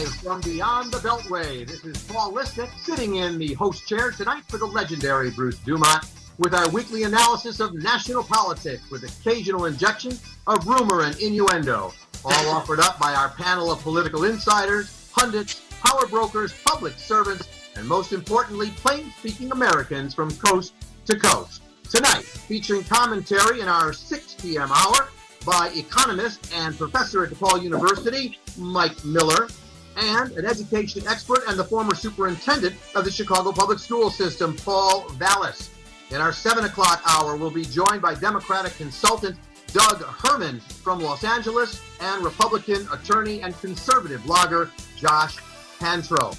[0.00, 4.44] Live from beyond the Beltway, this is Paul Lisnek sitting in the host chair tonight
[4.48, 6.06] for the legendary Bruce Dumont
[6.38, 11.92] with our weekly analysis of national politics with occasional injection of rumor and innuendo,
[12.24, 17.86] all offered up by our panel of political insiders, pundits, power brokers, public servants, and
[17.86, 20.72] most importantly, plain speaking Americans from coast
[21.04, 21.62] to coast.
[21.90, 24.70] Tonight, featuring commentary in our 6 p.m.
[24.72, 25.10] hour
[25.44, 29.48] by economist and professor at DePaul University, Mike Miller,
[29.96, 35.08] and an education expert and the former superintendent of the Chicago Public School System, Paul
[35.10, 35.70] Vallas.
[36.10, 39.36] In our 7 o'clock hour, we'll be joined by Democratic consultant
[39.72, 45.36] Doug Herman from Los Angeles and Republican attorney and conservative blogger Josh
[45.78, 46.36] Pantro.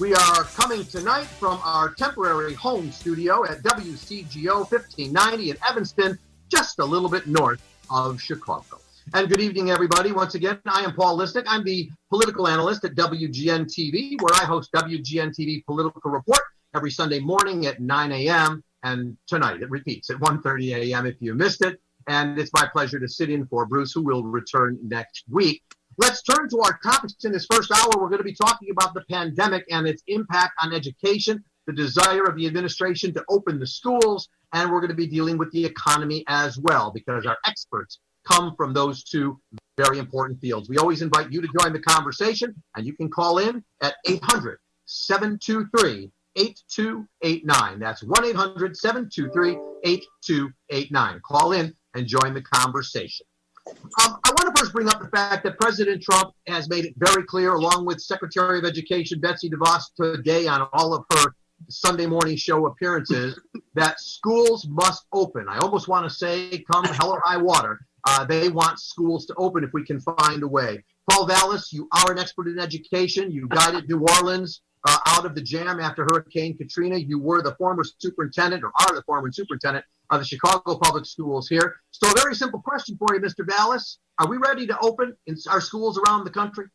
[0.00, 6.80] We are coming tonight from our temporary home studio at WCGO 1590 in Evanston, just
[6.80, 8.81] a little bit north of Chicago.
[9.14, 10.12] And good evening, everybody.
[10.12, 11.44] Once again, I am Paul Lisnek.
[11.46, 16.40] I'm the political analyst at WGN TV, where I host WGN TV Political Report
[16.74, 18.62] every Sunday morning at 9 a.m.
[18.84, 21.06] And tonight it repeats at 1.30 a.m.
[21.06, 21.80] if you missed it.
[22.06, 25.62] And it's my pleasure to sit in for Bruce, who will return next week.
[25.98, 27.90] Let's turn to our topics in this first hour.
[27.98, 32.24] We're going to be talking about the pandemic and its impact on education, the desire
[32.24, 35.64] of the administration to open the schools, and we're going to be dealing with the
[35.64, 39.40] economy as well because our experts come from those two
[39.76, 40.68] very important fields.
[40.68, 44.58] We always invite you to join the conversation, and you can call in at 800
[44.86, 47.78] 723 8289.
[47.78, 51.20] That's 1 800 723 8289.
[51.24, 53.26] Call in and join the conversation.
[53.68, 56.94] Um, I want to first bring up the fact that President Trump has made it
[56.96, 61.34] very clear, along with Secretary of Education Betsy DeVos today on all of her
[61.68, 63.38] Sunday morning show appearances,
[63.74, 65.46] that schools must open.
[65.48, 69.34] I almost want to say, come hell or high water, uh, they want schools to
[69.36, 70.84] open if we can find a way.
[71.10, 73.30] Paul Vallas, you are an expert in education.
[73.30, 76.96] You guided New Orleans uh, out of the jam after Hurricane Katrina.
[76.96, 81.48] You were the former superintendent, or are the former superintendent of the Chicago Public Schools
[81.48, 81.76] here.
[81.90, 83.48] So, a very simple question for you, Mr.
[83.48, 86.66] Vallas: Are we ready to open in our schools around the country?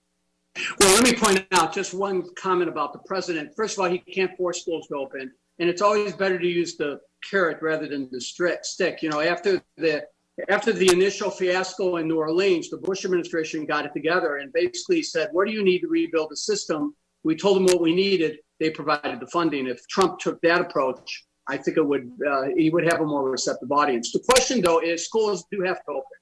[0.80, 3.52] Well, let me point out just one comment about the president.
[3.56, 6.78] First of all, he can't force schools to open, and it's always better to use
[6.78, 7.00] the
[7.30, 9.02] carrot rather than the stick.
[9.02, 10.04] You know, after the
[10.50, 15.02] after the initial fiasco in New Orleans, the Bush administration got it together and basically
[15.02, 18.40] said, "What do you need to rebuild the system?" We told them what we needed.
[18.60, 19.68] They provided the funding.
[19.68, 23.30] If Trump took that approach, I think it would uh, he would have a more
[23.30, 24.12] receptive audience.
[24.12, 26.18] The question, though, is schools do have to open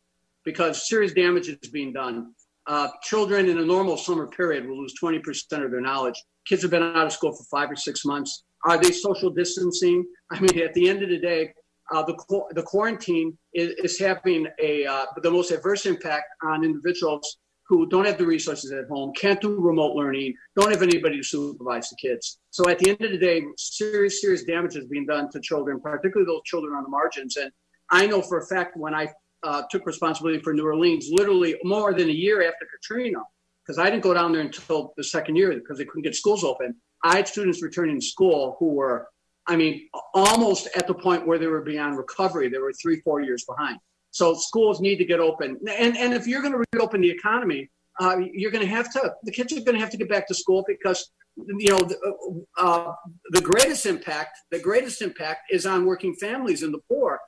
[0.46, 2.34] because serious damage is being done.
[2.68, 5.20] Uh, children in a normal summer period will lose 20%
[5.64, 6.22] of their knowledge.
[6.48, 8.44] Kids have been out of school for five or six months.
[8.66, 10.06] Are they social distancing?
[10.32, 11.54] I mean, at the end of the day,
[11.94, 12.16] uh, the,
[12.52, 17.38] the quarantine is, is having a, uh, the most adverse impact on individuals
[17.68, 21.24] who don't have the resources at home, can't do remote learning, don't have anybody to
[21.24, 22.40] supervise the kids.
[22.52, 25.80] So at the end of the day, serious, serious damage is being done to children,
[25.80, 27.38] particularly those children on the margins.
[27.38, 27.52] And
[27.90, 29.08] I know for a fact when I
[29.44, 33.20] uh, took responsibility for New Orleans literally more than a year after Katrina,
[33.66, 36.44] because I didn't go down there until the second year because they couldn't get schools
[36.44, 36.76] open.
[37.04, 39.08] I had students returning to school who were,
[39.48, 42.50] I mean, almost at the point where they were beyond recovery.
[42.50, 43.80] They were three, four years behind.
[44.12, 45.60] So schools need to get open.
[45.70, 47.70] And, and if you're going to reopen the economy,
[48.00, 50.28] uh, you're going to have to, the kids are going to have to get back
[50.28, 52.94] to school because, you know, the, uh,
[53.32, 57.20] the greatest impact, the greatest impact is on working families and the poor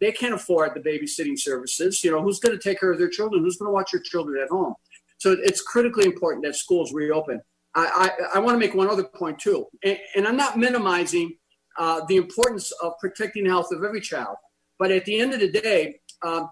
[0.00, 2.02] they can't afford the babysitting services.
[2.02, 3.42] You know, who's going to take care of their children?
[3.42, 4.74] Who's going to watch your children at home?
[5.18, 7.40] So it's critically important that schools reopen.
[7.74, 11.36] I, I, I want to make one other point too, and, and I'm not minimizing
[11.78, 14.36] uh, the importance of protecting the health of every child.
[14.78, 16.46] But at the end of the day, uh,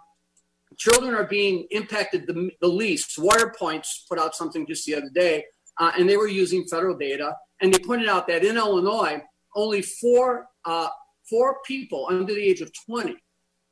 [0.77, 3.19] children are being impacted the, the least.
[3.19, 5.45] Wirepoints put out something just the other day,
[5.79, 9.21] uh, and they were using federal data, and they pointed out that in Illinois,
[9.57, 10.89] only four uh,
[11.29, 13.17] four people under the age of 20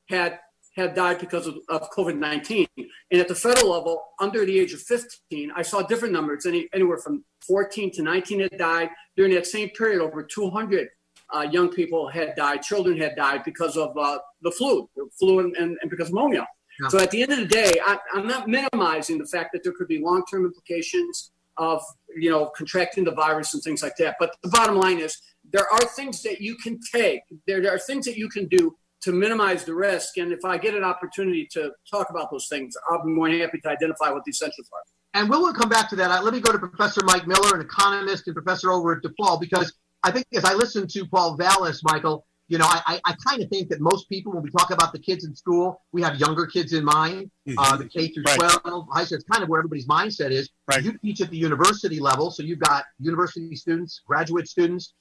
[0.09, 0.39] had
[0.77, 2.67] had died because of, of COVID 19.
[2.77, 6.69] And at the federal level, under the age of 15, I saw different numbers, any,
[6.73, 8.91] anywhere from 14 to 19 had died.
[9.17, 10.89] During that same period, over 200
[11.35, 15.41] uh, young people had died, children had died because of uh, the flu, the flu
[15.41, 16.47] and, and, and because of pneumonia.
[16.81, 16.89] Yeah.
[16.89, 19.73] So at the end of the day, I, I'm not minimizing the fact that there
[19.73, 21.83] could be long term implications of
[22.17, 24.17] you know contracting the virus and things like that.
[24.21, 25.19] But the bottom line is
[25.53, 27.21] there are things that you can take.
[27.47, 30.17] There, there are things that you can do to minimize the risk.
[30.19, 33.41] And if I get an opportunity to talk about those things, I'll be more than
[33.41, 34.83] happy to identify what the essentials are.
[35.15, 36.25] And we'll come back to that.
[36.25, 39.73] Let me go to Professor Mike Miller, an economist and professor over at DePaul, because
[40.03, 43.51] I think as I listen to Paul Vallas, Michael, you know, I, I kind of
[43.51, 46.47] think that most people, when we talk about the kids in school, we have younger
[46.47, 47.59] kids in mind, mm-hmm.
[47.59, 48.85] uh, the K through 12, right.
[48.91, 49.17] high school.
[49.17, 50.49] It's kind of where everybody's mindset is.
[50.67, 50.83] Right.
[50.83, 54.95] You teach at the university level, so you've got university students, graduate students.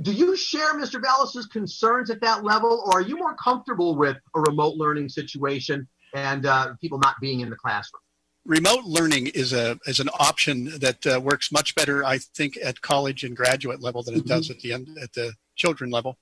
[0.00, 1.02] Do you share Mr.
[1.02, 5.86] Vallas's concerns at that level, or are you more comfortable with a remote learning situation
[6.14, 8.00] and uh, people not being in the classroom?
[8.44, 12.80] Remote learning is a is an option that uh, works much better, I think, at
[12.80, 14.52] college and graduate level than it does mm-hmm.
[14.52, 16.18] at the end at the children level.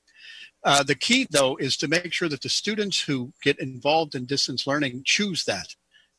[0.64, 4.26] Uh, the key, though, is to make sure that the students who get involved in
[4.26, 5.68] distance learning choose that.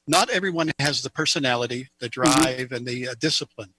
[0.07, 2.21] Not everyone has the personality, the mm-hmm.
[2.21, 2.73] drive, mm-hmm.
[2.75, 3.73] and the uh, discipline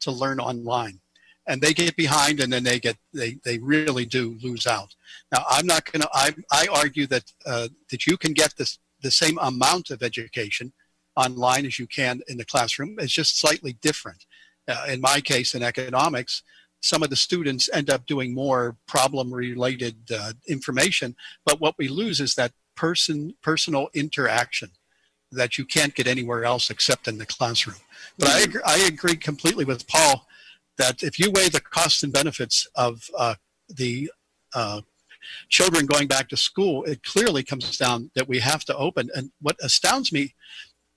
[0.00, 1.00] to learn online,
[1.46, 4.94] and they get behind, and then they get they they really do lose out.
[5.30, 6.08] Now, I'm not going to.
[6.12, 10.72] I I argue that uh, that you can get this the same amount of education
[11.16, 12.96] online as you can in the classroom.
[12.98, 14.24] It's just slightly different.
[14.68, 16.42] Uh, in my case, in economics,
[16.82, 21.88] some of the students end up doing more problem related uh, information, but what we
[21.88, 24.70] lose is that person personal interaction
[25.32, 27.76] that you can't get anywhere else except in the classroom.
[28.18, 30.26] But I agree, I agree completely with Paul
[30.78, 33.34] that if you weigh the costs and benefits of uh,
[33.68, 34.10] the
[34.54, 34.82] uh,
[35.48, 39.10] children going back to school, it clearly comes down that we have to open.
[39.14, 40.34] And what astounds me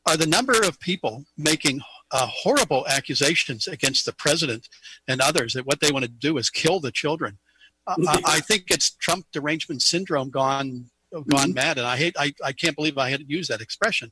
[0.09, 4.67] are the number of people making uh, horrible accusations against the president
[5.07, 7.37] and others that what they want to do is kill the children.
[7.85, 11.53] Uh, I, I, think it's Trump derangement syndrome gone gone mm-hmm.
[11.53, 14.11] mad, and I hate I, I can't believe I had to use that expression.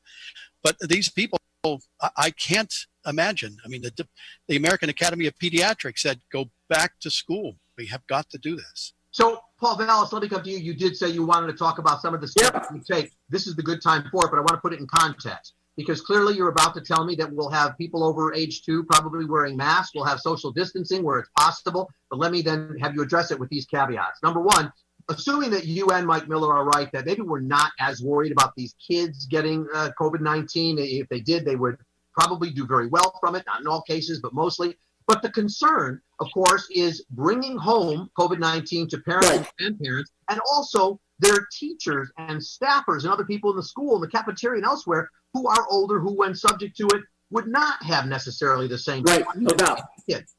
[0.64, 2.74] But these people, I, I can't
[3.08, 3.58] imagine.
[3.66, 4.08] I mean, the
[4.48, 7.56] the American Academy of Pediatrics said go back to school.
[7.76, 8.94] We have got to do this.
[9.12, 10.60] So, Paul Vallas, let me come to you.
[10.60, 12.76] You did say you wanted to talk about some of the steps yeah.
[12.76, 13.12] you take.
[13.30, 15.54] This is the good time for it, but I want to put it in context
[15.78, 19.26] because clearly you're about to tell me that we'll have people over age two probably
[19.26, 19.94] wearing masks.
[19.96, 21.90] We'll have social distancing where it's possible.
[22.10, 24.22] But let me then have you address it with these caveats.
[24.24, 24.74] Number one,
[25.10, 28.56] assuming that you and Mike Miller are right, that maybe we're not as worried about
[28.56, 30.80] these kids getting uh, COVID 19.
[30.80, 31.78] If they did, they would
[32.12, 34.76] probably do very well from it, not in all cases, but mostly.
[35.06, 40.40] But the concern, of course, is bringing home COVID 19 to parents and parents, and
[40.52, 44.66] also their teachers and staffers and other people in the school, in the cafeteria, and
[44.66, 49.04] elsewhere who are older, who, when subject to it, would not have necessarily the same.
[49.04, 49.82] Right, no doubt.
[50.10, 50.36] Kids.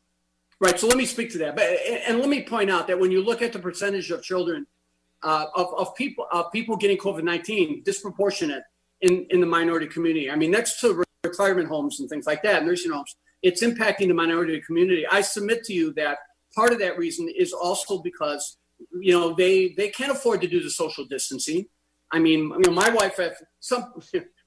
[0.61, 0.79] Right.
[0.79, 1.55] So let me speak to that.
[1.55, 1.67] But
[2.07, 4.67] and let me point out that when you look at the percentage of children
[5.23, 8.65] uh, of, of people of people getting COVID nineteen, disproportionate
[9.01, 10.31] in in the minority community.
[10.31, 14.15] I mean, next to retirement homes and things like that, nursing homes, it's impacting the
[14.15, 15.07] minority community.
[15.07, 16.19] I submit to you that
[16.55, 18.57] part of that reason is also because
[19.01, 21.67] you know they they can't afford to do the social distancing.
[22.11, 23.93] I mean, you know, my wife, have some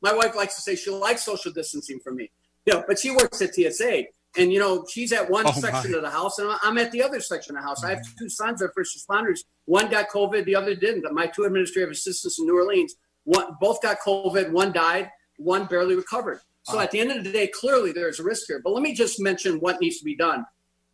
[0.02, 2.32] my wife likes to say she likes social distancing from me.
[2.66, 4.06] You know, but she works at TSA.
[4.38, 5.98] And you know, she's at one oh section my.
[5.98, 7.80] of the house, and I'm at the other section of the house.
[7.80, 7.92] Mm-hmm.
[7.92, 9.42] I have two sons that are first responders.
[9.66, 11.02] One got COVID, the other didn't.
[11.02, 12.96] But My two administrative assistants in New Orleans,
[13.26, 14.52] one both got COVID.
[14.52, 15.10] One died.
[15.38, 16.40] One barely recovered.
[16.64, 18.62] So at the end of the day, clearly there's a risk here.
[18.64, 20.46] But let me just mention what needs to be done.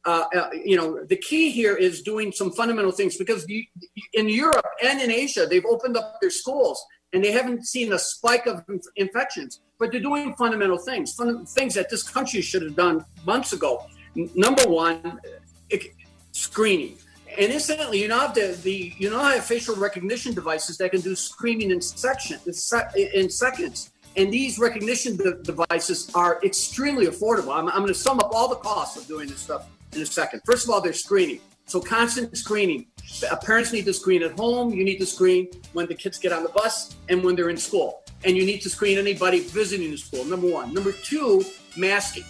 [0.06, 3.66] Uh, uh, you know, the key here is doing some fundamental things because you,
[4.14, 6.84] in Europe and in Asia, they've opened up their schools
[7.18, 8.64] and they haven't seen a spike of
[8.96, 13.54] infections, but they're doing fundamental things, fun, things that this country should have done months
[13.54, 13.88] ago.
[14.16, 15.20] N- number one,
[15.72, 15.96] it,
[16.32, 16.96] screening.
[17.36, 21.02] And incidentally, you know have the, the you know have facial recognition devices that can
[21.02, 23.92] do screening in section in seconds.
[24.16, 27.52] And these recognition de- devices are extremely affordable.
[27.58, 30.06] I'm, I'm going to sum up all the costs of doing this stuff in a
[30.06, 30.42] second.
[30.46, 31.40] First of all, they're screening.
[31.66, 32.86] So constant screening.
[33.44, 34.74] Parents need to screen at home.
[34.74, 37.58] You need to screen when the kids get on the bus and when they're in
[37.58, 38.04] school.
[38.24, 40.74] And you need to screen anybody visiting the school, number one.
[40.74, 41.44] Number two,
[41.78, 42.26] masking.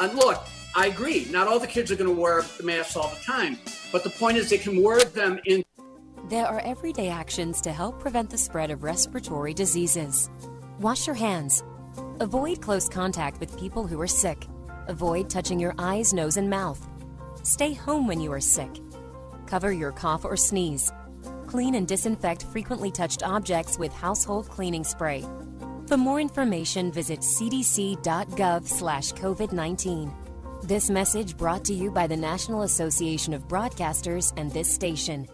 [0.00, 1.26] And look, I agree.
[1.30, 3.58] Not all the kids are going to wear the masks all the time.
[3.90, 5.64] But the point is they can wear them in.
[6.28, 10.30] There are everyday actions to help prevent the spread of respiratory diseases.
[10.78, 11.62] Wash your hands.
[12.20, 14.46] Avoid close contact with people who are sick.
[14.86, 16.88] Avoid touching your eyes, nose, and mouth.
[17.42, 18.81] Stay home when you are sick.
[19.52, 20.90] Cover your cough or sneeze.
[21.46, 25.22] Clean and disinfect frequently touched objects with household cleaning spray.
[25.86, 30.14] For more information, visit cdc.gov/covid19.
[30.62, 35.28] This message brought to you by the National Association of Broadcasters and this station.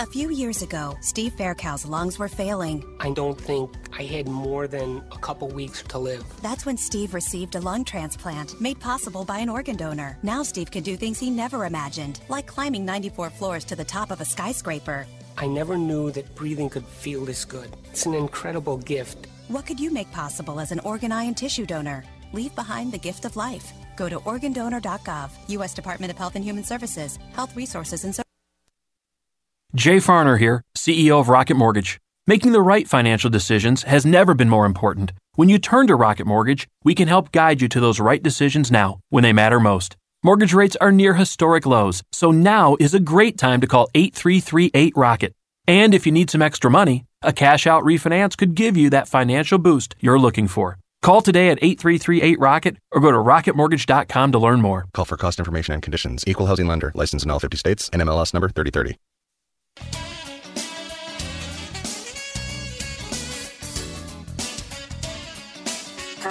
[0.00, 2.84] A few years ago, Steve Faircow's lungs were failing.
[2.98, 6.24] I don't think I had more than a couple weeks to live.
[6.42, 10.18] That's when Steve received a lung transplant made possible by an organ donor.
[10.24, 14.10] Now Steve can do things he never imagined, like climbing 94 floors to the top
[14.10, 15.06] of a skyscraper.
[15.38, 17.70] I never knew that breathing could feel this good.
[17.90, 19.28] It's an incredible gift.
[19.46, 22.02] What could you make possible as an organ, eye, and tissue donor?
[22.32, 23.72] Leave behind the gift of life.
[23.96, 25.74] Go to organdonor.gov, U.S.
[25.74, 28.23] Department of Health and Human Services, Health Resources and
[29.74, 31.98] Jay Farner here, CEO of Rocket Mortgage.
[32.28, 35.12] Making the right financial decisions has never been more important.
[35.34, 38.70] When you turn to Rocket Mortgage, we can help guide you to those right decisions
[38.70, 39.96] now when they matter most.
[40.22, 44.92] Mortgage rates are near historic lows, so now is a great time to call 8338
[44.96, 45.32] Rocket.
[45.66, 49.08] And if you need some extra money, a cash out refinance could give you that
[49.08, 50.78] financial boost you're looking for.
[51.02, 54.86] Call today at 8338 Rocket or go to rocketmortgage.com to learn more.
[54.94, 56.22] Call for cost information and conditions.
[56.28, 56.92] Equal housing lender.
[56.94, 57.90] License in all 50 states.
[57.90, 58.96] NMLS number 3030.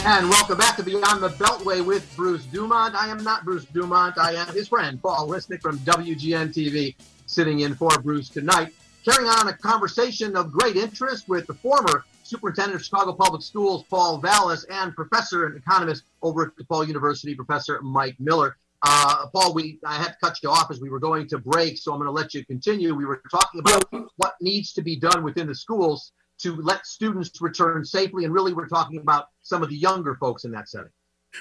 [0.06, 2.94] And welcome back to Beyond the Beltway with Bruce Dumont.
[2.94, 4.18] I am not Bruce Dumont.
[4.18, 6.96] I am his friend, Paul Lisnek from WGN TV,
[7.26, 8.74] sitting in for Bruce tonight,
[9.06, 13.86] carrying on a conversation of great interest with the former Superintendent of Chicago Public Schools,
[13.90, 18.58] Paul Vallas, and professor and economist over at DePaul University, Professor Mike Miller.
[18.86, 21.78] Uh, Paul, we I had to cut you off as we were going to break,
[21.78, 22.94] so I'm going to let you continue.
[22.94, 23.86] We were talking about
[24.18, 28.54] what needs to be done within the schools to let students return safely, and really
[28.54, 30.92] we're talking about some of the younger folks in that setting.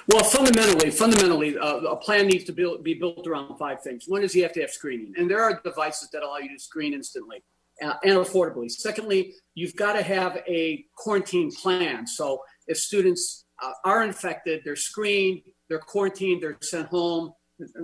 [0.06, 4.04] Well, fundamentally, fundamentally, uh, a plan needs to build, be built around five things.
[4.06, 6.62] One is you have to have screening, and there are devices that allow you to
[6.62, 7.42] screen instantly
[7.82, 8.70] uh, and affordably.
[8.70, 12.06] Secondly, you've got to have a quarantine plan.
[12.06, 15.42] So if students uh, are infected, they're screened,
[15.73, 17.33] they're quarantined, they're sent home.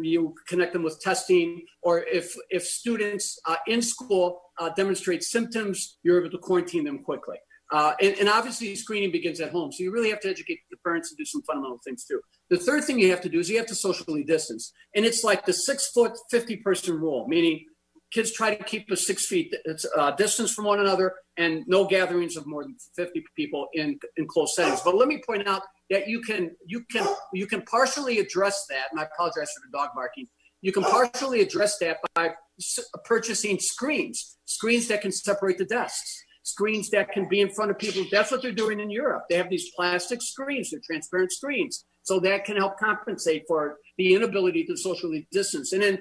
[0.03, 5.99] You connect them with testing, or if if students uh, in school uh, demonstrate symptoms,
[6.03, 7.39] you're able to quarantine them quickly.
[7.71, 9.71] Uh, and, and, obviously, screening begins at home.
[9.71, 12.21] So you really have to educate the parents and do some fundamental things too.
[12.49, 14.73] The third thing you have to do is you have to socially distance.
[14.95, 17.67] And it's like the six foot, 50 person rule, meaning
[18.11, 19.55] kids try to keep a six feet
[19.97, 24.27] uh, distance from one another and no gatherings of more than 50 people in, in
[24.27, 24.81] close settings.
[24.81, 28.87] But let me point out that you can, you can, you can partially address that.
[28.91, 30.27] And I apologize for the dog barking.
[30.61, 32.35] You can partially address that by
[33.05, 37.79] purchasing screens, screens that can separate the desks screens that can be in front of
[37.79, 38.05] people.
[38.11, 39.25] That's what they're doing in Europe.
[39.29, 41.85] They have these plastic screens, they're transparent screens.
[42.03, 45.75] So that can help compensate for the inability to socially distance.
[45.75, 45.99] And then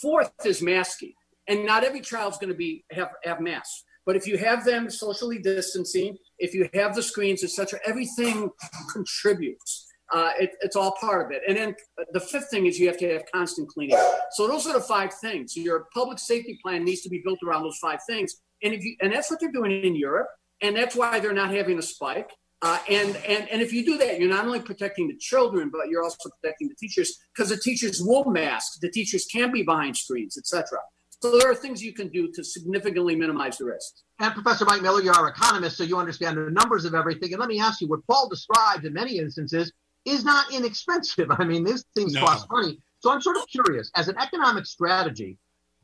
[0.00, 1.12] fourth is masking.
[1.48, 3.82] And not every child's going to be have, have masks.
[4.06, 8.50] But if you have them socially distancing, if you have the screens, etc., everything
[8.92, 9.86] contributes.
[10.12, 11.42] Uh, it, it's all part of it.
[11.46, 11.74] And then
[12.12, 13.96] the fifth thing is you have to have constant cleaning.
[14.32, 15.56] So those are the five things.
[15.56, 18.34] Your public safety plan needs to be built around those five things.
[18.62, 20.26] And if you, and that's what they're doing in Europe,
[20.62, 22.30] and that's why they're not having a spike.
[22.62, 25.88] Uh, and and and if you do that, you're not only protecting the children, but
[25.88, 28.80] you're also protecting the teachers because the teachers will mask.
[28.82, 30.78] The teachers can't be behind screens, etc.
[31.22, 33.96] So there are things you can do to significantly minimize the risk.
[34.20, 37.32] And Professor Mike Miller, you are an economist, so you understand the numbers of everything.
[37.32, 39.70] And let me ask you, what Paul described in many instances
[40.06, 41.30] is not inexpensive.
[41.38, 42.20] I mean, these things no.
[42.20, 42.78] cost money.
[43.00, 45.36] So I'm sort of curious, as an economic strategy,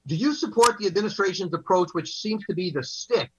[0.06, 3.30] do you support the administration's approach, which seems to be the stick?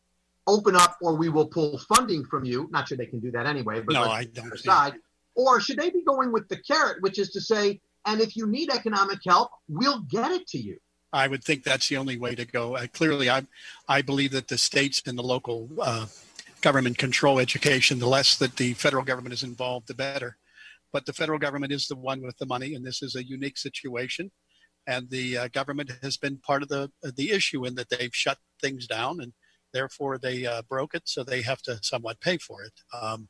[0.46, 2.70] Open up, or we will pull funding from you.
[2.72, 4.54] Not sure they can do that anyway, but no, I don't.
[4.54, 4.94] Aside.
[5.36, 8.48] Or should they be going with the carrot, which is to say, and if you
[8.48, 10.78] need economic help, we'll get it to you.
[11.14, 12.76] I would think that's the only way to go.
[12.76, 13.46] Uh, clearly, I,
[13.88, 16.08] I believe that the states and the local uh,
[16.62, 18.00] government control education.
[18.00, 20.38] The less that the federal government is involved, the better.
[20.92, 23.58] But the federal government is the one with the money, and this is a unique
[23.58, 24.32] situation
[24.88, 28.38] and the uh, government has been part of the the issue in that they've shut
[28.62, 29.34] things down and
[29.74, 32.74] therefore they uh, broke it, so they have to somewhat pay for it.
[33.00, 33.28] Um,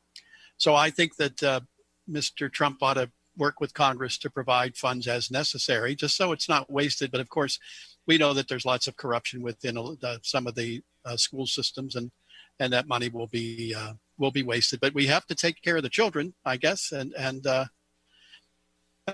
[0.56, 1.60] so I think that uh,
[2.08, 2.50] Mr.
[2.50, 6.70] Trump ought to work with Congress to provide funds as necessary, just so it's not
[6.70, 7.10] wasted.
[7.10, 7.58] But of course,
[8.06, 11.96] we know that there's lots of corruption within uh, some of the uh, school systems,
[11.96, 12.10] and
[12.60, 14.80] and that money will be uh, will be wasted.
[14.80, 17.46] But we have to take care of the children, I guess, and and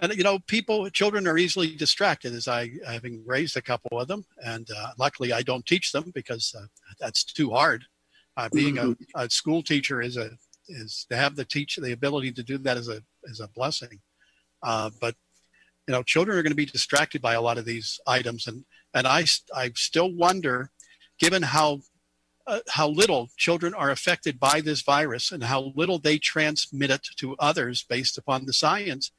[0.02, 4.08] and you know people children are easily distracted as i having raised a couple of
[4.08, 6.66] them and uh, luckily i don't teach them because uh,
[7.00, 7.84] that's too hard
[8.36, 9.20] uh, being a, mm-hmm.
[9.20, 10.30] a, school teacher is a
[10.68, 14.00] is to have the teach the ability to do that is a is a blessing
[14.64, 15.14] uh, but
[15.86, 18.64] you know children are going to be distracted by a lot of these items and
[18.94, 20.70] and i i still wonder
[21.18, 21.80] given how
[22.46, 27.06] uh, how little children are affected by this virus and how little they transmit it
[27.16, 29.10] to others based upon the science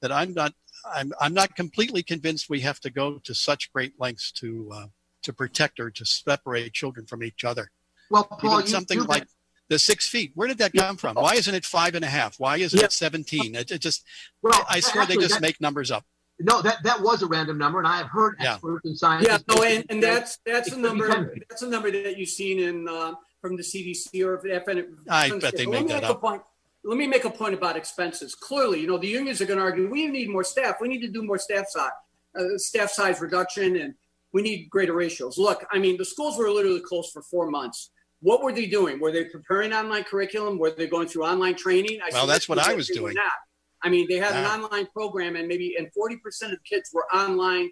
[0.00, 0.52] that I'm not
[0.84, 4.86] I'm I'm not completely convinced we have to go to such great lengths to uh,
[5.22, 7.70] to protect or to separate children from each other.
[8.10, 9.26] Well, Paul, Even something you, like
[9.72, 10.32] the six feet.
[10.34, 11.16] Where did that come from?
[11.16, 12.38] Why isn't it five and a half?
[12.38, 12.84] Why isn't yeah.
[12.84, 13.54] it seventeen?
[13.54, 14.04] It, it just
[14.42, 16.04] well, I, I swear actually, they just that, make numbers up.
[16.38, 18.90] No, that that was a random number, and I have heard experts yeah.
[18.90, 19.26] in science.
[19.26, 22.86] Yeah, no, and, and that's that's a number that's a number that you've seen in
[22.88, 24.68] uh, from the CDC or if, if
[25.08, 26.20] I bet they make that up.
[26.20, 26.42] Point
[26.84, 28.34] let me make a point about expenses.
[28.34, 30.76] Clearly, you know, the unions are going to argue we need more staff.
[30.80, 31.90] We need to do more staff size,
[32.36, 33.94] uh, staff size reduction, and
[34.32, 35.38] we need greater ratios.
[35.38, 37.90] Look, I mean, the schools were literally closed for four months.
[38.22, 39.00] What were they doing?
[39.00, 40.56] Were they preparing online curriculum?
[40.56, 41.98] Were they going through online training?
[42.00, 43.14] I well, that's what I was doing.
[43.14, 43.32] Not.
[43.82, 47.04] I mean, they had an online program, and maybe and 40% of the kids were
[47.12, 47.70] online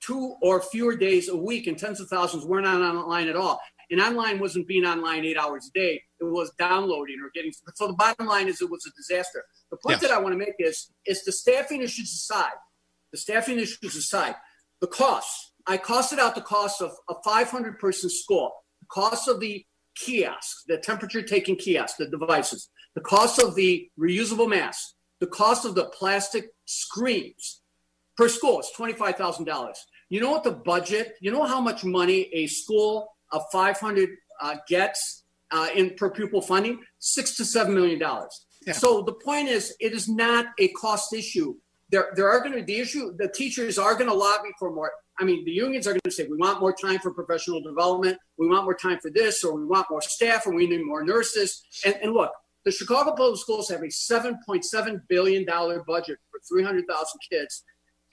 [0.00, 3.60] two or fewer days a week, and tens of thousands weren't online at all.
[3.92, 7.52] And online wasn't being online eight hours a day; it was downloading or getting.
[7.74, 9.44] So the bottom line is, it was a disaster.
[9.70, 10.02] The point yes.
[10.02, 12.58] that I want to make is, is the staffing issues aside,
[13.12, 14.34] the staffing issues aside,
[14.80, 15.52] the costs.
[15.64, 20.64] I costed out the cost of a 500 person school, the cost of the kiosks,
[20.66, 25.74] the temperature taking kiosks, the devices, the cost of the reusable masks, the cost of
[25.74, 27.62] the plastic screens
[28.16, 29.72] per school is $25,000.
[30.08, 34.56] You know what the budget, you know how much money a school of 500 uh,
[34.68, 36.80] gets uh, in per pupil funding?
[36.98, 38.46] Six to seven million dollars.
[38.66, 38.74] Yeah.
[38.74, 41.54] So the point is, it is not a cost issue.
[41.90, 43.14] There, there are going to be the issue.
[43.16, 44.92] The teachers are going to lobby for more.
[45.18, 48.18] I mean, the unions are going to say we want more time for professional development.
[48.38, 51.04] We want more time for this, or we want more staff, or we need more
[51.04, 51.62] nurses.
[51.84, 52.32] And, and look,
[52.64, 57.64] the Chicago Public Schools have a $7.7 billion budget for 300,000 kids.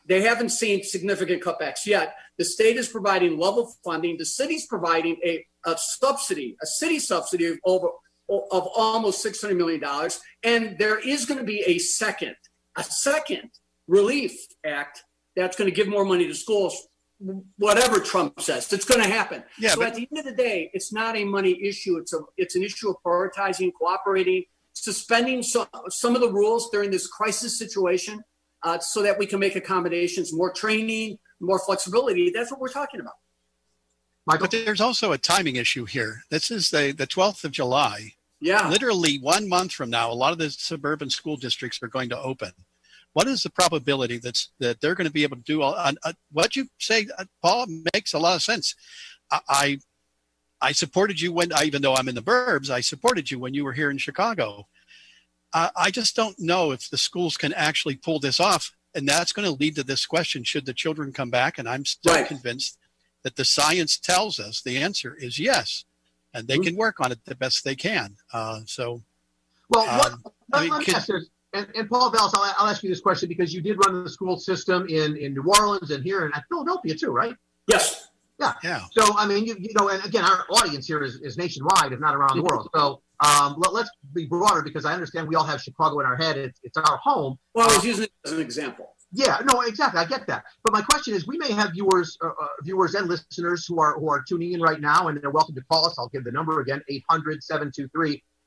[0.05, 2.15] They haven't seen significant cutbacks yet.
[2.37, 4.17] The state is providing level funding.
[4.17, 7.89] The city's providing a, a subsidy, a city subsidy of over
[8.29, 9.83] of almost $600 million.
[10.43, 12.35] And there is going to be a second,
[12.75, 13.49] a second
[13.87, 15.03] relief act
[15.39, 16.87] that's going to give more money to schools
[17.57, 18.71] whatever Trump says.
[18.71, 19.43] It's going to happen.
[19.59, 21.97] Yeah, so but- at the end of the day, it's not a money issue.
[21.97, 26.91] It's a it's an issue of prioritizing, cooperating, suspending some some of the rules during
[26.91, 28.21] this crisis situation,
[28.63, 32.31] uh, so that we can make accommodations, more training, more flexibility.
[32.33, 33.13] That's what we're talking about.
[34.25, 34.47] Michael?
[34.47, 36.23] But there's also a timing issue here.
[36.29, 38.13] This is the the 12th of July.
[38.41, 38.69] Yeah.
[38.69, 42.17] Literally one month from now, a lot of the suburban school districts are going to
[42.17, 42.53] open
[43.13, 45.93] what is the probability that's that they're going to be able to do all uh,
[46.03, 48.75] uh, what you say uh, paul makes a lot of sense
[49.31, 49.79] I, I,
[50.61, 53.63] I supported you when even though i'm in the burbs i supported you when you
[53.63, 54.67] were here in chicago
[55.53, 59.47] i just don't know if the schools can actually pull this off and that's going
[59.47, 62.27] to lead to this question should the children come back and i'm still right.
[62.27, 62.77] convinced
[63.23, 65.85] that the science tells us the answer is yes
[66.33, 66.63] and they mm-hmm.
[66.63, 69.01] can work on it the best they can uh, so
[69.69, 71.01] well what, um, I mean, can,
[71.53, 74.09] and, and Paul Vallas, I'll, I'll, ask you this question because you did run the
[74.09, 77.35] school system in, in New Orleans and here in Philadelphia too, right?
[77.67, 78.09] Yes.
[78.39, 78.53] Yeah.
[78.63, 78.81] Yeah.
[78.91, 81.99] So, I mean, you, you know, and again, our audience here is, is nationwide, if
[81.99, 82.69] not around the world.
[82.73, 86.15] So um, let, us be broader because I understand we all have Chicago in our
[86.15, 86.37] head.
[86.37, 87.37] It's, it's our home.
[87.53, 88.95] Well, I was using it as an example.
[89.11, 89.99] Yeah, no, exactly.
[89.99, 90.43] I get that.
[90.63, 93.99] But my question is, we may have viewers, uh, uh, viewers and listeners who are
[93.99, 95.95] who are tuning in right now, and they're welcome to call us.
[95.97, 96.83] I'll give the number again: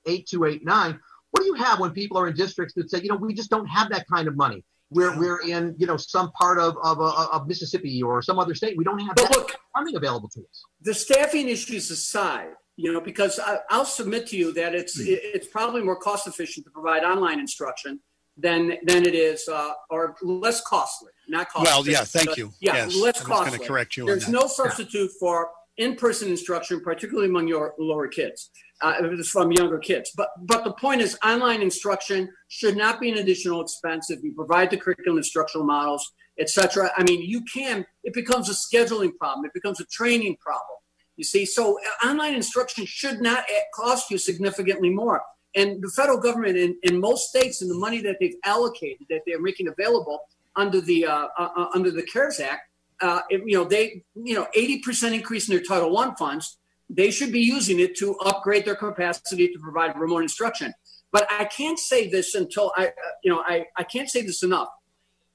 [0.07, 1.01] 800-723-8289
[1.33, 3.51] what do you have when people are in districts that say, you know, we just
[3.51, 4.63] don't have that kind of money?
[4.91, 8.55] We're, we're in, you know, some part of, of, uh, of Mississippi or some other
[8.55, 8.77] state.
[8.77, 10.65] We don't have but that look, funding available to us.
[10.83, 15.07] The staffing issues aside, you know, because I, will submit to you that it's mm.
[15.09, 18.01] it's probably more cost efficient to provide online instruction
[18.37, 21.71] than than it is, uh, or less costly, not costly.
[21.71, 22.53] Well, yeah, thank you.
[22.61, 23.49] Yeah, yes, less costly.
[23.49, 24.05] going to correct you.
[24.05, 25.19] There's no substitute yeah.
[25.21, 28.51] for in-person instruction, particularly among your lower kids
[28.83, 30.13] uh, from younger kids.
[30.17, 34.33] But but the point is, online instruction should not be an additional expense if you
[34.35, 36.91] provide the curriculum instructional models, etc.
[36.97, 37.87] I mean, you can.
[38.05, 39.45] It becomes a scheduling problem.
[39.47, 40.79] It becomes a training problem.
[41.17, 45.23] You see, so uh, online instruction should not cost you significantly more.
[45.55, 49.21] And the federal government in, in most states, and the money that they've allocated, that
[49.27, 50.21] they're making available
[50.57, 52.63] under the uh, uh, uh under the CARES Act,
[53.03, 56.59] uh, you know, they, you know, 80% increase in their Title One funds
[56.95, 60.73] they should be using it to upgrade their capacity to provide remote instruction.
[61.11, 62.91] But I can't say this until I, uh,
[63.25, 64.69] you know, I, I can't say this enough.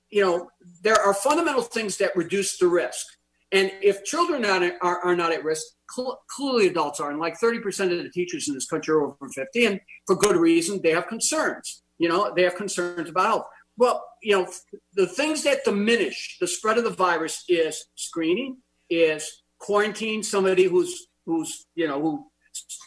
[0.09, 0.49] You know,
[0.81, 3.05] there are fundamental things that reduce the risk.
[3.51, 7.11] And if children are, are, are not at risk, cl- clearly adults are.
[7.11, 9.65] And like 30% of the teachers in this country are over 50.
[9.65, 11.83] And for good reason, they have concerns.
[11.97, 13.45] You know, they have concerns about health.
[13.77, 14.47] Well, you know,
[14.93, 18.57] the things that diminish the spread of the virus is screening,
[18.89, 22.25] is quarantine somebody who's who's you know who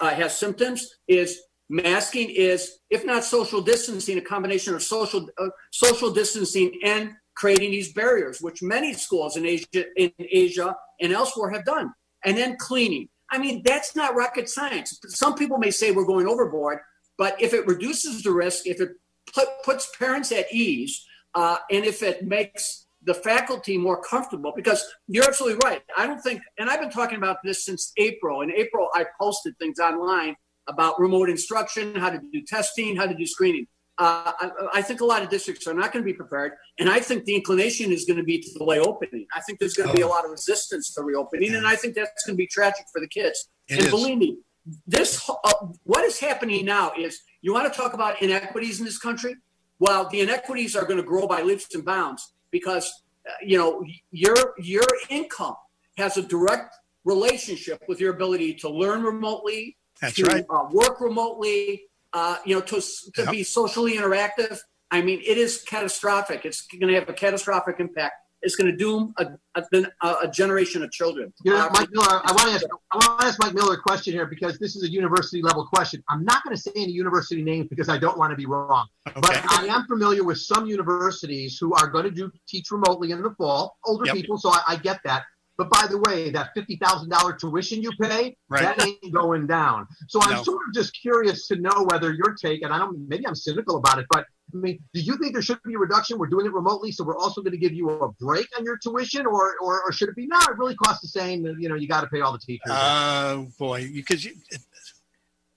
[0.01, 5.49] uh, has symptoms is masking is if not social distancing a combination of social uh,
[5.71, 11.51] social distancing and creating these barriers which many schools in asia in asia and elsewhere
[11.51, 11.93] have done
[12.25, 13.09] and then cleaning.
[13.31, 14.99] I mean that's not rocket science.
[15.07, 16.79] Some people may say we're going overboard
[17.17, 18.91] but if it reduces the risk if it
[19.33, 24.85] put, puts parents at ease uh, and if it makes the faculty more comfortable because
[25.09, 25.83] you're absolutely right.
[25.97, 28.43] I don't think, and I've been talking about this since April.
[28.43, 30.37] In April, I posted things online
[30.69, 33.67] about remote instruction, how to do testing, how to do screening.
[33.99, 36.89] uh, I, I, think a lot of districts are not going to be prepared, and
[36.89, 39.27] I think the inclination is going to be to delay opening.
[39.35, 40.11] I think there's going to be a oh.
[40.11, 43.09] lot of resistance to reopening, and I think that's going to be tragic for the
[43.09, 43.49] kids.
[43.69, 43.91] It and is.
[43.91, 44.39] believe me,
[44.87, 45.53] this uh,
[45.85, 49.37] what is happening now is you want to talk about inequities in this country.
[49.79, 53.85] Well, the inequities are going to grow by leaps and bounds because uh, you know
[54.11, 55.57] your your income
[55.97, 60.47] has a direct relationship with your ability to learn remotely, That's to right.
[60.49, 61.83] uh, work remotely,
[62.13, 63.31] uh, you know, to to yep.
[63.31, 64.59] be socially interactive.
[64.91, 66.45] I mean, it is catastrophic.
[66.45, 68.15] It's going to have a catastrophic impact.
[68.43, 71.33] It's going to doom a, a, a generation of children.
[71.45, 73.75] You know, uh, Mike Miller, I want to ask I want to ask Mike Miller
[73.75, 76.03] a question here because this is a university level question.
[76.09, 78.87] I'm not going to say any university names because I don't want to be wrong.
[79.09, 79.21] Okay.
[79.21, 83.23] But I am familiar with some universities who are going to do teach remotely in
[83.23, 83.77] the fall.
[83.85, 84.15] Older yep.
[84.15, 85.25] people, so I, I get that.
[85.61, 88.63] But by the way, that fifty thousand dollar tuition you pay, right.
[88.63, 89.87] that ain't going down.
[90.09, 90.43] So I'm no.
[90.43, 93.77] sort of just curious to know whether your take, and I don't maybe I'm cynical
[93.77, 96.17] about it, but I mean, do you think there should be a reduction?
[96.17, 98.79] We're doing it remotely, so we're also going to give you a break on your
[98.79, 100.39] tuition, or or, or should it be no?
[100.39, 101.45] It really costs the same.
[101.45, 102.63] You know, you got to pay all the teachers.
[102.71, 104.27] Oh uh, boy, because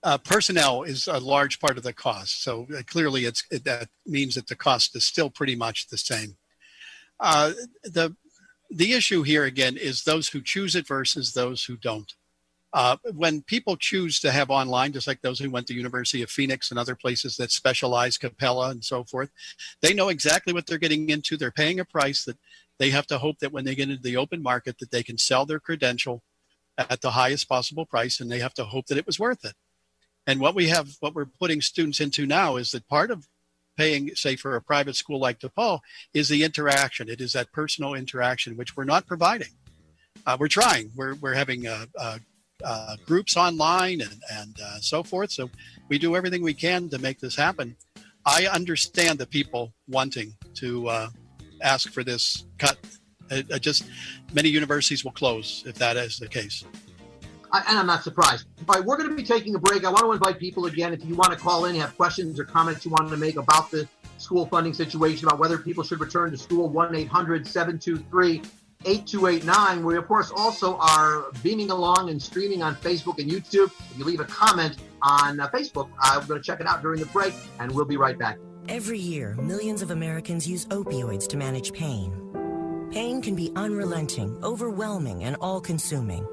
[0.03, 2.43] uh, personnel is a large part of the cost.
[2.43, 5.97] So uh, clearly, it's it, that means that the cost is still pretty much the
[5.97, 6.35] same.
[7.21, 7.53] Uh,
[7.85, 8.13] the
[8.73, 12.13] the issue here again is those who choose it versus those who don't.
[12.73, 16.31] Uh, when people choose to have online, just like those who went to University of
[16.31, 19.29] Phoenix and other places that specialize, Capella and so forth,
[19.81, 21.37] they know exactly what they're getting into.
[21.37, 22.37] They're paying a price that
[22.79, 25.19] they have to hope that when they get into the open market that they can
[25.19, 26.23] sell their credential
[26.77, 29.53] at the highest possible price, and they have to hope that it was worth it.
[30.25, 33.27] And what we have, what we're putting students into now is that part of
[33.77, 35.79] paying, say, for a private school like DePaul,
[36.13, 37.09] is the interaction.
[37.09, 39.49] It is that personal interaction, which we're not providing.
[40.25, 40.91] Uh, we're trying.
[40.95, 42.17] We're, we're having uh, uh,
[42.63, 45.31] uh groups online and, and uh, so forth.
[45.31, 45.49] So
[45.89, 47.75] we do everything we can to make this happen.
[48.25, 51.09] I understand the people wanting to uh,
[51.61, 52.77] ask for this cut.
[53.29, 53.85] It, it just
[54.33, 56.63] many universities will close if that is the case.
[57.53, 58.47] I, and I'm not surprised.
[58.67, 59.85] All right, we're going to be taking a break.
[59.85, 60.91] I want to invite people again.
[60.91, 63.69] If you want to call in, have questions or comments you want to make about
[63.69, 63.87] the
[64.17, 68.41] school funding situation, about whether people should return to school, 1 800 723
[68.85, 69.85] 8289.
[69.85, 73.71] We, of course, also are beaming along and streaming on Facebook and YouTube.
[73.91, 76.99] If you leave a comment on uh, Facebook, I'm going to check it out during
[76.99, 78.39] the break, and we'll be right back.
[78.67, 82.19] Every year, millions of Americans use opioids to manage pain.
[82.91, 86.25] Pain can be unrelenting, overwhelming, and all consuming.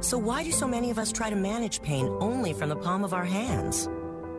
[0.00, 3.04] So why do so many of us try to manage pain only from the palm
[3.04, 3.88] of our hands?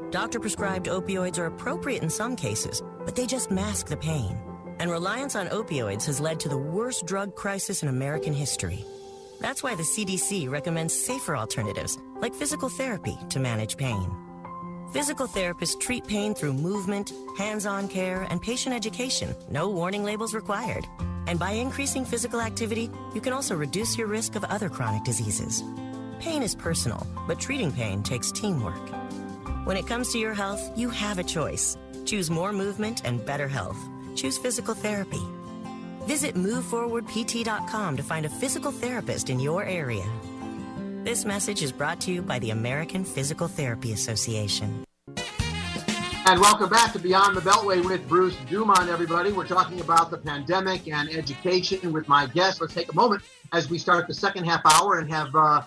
[0.09, 4.37] Doctor prescribed opioids are appropriate in some cases, but they just mask the pain.
[4.79, 8.83] And reliance on opioids has led to the worst drug crisis in American history.
[9.39, 14.11] That's why the CDC recommends safer alternatives, like physical therapy, to manage pain.
[14.91, 20.33] Physical therapists treat pain through movement, hands on care, and patient education, no warning labels
[20.33, 20.85] required.
[21.27, 25.63] And by increasing physical activity, you can also reduce your risk of other chronic diseases.
[26.19, 28.89] Pain is personal, but treating pain takes teamwork.
[29.65, 31.77] When it comes to your health, you have a choice.
[32.05, 33.77] Choose more movement and better health.
[34.15, 35.21] Choose physical therapy.
[36.05, 40.05] Visit moveforwardpt.com to find a physical therapist in your area.
[41.03, 44.83] This message is brought to you by the American Physical Therapy Association.
[46.31, 49.33] And welcome back to Beyond the Beltway with Bruce Dumont, everybody.
[49.33, 52.61] We're talking about the pandemic and education with my guest.
[52.61, 55.63] Let's take a moment as we start the second half hour and have uh,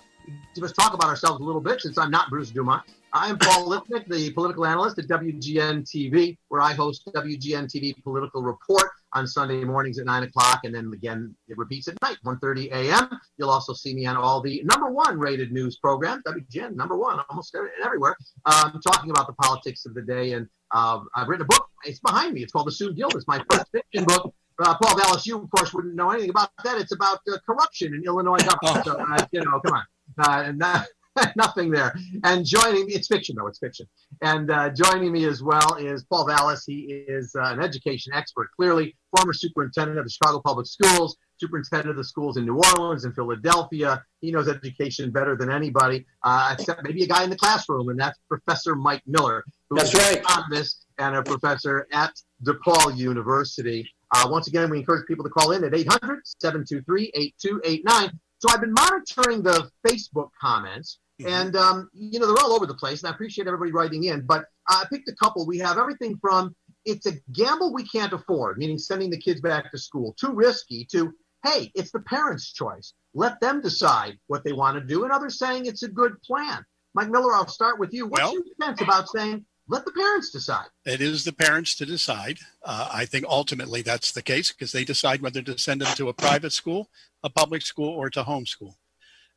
[0.57, 2.83] just talk about ourselves a little bit since I'm not Bruce Dumont.
[3.13, 8.43] I'm Paul Lisnek, the political analyst at WGN TV, where I host WGN TV Political
[8.43, 12.73] Report on Sunday mornings at 9 o'clock, and then again, it repeats at night, 1.30
[12.73, 13.09] a.m.
[13.39, 17.21] You'll also see me on all the number one rated news programs, WGN, number one,
[17.31, 20.33] almost everywhere, um, talking about the politics of the day.
[20.33, 21.69] And uh, I've written a book.
[21.85, 22.43] It's behind me.
[22.43, 23.15] It's called The Soon Guild.
[23.15, 24.35] It's my first fiction book.
[24.59, 26.79] Uh, Paul Vallas, you, of course, wouldn't know anything about that.
[26.81, 28.85] It's about uh, corruption in Illinois government.
[28.85, 29.85] So, uh, you know, come on.
[30.19, 30.87] Uh, and that,
[31.37, 31.95] Nothing there.
[32.25, 33.87] And joining me, it's fiction though, it's fiction.
[34.23, 36.65] And uh, joining me as well is Paul Vallas.
[36.67, 41.91] He is uh, an education expert, clearly, former superintendent of the Chicago Public Schools, superintendent
[41.91, 44.03] of the schools in New Orleans and Philadelphia.
[44.21, 47.99] He knows education better than anybody, uh, except maybe a guy in the classroom, and
[47.99, 50.17] that's Professor Mike Miller, who that's is right.
[50.17, 52.13] an economist and a professor at
[52.45, 53.89] DePaul University.
[54.15, 58.11] Uh, once again, we encourage people to call in at 800 723 8289.
[58.39, 61.33] So I've been monitoring the Facebook comments Mm-hmm.
[61.33, 64.23] And, um, you know, they're all over the place, and I appreciate everybody writing in.
[64.27, 65.47] But I picked a couple.
[65.47, 69.71] We have everything from it's a gamble we can't afford, meaning sending the kids back
[69.71, 72.95] to school, too risky, to hey, it's the parents' choice.
[73.13, 75.05] Let them decide what they want to do.
[75.05, 76.65] And others saying it's a good plan.
[76.95, 78.07] Mike Miller, I'll start with you.
[78.07, 80.67] What's well, your sense about saying, let the parents decide.
[80.85, 82.39] It is the parents to decide.
[82.63, 86.09] Uh, I think ultimately that's the case because they decide whether to send them to
[86.09, 86.89] a private school,
[87.23, 88.75] a public school, or to homeschool.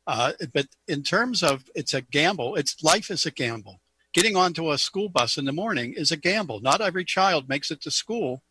[0.08, 3.78] Uh, but in terms of it's a gamble, it's life is a gamble.
[4.14, 6.60] Getting onto a school bus in the morning is a gamble.
[6.60, 8.42] Not every child makes it to school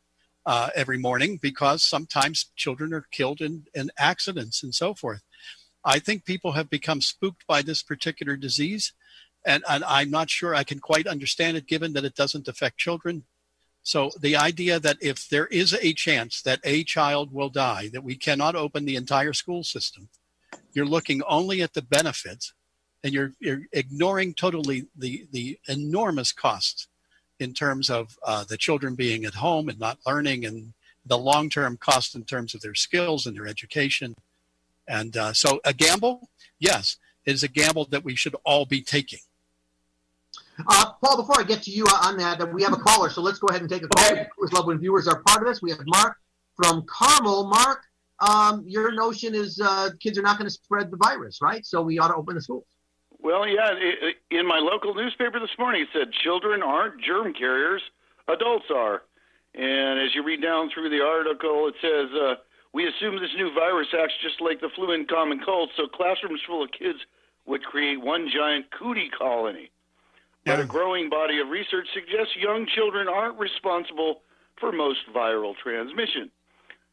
[0.45, 5.23] uh, every morning because sometimes children are killed in, in accidents and so forth.
[5.83, 8.93] I think people have become spooked by this particular disease
[9.43, 12.77] and, and I'm not sure I can quite understand it given that it doesn't affect
[12.77, 13.23] children.
[13.81, 18.03] So the idea that if there is a chance that a child will die, that
[18.03, 20.09] we cannot open the entire school system,
[20.77, 22.53] you're looking only at the benefits
[23.03, 26.87] and you're, you're ignoring totally the, the enormous costs
[27.39, 30.73] in terms of uh, the children being at home and not learning and
[31.07, 34.15] the long-term cost in terms of their skills and their education.
[34.87, 38.81] And uh, so a gamble, yes, it is a gamble that we should all be
[38.81, 39.19] taking.
[40.67, 43.39] Uh, Paul, before I get to you on that, we have a caller, so let's
[43.39, 44.11] go ahead and take a call.
[44.11, 44.27] Okay.
[44.53, 45.59] Love when viewers are part of this.
[45.59, 46.17] We have Mark
[46.55, 47.47] from Carmel.
[47.47, 47.83] Mark,
[48.19, 51.65] um, your notion is uh, kids are not going to spread the virus, right?
[51.65, 52.65] So we ought to open the schools.
[53.19, 53.73] Well, yeah.
[54.32, 57.82] In my local newspaper this morning, it said children aren't germ carriers,
[58.27, 59.03] adults are.
[59.56, 62.36] And as you read down through the article, it says uh,
[62.73, 66.41] we assume this new virus acts just like the flu and common cold, so classrooms
[66.45, 66.99] full of kids
[67.45, 69.71] would create one giant cootie colony.
[70.45, 74.21] But a growing body of research suggests young children aren't responsible
[74.60, 76.32] for most viral transmission.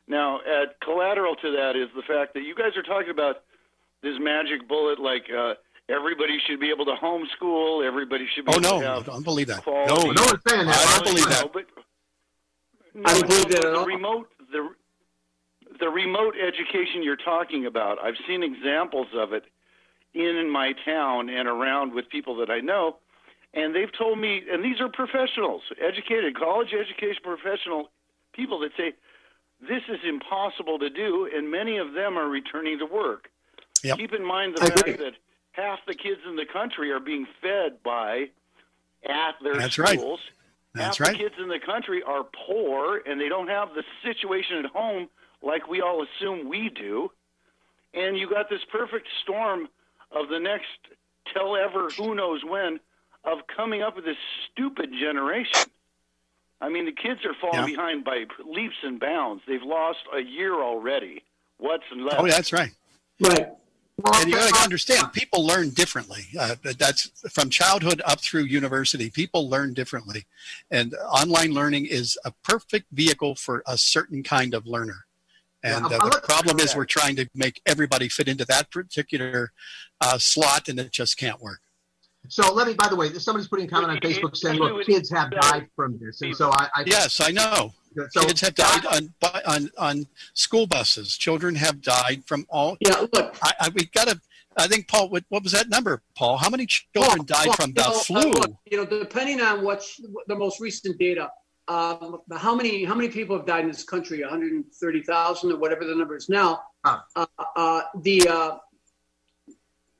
[0.06, 3.42] Now, at collateral to that is the fact that you guys are talking about
[4.02, 5.54] this magic bullet, like uh,
[5.88, 9.08] everybody should be able to homeschool, everybody should be oh, able no, to have.
[9.08, 9.62] I don't believe that.
[9.62, 9.94] Quality.
[9.94, 10.76] No, no one's saying that.
[10.76, 11.52] I don't believe that.
[11.52, 11.64] But,
[12.94, 13.86] no, I don't believe that the at all.
[13.86, 14.68] remote the
[15.80, 17.98] the remote education you're talking about.
[18.02, 19.44] I've seen examples of it
[20.12, 22.98] in my town and around with people that I know
[23.54, 27.90] and they've told me, and these are professionals, educated, college education professional
[28.34, 28.94] people that say
[29.60, 33.30] this is impossible to do, and many of them are returning to work.
[33.82, 33.98] Yep.
[33.98, 35.14] Keep in mind the fact that
[35.52, 38.30] half the kids in the country are being fed by
[39.08, 40.00] at their That's right.
[40.74, 41.12] That's half right.
[41.12, 45.08] the kids in the country are poor and they don't have the situation at home
[45.42, 47.10] like we all assume we do.
[47.92, 49.68] And you got this perfect storm
[50.10, 50.66] of the next
[51.32, 52.80] till ever who knows when
[53.22, 54.16] of coming up with this
[54.50, 55.70] stupid generation.
[56.64, 57.76] I mean, the kids are falling Yeah.
[57.76, 59.42] behind by leaps and bounds.
[59.46, 61.22] They've lost a year already.
[61.58, 62.20] What's left?
[62.20, 62.70] Oh, yeah, that's right.
[63.20, 63.48] Right.
[64.14, 66.24] And you got to understand, people learn differently.
[66.38, 69.10] Uh, that's from childhood up through university.
[69.10, 70.26] People learn differently,
[70.70, 75.06] and online learning is a perfect vehicle for a certain kind of learner.
[75.62, 79.52] And uh, the problem is, we're trying to make everybody fit into that particular
[80.00, 81.60] uh, slot, and it just can't work.
[82.28, 85.10] So let me, by the way, somebody's putting a comment on Facebook saying, look, kids
[85.10, 86.20] have died from this.
[86.22, 87.72] And so I, I Yes, I know.
[88.10, 91.16] so Kids have died on bu- on on school buses.
[91.16, 92.76] Children have died from all.
[92.80, 94.20] Yeah, look, I, I we got to.
[94.56, 95.10] I think Paul.
[95.10, 96.36] What, what was that number, Paul?
[96.38, 98.20] How many children died well, from you the know, flu?
[98.20, 101.30] uh, look, you know, depending on what's the most recent data,
[101.68, 104.20] um, how many how many people have died in this country?
[104.20, 106.62] 130,000 or whatever the number is now.
[106.84, 107.04] Ah.
[107.16, 108.58] Uh, uh, the uh,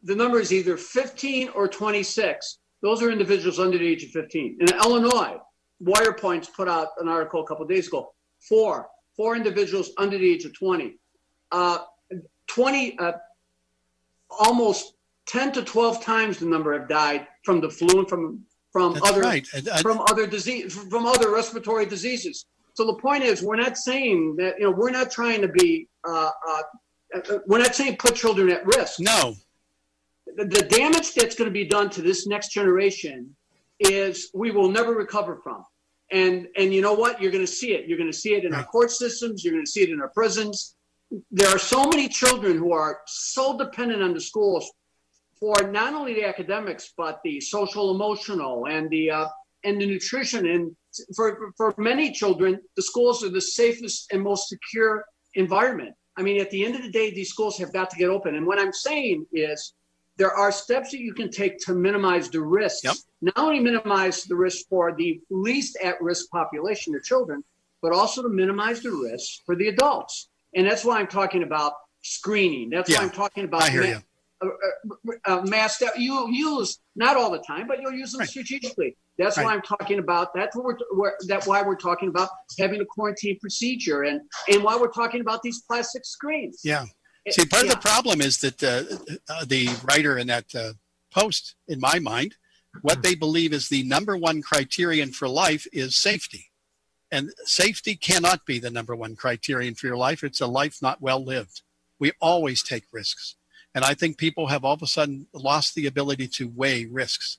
[0.05, 2.59] the number is either 15 or 26.
[2.83, 4.59] Those are individuals under the age of 15.
[4.61, 5.38] In Illinois,
[5.83, 8.12] Wirepoints put out an article a couple of days ago.
[8.40, 10.99] Four four individuals under the age of 20.
[11.53, 11.79] Uh,
[12.49, 13.12] 20 uh,
[14.31, 14.95] almost
[15.27, 19.09] 10 to 12 times the number have died from the flu and from from That's
[19.09, 19.47] other right.
[19.55, 22.47] And- and- from other disease from other respiratory diseases.
[22.75, 25.88] So the point is, we're not saying that you know we're not trying to be
[26.07, 26.62] uh, uh,
[27.14, 28.99] uh, we're not saying put children at risk.
[28.99, 29.37] no,
[30.37, 33.35] The, the damage that's going to be done to this next generation
[33.79, 35.64] is we will never recover from.
[36.11, 37.20] And and you know what?
[37.20, 37.88] You're going to see it.
[37.88, 39.42] You're going to see it in our court systems.
[39.42, 40.77] You're going to see it in our prisons.
[41.31, 44.70] There are so many children who are so dependent on the schools
[45.38, 49.29] for not only the academics but the social emotional and the uh,
[49.64, 50.75] and the nutrition and
[51.16, 56.40] for for many children the schools are the safest and most secure environment i mean
[56.40, 58.59] at the end of the day these schools have got to get open and what
[58.59, 59.75] i'm saying is
[60.16, 62.94] there are steps that you can take to minimize the risks Yep.
[63.22, 67.42] not only minimize the risk for the least at risk population the children
[67.83, 71.72] but also to minimize the risks for the adults and that's why i'm talking about
[72.03, 73.98] screening that's Yeah, why i'm talking about I hear ma- you.
[74.42, 74.46] uh,
[75.29, 78.29] uh, uh, mask that you use not all the time, but you'll use them Right.
[78.29, 78.96] strategically.
[79.18, 79.44] That's Right.
[79.46, 80.33] why I'm talking about.
[80.35, 84.62] That's what we're, we're that why we're talking about having a quarantine procedure, and and
[84.62, 86.61] why we're talking about these plastic screens.
[86.62, 86.85] Yeah.
[87.25, 87.73] It- See, part yeah.
[87.73, 88.85] of the problem is that uh,
[89.29, 90.73] uh, the writer in that uh,
[91.11, 92.37] post, in my mind,
[92.83, 96.51] what they believe is the number one criterion for life is safety.
[97.13, 100.25] And safety cannot be the number one criterion for your life.
[100.25, 101.63] It's a life not well lived.
[102.01, 103.37] We always take risks.
[103.75, 107.39] And I think people have all of a sudden lost the ability to weigh risks.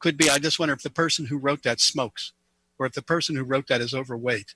[0.00, 2.32] Could be, I just wonder if the person who wrote that smokes,
[2.78, 4.54] or if the person who wrote that is overweight,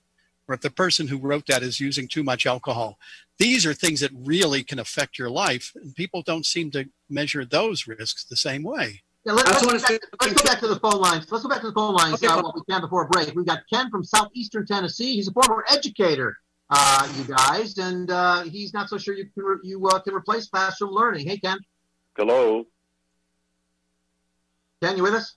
[0.49, 2.97] or if the person who wrote that is using too much alcohol.
[3.37, 7.45] These are things that really can affect your life, and people don't seem to measure
[7.45, 9.03] those risks the same way.
[9.25, 9.87] Yeah, let, us go, let's
[10.33, 11.31] go back to the phone lines.
[11.31, 13.33] Let's go back to the phone lines okay, uh, what we can before a break.
[13.35, 15.13] We've got Ken from southeastern Tennessee.
[15.13, 16.35] He's a former educator,
[16.71, 20.15] uh, you guys, and uh, he's not so sure you can re- you uh, can
[20.15, 21.27] replace classroom learning.
[21.27, 21.59] Hey, Ken.
[22.17, 22.65] Hello.
[24.81, 25.35] Ken, you with us?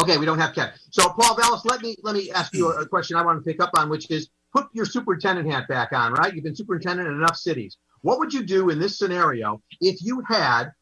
[0.00, 0.72] Okay, we don't have Ken.
[0.90, 3.62] So, Paul Vallas, let me let me ask you a question I want to pick
[3.62, 6.12] up on, which is put your superintendent hat back on.
[6.12, 7.76] Right, you've been superintendent in enough cities.
[8.00, 10.72] What would you do in this scenario if you had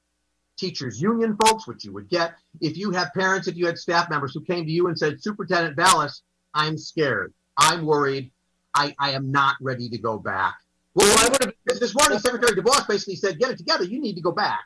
[0.57, 4.11] teachers union folks, which you would get, if you had parents, if you had staff
[4.11, 6.23] members who came to you and said, Superintendent Vallas,
[6.55, 7.33] I'm scared.
[7.57, 8.31] I'm worried.
[8.75, 10.55] I, I am not ready to go back.
[10.95, 13.85] Well, I would have, this morning, Secretary DeVos basically said, get it together.
[13.85, 14.61] You need to go back.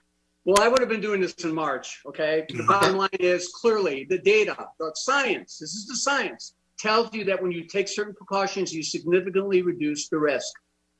[0.44, 2.02] Well, I would have been doing this in March.
[2.06, 2.44] Okay.
[2.48, 7.24] The bottom line is clearly the data, the science, this is the science, tells you
[7.24, 10.52] that when you take certain precautions, you significantly reduce the risk.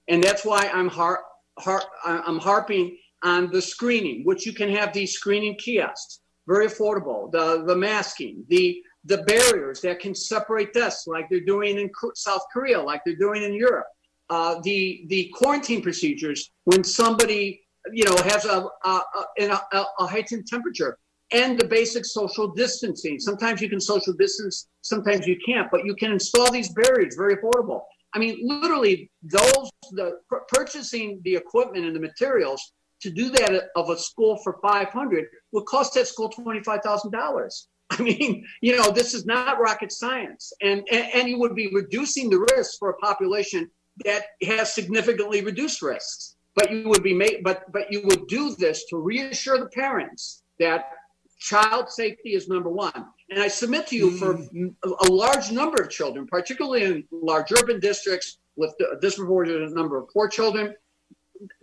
[0.09, 1.25] And that's why I'm har-
[1.59, 7.31] har- I'm harping on the screening, which you can have these screening kiosks, very affordable,
[7.31, 12.43] the, the masking, the, the barriers that can separate deaths, like they're doing in South
[12.51, 13.87] Korea, like they're doing in Europe.
[14.31, 17.61] Uh, the the quarantine procedures when somebody
[17.93, 19.01] you know, has a, a,
[19.41, 20.99] a, a heightened temperature
[21.33, 23.19] and the basic social distancing.
[23.19, 27.37] Sometimes you can social distance, sometimes you can't, but you can install these barriers very
[27.37, 27.83] affordable.
[28.15, 33.91] I mean, literally, those the purchasing the equipment and the materials to do that of
[33.91, 37.67] a school for 500 would cost that school $25,000.
[37.91, 41.71] I mean, you know, this is not rocket science, and, and and you would be
[41.73, 43.69] reducing the risk for a population
[44.05, 48.55] that has significantly reduced risks but you would be made but but you would do
[48.57, 50.91] this to reassure the parents that
[51.39, 54.19] child safety is number one and i submit to you mm.
[54.19, 59.99] for a large number of children particularly in large urban districts with a disproportionate number
[59.99, 60.75] of poor children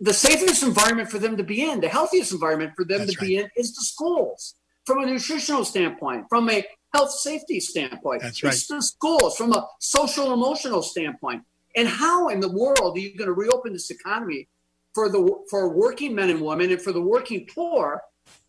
[0.00, 3.18] the safest environment for them to be in the healthiest environment for them That's to
[3.20, 3.26] right.
[3.26, 8.42] be in is the schools from a nutritional standpoint from a health safety standpoint That's
[8.42, 8.52] right.
[8.52, 11.42] it's the schools from a social emotional standpoint
[11.74, 14.48] and how in the world are you going to reopen this economy
[14.94, 18.02] for the for working men and women and for the working poor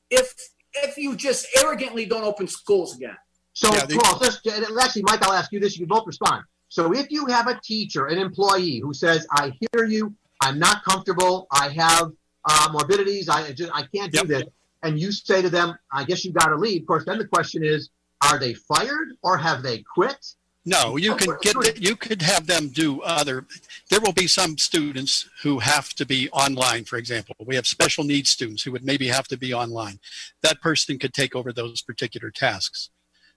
[0.09, 0.33] if
[0.73, 3.15] if you just arrogantly don't open schools again.
[3.53, 5.77] So, yeah, they, Paul, just, actually, Mike, I'll ask you this.
[5.77, 6.43] You can both respond.
[6.69, 10.13] So, if you have a teacher, an employee who says, "I hear you.
[10.41, 11.47] I'm not comfortable.
[11.51, 12.11] I have
[12.45, 13.29] uh, morbidities.
[13.29, 14.27] I just I can't do yep.
[14.27, 14.43] this,"
[14.81, 17.27] and you say to them, "I guess you got to leave." Of course, then the
[17.27, 17.89] question is,
[18.23, 20.33] are they fired or have they quit?
[20.65, 23.45] No, you can get you could have them do other.
[23.89, 26.85] There will be some students who have to be online.
[26.85, 29.99] For example, we have special needs students who would maybe have to be online.
[30.41, 32.89] That person could take over those particular tasks.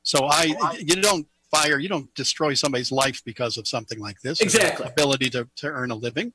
[0.02, 4.40] So I, you don't fire, you don't destroy somebody's life because of something like this.
[4.40, 4.86] Exactly.
[4.86, 6.32] Ability to, to earn a living,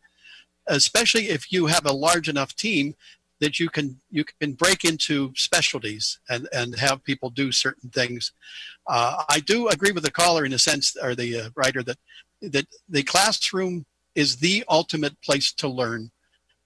[0.67, 2.95] especially if you have a large enough team
[3.41, 8.31] that you can you can break into specialties and and have people do certain things.
[8.87, 11.97] Uh, I do agree with the caller in a sense, or the uh, writer that
[12.41, 16.11] that the classroom is the ultimate place to learn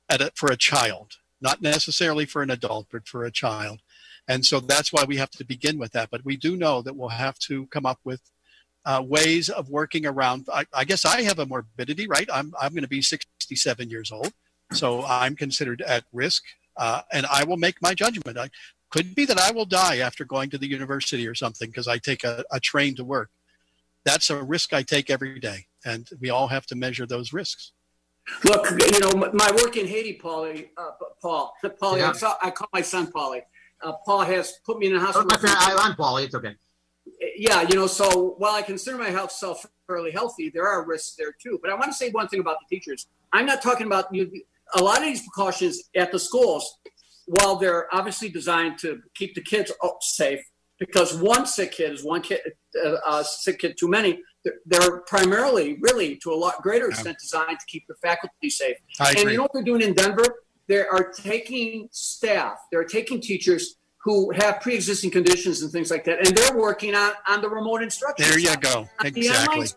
[0.09, 3.79] at a, for a child, not necessarily for an adult, but for a child.
[4.27, 6.09] And so that's why we have to begin with that.
[6.09, 8.21] But we do know that we'll have to come up with
[8.85, 10.47] uh, ways of working around.
[10.51, 12.27] I, I, guess I have a morbidity, right?
[12.33, 14.33] I'm, I'm going to be 67 years old.
[14.71, 16.43] So I'm considered at risk
[16.77, 18.37] uh, and I will make my judgment.
[18.37, 18.49] I
[18.89, 21.97] could be that I will die after going to the university or something because I
[21.97, 23.29] take a, a train to work.
[24.03, 27.71] That's a risk I take every day, and we all have to measure those risks.
[28.43, 32.33] Look, you know, my work in Haiti, Paulie, uh, Paul, Paulie, yeah.
[32.41, 33.41] I call my son Paulie.
[33.83, 35.29] Uh, Paul has put me in a hospital.
[35.33, 36.25] Okay, I'm Paulie.
[36.25, 36.55] It's okay.
[37.37, 41.59] Yeah, you know, so while I consider myself fairly healthy, there are risks there too.
[41.61, 43.07] But I want to say one thing about the teachers.
[43.31, 44.41] I'm not talking about you
[44.73, 46.79] a lot of these precautions at the schools,
[47.27, 50.41] while they're obviously designed to keep the kids safe,
[50.79, 52.39] because one sick kid is one kid,
[52.83, 54.19] uh, uh, sick kid too many.
[54.43, 58.77] They're, they're, primarily, really, to a lot greater extent, designed to keep the faculty safe.
[58.99, 60.25] I and you know what they're doing in Denver?
[60.67, 66.25] They are taking staff, they're taking teachers who have pre-existing conditions and things like that,
[66.27, 68.29] and they're working on on the remote instruction.
[68.29, 68.87] There you go.
[69.03, 69.67] Exactly.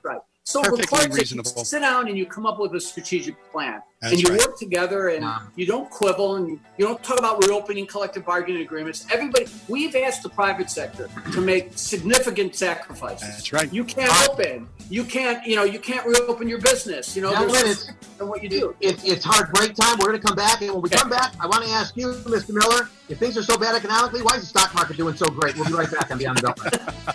[0.49, 1.65] So Perfectly requires that you reasonable.
[1.67, 4.39] sit down and you come up with a strategic plan, That's and you right.
[4.47, 5.23] work together, and
[5.57, 9.05] you don't quibble, and you don't talk about reopening collective bargaining agreements.
[9.13, 13.29] Everybody, we've asked the private sector to make significant sacrifices.
[13.29, 13.71] That's right.
[13.71, 14.67] You can't open.
[14.89, 15.47] You can't.
[15.47, 15.65] You know.
[15.65, 17.15] You can't reopen your business.
[17.15, 17.33] You know.
[17.33, 18.75] Now, there's it's- and what you do.
[18.81, 19.99] It, it's hard break time.
[19.99, 22.07] We're going to come back, and when we come back, I want to ask you,
[22.25, 22.55] Mr.
[22.55, 25.57] Miller, if things are so bad economically, why is the stock market doing so great?
[25.57, 27.15] We'll be right back on Beyond the Beltway.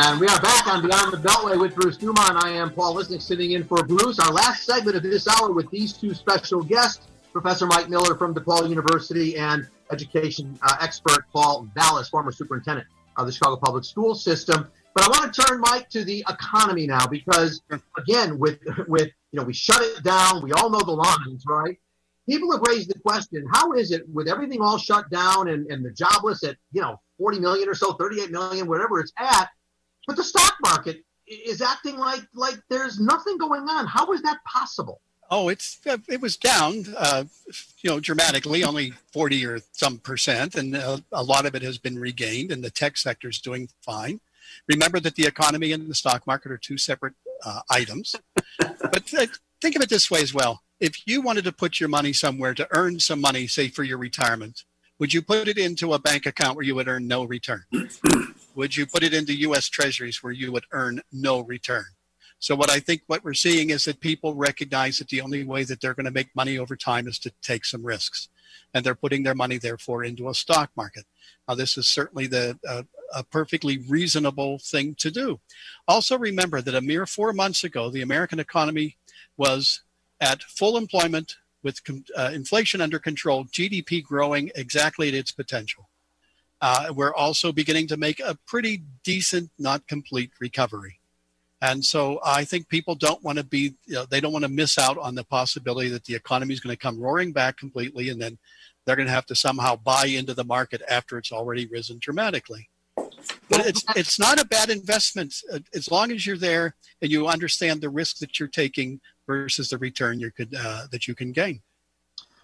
[0.00, 2.44] And we are back on Beyond the Beltway with Bruce Dumont.
[2.44, 4.20] I am Paul Lisnek sitting in for Bruce.
[4.20, 8.32] Our last segment of this hour with these two special guests, Professor Mike Miller from
[8.32, 12.86] DePaul University and education uh, expert Paul Vallas, former superintendent
[13.16, 14.68] of the Chicago Public School System.
[14.94, 17.60] But I want to turn Mike to the economy now because
[17.98, 21.76] again, with with you know we shut it down, we all know the lines, right?
[22.30, 25.84] People have raised the question: How is it with everything all shut down and, and
[25.84, 29.50] the jobless at you know 40 million or so, 38 million, whatever it's at?
[30.08, 33.86] But the stock market is acting like like there's nothing going on.
[33.86, 35.02] How is that possible?
[35.30, 37.24] Oh, it's uh, it was down, uh,
[37.82, 41.76] you know, dramatically, only forty or some percent, and uh, a lot of it has
[41.76, 44.18] been regained, and the tech sector is doing fine.
[44.66, 47.12] Remember that the economy and the stock market are two separate
[47.44, 48.16] uh, items.
[48.58, 49.26] but uh,
[49.60, 52.54] think of it this way as well: if you wanted to put your money somewhere
[52.54, 54.64] to earn some money, say for your retirement,
[54.98, 57.66] would you put it into a bank account where you would earn no return?
[58.58, 59.68] would you put it into U.S.
[59.68, 61.84] Treasuries where you would earn no return?
[62.40, 65.62] So what I think what we're seeing is that people recognize that the only way
[65.62, 68.28] that they're going to make money over time is to take some risks,
[68.74, 71.04] and they're putting their money therefore into a stock market.
[71.46, 72.82] Now this is certainly the uh,
[73.14, 75.38] a perfectly reasonable thing to do.
[75.86, 78.96] Also remember that a mere four months ago, the American economy
[79.36, 79.82] was
[80.20, 81.80] at full employment with
[82.16, 85.88] uh, inflation under control, GDP growing exactly at its potential.
[86.60, 90.98] Uh, we're also beginning to make a pretty decent, not complete recovery.
[91.60, 94.50] And so I think people don't want to be, you know, they don't want to
[94.50, 98.10] miss out on the possibility that the economy is going to come roaring back completely
[98.10, 98.38] and then
[98.84, 102.70] they're going to have to somehow buy into the market after it's already risen dramatically.
[102.96, 105.34] But it's, it's not a bad investment
[105.74, 109.78] as long as you're there and you understand the risk that you're taking versus the
[109.78, 111.60] return you could, uh, that you can gain.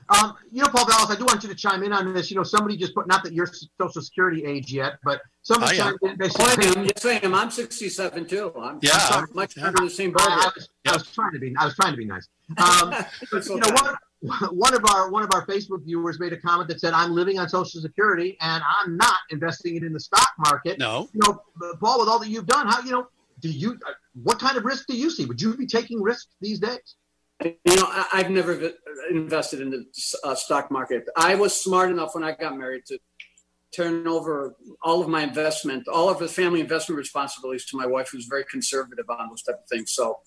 [0.09, 2.31] Um, you know, Paul Vallas, I do want you to chime in on this.
[2.31, 3.47] You know, somebody just put, not that you're
[3.81, 6.17] Social Security age yet, but somebody I chimed in.
[6.19, 6.85] They Oh, I said, am.
[6.85, 7.35] Yes, I am.
[7.35, 8.53] I'm 67 too.
[8.59, 9.67] I'm, Yeah, I'm I'm- much yeah.
[9.69, 10.23] under the same boat.
[10.29, 11.55] I, was, I was trying to be.
[11.59, 12.29] I was trying to be nice.
[12.59, 12.91] Um,
[13.33, 13.95] but, you know, one,
[14.57, 17.39] one of our one of our Facebook viewers made a comment that said, "I'm living
[17.39, 21.09] on Social Security and I'm not investing it in the stock market." No.
[21.13, 21.41] You know,
[21.81, 23.07] Paul, with all that you've done, how you know?
[23.41, 23.73] Do you?
[23.87, 23.93] uh,
[24.23, 25.25] What kind of risk do you see?
[25.27, 26.97] Would you be taking risks these days?
[27.45, 28.73] You know, I, I've never
[29.11, 29.85] invested in the
[30.25, 31.09] uh, stock market.
[31.17, 32.99] I was smart enough when I got married to
[33.75, 38.09] turn over all of my investment, all of the family investment responsibilities to my wife,
[38.11, 39.93] who's very conservative on those type of things.
[39.93, 40.19] So,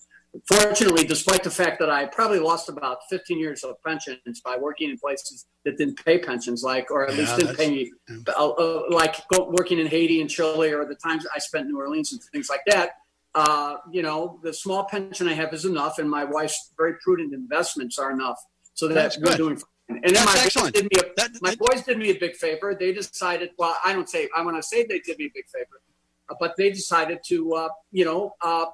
[0.46, 4.90] fortunately, despite the fact that I probably lost about 15 years of pensions by working
[4.90, 7.92] in places that didn't pay pensions, like, or at Yeah, least didn't pay me,
[8.28, 11.78] uh, uh, like working in Haiti and Chile, or the times I spent in New
[11.78, 12.92] Orleans and things like that.
[13.38, 17.32] Uh, you know, the small pension I have is enough, and my wife's very prudent
[17.32, 18.38] investments are enough,
[18.74, 19.36] so that That's we're good.
[19.44, 20.02] doing fine.
[20.04, 22.68] And then That's my boys, did me a, my boys did me a big favor.
[22.74, 25.48] They decided, well, I don't say, I want to say they did me a big
[25.56, 25.80] favor,
[26.28, 28.66] uh, but they decided to, uh, you know, uh,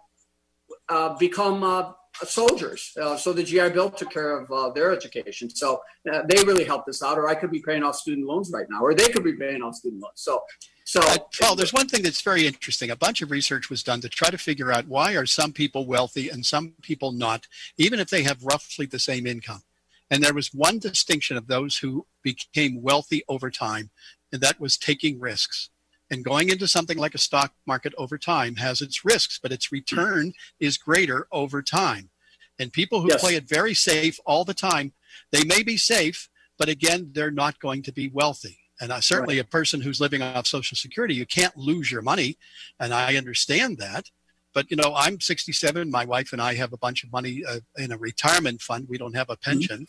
[0.88, 1.92] uh, become uh,
[2.24, 2.92] soldiers.
[3.00, 5.50] Uh, so the GI Bill took care of uh, their education.
[5.50, 8.50] So uh, they really helped us out, or I could be paying off student loans
[8.50, 10.20] right now, or they could be paying off student loans.
[10.28, 10.42] So,
[10.84, 12.90] so uh, well, there's one thing that's very interesting.
[12.90, 15.86] A bunch of research was done to try to figure out why are some people
[15.86, 17.46] wealthy and some people not,
[17.78, 19.62] even if they have roughly the same income.
[20.10, 23.90] And there was one distinction of those who became wealthy over time,
[24.30, 25.70] and that was taking risks.
[26.10, 29.72] And going into something like a stock market over time has its risks, but its
[29.72, 32.10] return is greater over time.
[32.58, 33.20] And people who Yes.
[33.20, 34.92] play it very safe all the time,
[35.32, 36.28] they may be safe,
[36.58, 38.58] but again, they're not going to be wealthy.
[38.80, 42.36] And uh, certainly a person who's living off Social Security, you can't lose your money.
[42.80, 44.06] And I understand that.
[44.52, 45.90] But, you know, I'm 67.
[45.90, 48.86] My wife and I have a bunch of money uh, in a retirement fund.
[48.88, 49.86] We don't have a pension.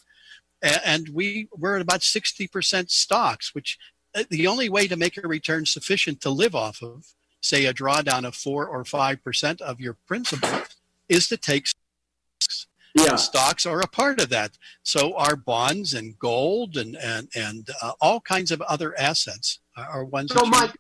[0.64, 3.78] A- And we, we're at about 60% stocks, which
[4.16, 7.06] uh, the only way to make a return sufficient to live off of,
[7.42, 10.62] say, a drawdown of 4 or 5% of your principal,
[11.10, 12.68] is to take stocks.
[12.96, 13.16] Yeah.
[13.18, 14.58] Stocks are a part of that.
[14.84, 20.06] So are bonds and gold and and and uh, all kinds of other assets are,
[20.06, 20.32] ones.
[20.34, 20.72] So, Mike,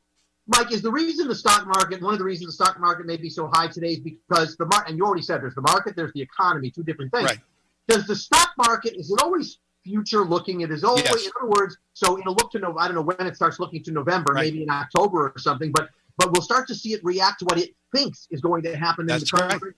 [0.47, 3.17] Mike, is the reason the stock market one of the reasons the stock market may
[3.17, 5.95] be so high today is because the market, and you already said there's the market,
[5.97, 7.25] there's the economy, two different things.
[7.25, 7.39] Right.
[7.89, 10.61] Does the stock market is it always future looking?
[10.61, 11.25] It is always, Yes.
[11.25, 13.83] in other words, so it'll look to no, I don't know when it starts looking
[13.83, 14.45] to November, Right.
[14.45, 17.57] maybe in October or something, but but we'll start to see it react to what
[17.59, 19.61] it thinks is going to happen in That's the current.
[19.61, 19.73] right.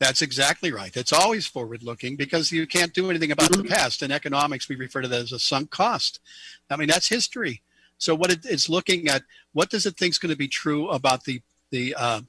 [0.00, 0.94] That's exactly right.
[0.96, 3.62] It's always forward looking because you can't do anything about Mm-hmm.
[3.62, 4.02] the past.
[4.02, 6.20] In economics, we refer to that as a sunk cost.
[6.68, 7.62] I mean, that's history.
[7.98, 9.22] So what it, it's looking at,
[9.52, 11.40] what does it think is going to be true about the
[11.70, 12.20] the uh,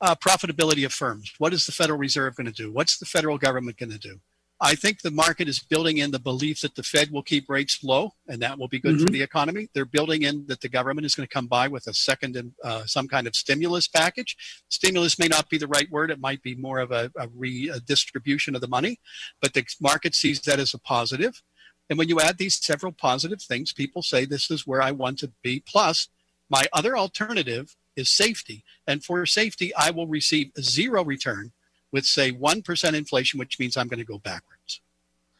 [0.00, 1.32] uh, profitability of firms?
[1.38, 2.72] What is the Federal Reserve going to do?
[2.72, 4.20] What's the federal government going to do?
[4.62, 7.82] I think the market is building in the belief that the Fed will keep rates
[7.82, 9.12] low, and that will be good for Mhm.
[9.12, 9.70] the economy.
[9.72, 12.84] They're building in that the government is going to come by with a second, uh,
[12.84, 14.36] some kind of stimulus package.
[14.68, 18.54] Stimulus may not be the right word; it might be more of a, a redistribution
[18.54, 19.00] of the money,
[19.40, 21.42] but the market sees that as a positive.
[21.88, 25.18] And when you add these several positive things, people say this is where I want
[25.20, 25.60] to be.
[25.60, 26.08] Plus,
[26.50, 31.52] my other alternative is safety, and for safety, I will receive zero return
[31.92, 34.80] with say one percent inflation, which means I'm going to go backwards.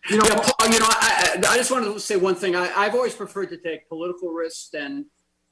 [0.09, 2.57] You know, yeah, Paul, you know, I, I just wanted to say one thing.
[2.57, 5.07] I, I've always preferred to take political risks than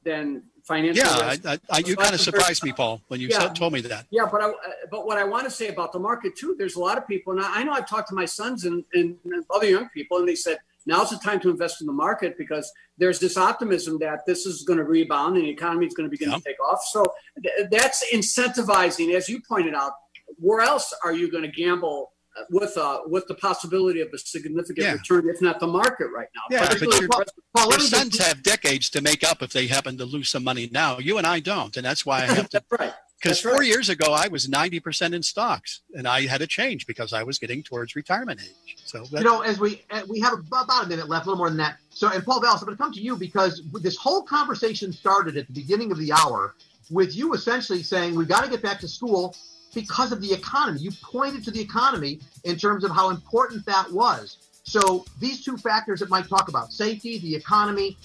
[0.05, 1.35] than financial Yeah.
[1.45, 3.49] I, I, you kind of surprised me, Paul, when you Yeah.
[3.49, 4.07] told me that.
[4.11, 4.53] Yeah, but I,
[4.91, 7.33] but what I want to say about the market too, there's a lot of people,
[7.33, 9.17] and I, I know I've talked to my sons and, and
[9.51, 12.73] other young people, and they said now's the time to invest in the market because
[12.97, 16.11] there's this optimism that this is going to rebound and the economy is going to
[16.11, 16.81] begin to take off.
[16.91, 17.05] So
[17.43, 19.93] th- that's incentivizing, as you pointed out.
[20.39, 24.19] Where else are you going to gamble uh, with uh, with the possibility of a
[24.19, 24.93] significant Yeah.
[24.93, 26.43] return, if not the market right now?
[26.51, 27.25] Yeah, but your, for-
[27.57, 30.69] Paul, your sons have decades to make up if they happen to lose some money
[30.73, 30.99] now.
[30.99, 32.63] You and I don't, and that's why I have to.
[32.79, 32.93] right.
[33.21, 33.67] Because four right.
[33.67, 37.37] years ago, I was 90% in stocks, and I had to change because I was
[37.41, 38.77] getting towards retirement age.
[38.85, 41.39] So that, you know, as we uh, we have about a minute left, a little
[41.39, 41.79] more than that.
[41.91, 45.37] So, and Paul Vallas, I'm going to come to you because this whole conversation started
[45.37, 46.55] at the beginning of the hour
[46.93, 49.35] with you essentially saying we've got to get back to school
[49.75, 50.81] because of the economy.
[50.81, 54.39] You pointed to the economy in terms of how important that was.
[54.65, 57.97] So, these two factors that Mike talk about, safety, the economy,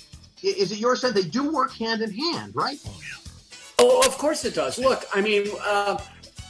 [0.42, 2.78] is it your sense they do work hand in hand, right?
[3.80, 4.78] Oh, of course it does.
[4.78, 5.98] Look, I mean, uh,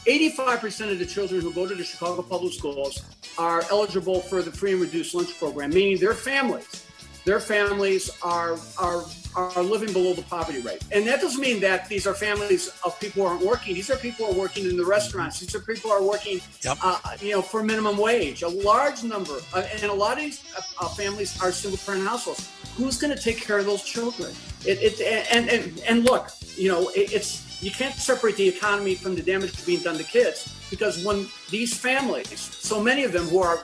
[0.06, 3.02] 85% of the children who go to the Chicago Public Schools
[3.38, 6.83] are eligible for the free and reduced lunch program, meaning their families,
[7.26, 9.04] their families are are
[9.36, 10.84] are living below the poverty rate.
[10.92, 13.74] And that doesn't mean that these are families of people who aren't working.
[13.74, 15.40] These are people who are working in the restaurants.
[15.40, 18.44] These are people who are working, uh, you know, for minimum wage.
[18.44, 22.50] A large number, uh, and a lot of these uh, uh, families are single-parent households.
[22.76, 24.32] Who's going to take care of those children?
[24.66, 25.02] It, it
[25.32, 29.22] and and and look, you know, it, it's you can't separate the economy from the
[29.22, 33.60] damage being done to kids because when these families, so many of them who are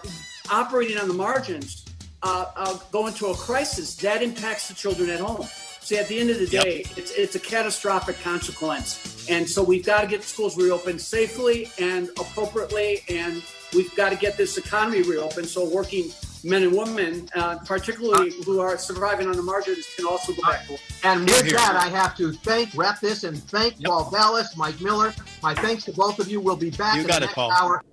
[0.51, 1.85] operating on the margins,
[2.23, 5.47] uh, uh, go into a crisis, that impacts the children at home.
[5.81, 9.27] See, at the end of the day, it's, it's a catastrophic consequence.
[9.29, 13.41] And so we've got to get schools reopened safely and appropriately, and
[13.73, 16.11] we've got to get this economy reopened so working
[16.43, 20.65] men and women, uh, particularly who are surviving on the margins, can also go back
[20.65, 20.81] to work.
[21.03, 25.13] And with that, I have to thank, wrap this, and thank Paul Vallas, Mike Miller.
[25.41, 26.39] My thanks to both of you.
[26.39, 27.51] We'll be back You in got the it, next Paul.
[27.51, 27.83] hour.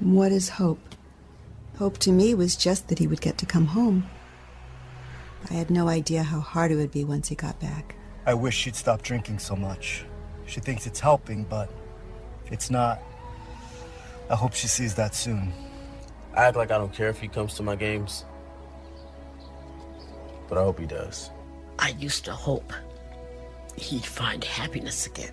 [0.00, 0.78] What is hope?
[1.78, 4.08] Hope to me was just that he would get to come home.
[5.50, 7.96] I had no idea how hard it would be once he got back.
[8.26, 10.04] I wish she'd stop drinking so much.
[10.46, 11.70] She thinks it's helping, but
[12.50, 13.02] it's not.
[14.30, 15.52] I hope she sees that soon.
[16.34, 18.24] I act like I don't care if he comes to my games.
[20.48, 21.30] But I hope he does.
[21.78, 22.72] I used to hope
[23.76, 25.32] he'd find happiness again.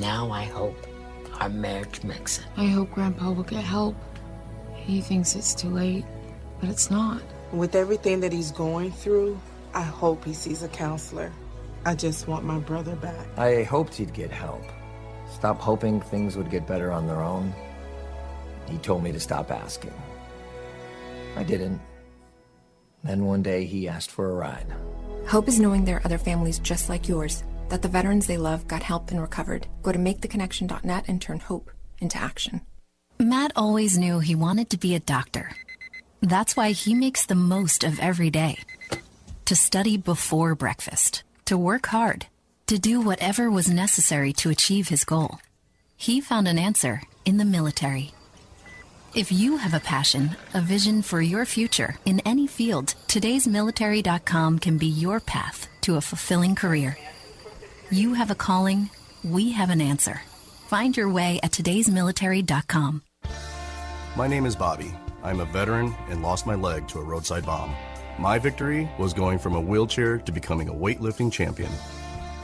[0.00, 0.76] Now I hope
[1.40, 2.44] our marriage makes it.
[2.56, 3.96] I hope Grandpa will get help.
[4.88, 6.06] He thinks it's too late,
[6.60, 7.20] but it's not.
[7.52, 9.38] With everything that he's going through,
[9.74, 11.30] I hope he sees a counselor.
[11.84, 13.26] I just want my brother back.
[13.36, 14.62] I hoped he'd get help.
[15.30, 17.52] Stop hoping things would get better on their own.
[18.66, 19.92] He told me to stop asking.
[21.36, 21.82] I didn't.
[23.04, 24.72] Then one day he asked for a ride.
[25.26, 28.66] Hope is knowing there are other families just like yours that the veterans they love
[28.66, 29.66] got help and recovered.
[29.82, 31.70] Go to maketheconnection.net and turn hope
[32.00, 32.62] into action.
[33.20, 35.50] Matt always knew he wanted to be a doctor.
[36.22, 38.58] That's why he makes the most of every day.
[39.46, 42.26] To study before breakfast, to work hard,
[42.68, 45.40] to do whatever was necessary to achieve his goal.
[45.96, 48.12] He found an answer in the military.
[49.16, 54.78] If you have a passion, a vision for your future in any field, today'smilitary.com can
[54.78, 56.96] be your path to a fulfilling career.
[57.90, 58.90] You have a calling,
[59.24, 60.20] we have an answer.
[60.68, 63.02] Find your way at today'smilitary.com.
[64.18, 64.92] My name is Bobby.
[65.22, 67.72] I'm a veteran and lost my leg to a roadside bomb.
[68.18, 71.70] My victory was going from a wheelchair to becoming a weightlifting champion.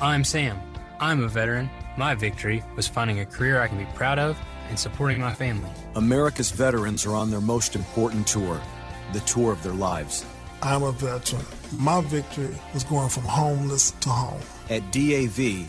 [0.00, 0.56] I'm Sam.
[1.00, 1.68] I'm a veteran.
[1.96, 5.68] My victory was finding a career I can be proud of and supporting my family.
[5.96, 8.60] America's veterans are on their most important tour,
[9.12, 10.24] the tour of their lives.
[10.62, 11.44] I'm a veteran.
[11.76, 14.40] My victory was going from homeless to home.
[14.70, 15.68] At DAV,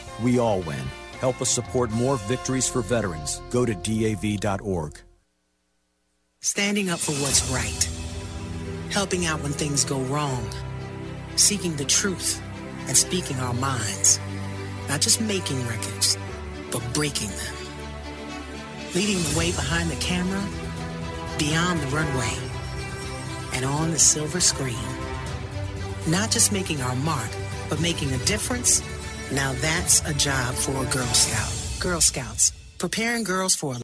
[0.21, 0.83] we all win.
[1.19, 3.41] Help us support more victories for veterans.
[3.49, 4.99] Go to DAV.org.
[6.39, 7.89] Standing up for what's right.
[8.91, 10.47] Helping out when things go wrong
[11.35, 12.41] seeking the truth
[12.87, 14.19] and speaking our minds.
[14.87, 16.17] Not just making records,
[16.71, 17.55] but breaking them.
[18.93, 20.43] Leading the way behind the camera,
[21.37, 22.33] beyond the runway,
[23.53, 24.75] and on the silver screen.
[26.07, 27.29] Not just making our mark,
[27.69, 28.81] but making a difference.
[29.33, 31.81] Now that's a job for a Girl Scout.
[31.81, 33.75] Girl Scouts, preparing girls for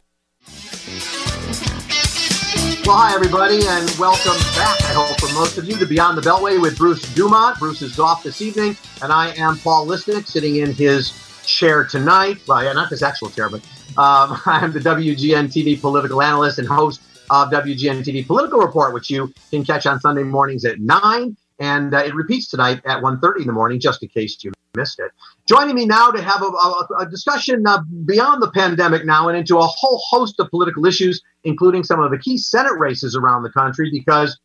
[2.84, 6.22] well, hi, everybody, and welcome back, I hope, for most of you to Beyond the
[6.22, 7.58] Beltway with Bruce Dumont.
[7.58, 11.12] Bruce is off this evening, and I am Paul Lisnek, sitting in his
[11.46, 12.38] chair tonight.
[12.46, 13.60] Well, yeah, not this actual chair, but
[13.96, 18.92] um, I am the WGN TV political analyst and host of WGN TV Political Report,
[18.94, 23.02] which you can catch on Sunday mornings at 9, and uh, it repeats tonight at
[23.02, 25.10] 1.30 in the morning, just in case you missed it.
[25.46, 29.36] Joining me now to have a, a, a discussion uh, beyond the pandemic now and
[29.36, 33.42] into a whole host of political issues, including some of the key Senate races around
[33.42, 34.38] the country, because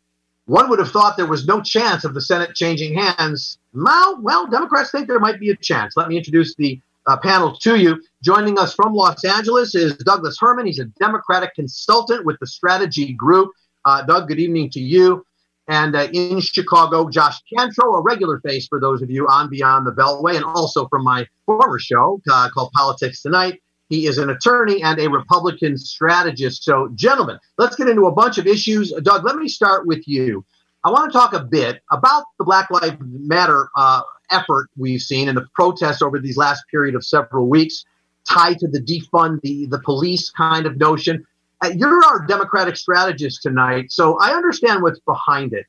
[0.45, 3.57] one would have thought there was no chance of the Senate changing hands.
[3.73, 5.95] Well, well, Democrats think there might be a chance.
[5.95, 8.01] Let me introduce the uh, panel to you.
[8.21, 10.65] Joining us from Los Angeles is Douglas Herman.
[10.65, 13.51] He's a Democratic consultant with the Strategy Group.
[13.85, 15.25] Uh, Doug, good evening to you.
[15.67, 19.87] And uh, in Chicago, Josh Cantrow, a regular face for those of you on Beyond
[19.87, 23.61] the Beltway, and also from my former show uh, called Politics Tonight.
[23.89, 26.63] He is an attorney and a Republican strategist.
[26.63, 28.91] So, gentlemen, let's get into a bunch of issues.
[29.03, 30.43] Doug, let me start with you.
[30.83, 34.01] I want to talk a bit about the Black Lives Matter uh,
[34.31, 37.85] effort we've seen and the protests over these last period of several weeks
[38.27, 41.25] tied to the defund the, the police kind of notion.
[41.63, 45.65] Uh, you're our Democratic strategist tonight, so I understand what's behind it.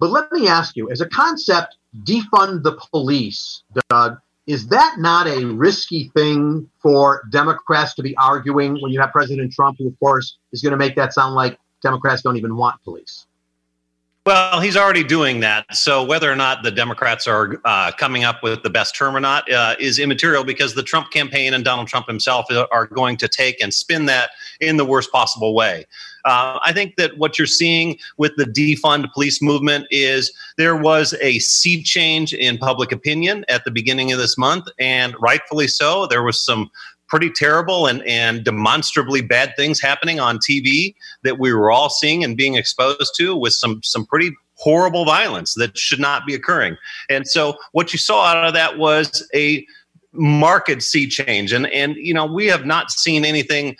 [0.00, 5.26] But let me ask you, as a concept, defund the police, Doug, is that not
[5.26, 9.98] a risky thing for Democrats to be arguing when you have President Trump, who, of
[9.98, 13.26] course, is going to make that sound like Democrats don't even want police?
[14.26, 15.76] Well, he's already doing that.
[15.76, 19.20] So whether or not the Democrats are uh, coming up with the best term or
[19.20, 23.28] not uh, is immaterial because the Trump campaign and Donald Trump himself are going to
[23.28, 25.84] take and spin that in the worst possible way.
[26.24, 31.14] Uh, I think that what you're seeing with the defund police movement is there was
[31.22, 36.08] a sea change in public opinion at the beginning of this month, and rightfully so.
[36.08, 36.68] There was some
[37.08, 42.24] pretty terrible and, and demonstrably bad things happening on TV that we were all seeing
[42.24, 46.76] and being exposed to with some some pretty horrible violence that should not be occurring.
[47.10, 49.66] And so what you saw out of that was a
[50.12, 53.76] market sea change and and you know we have not seen anything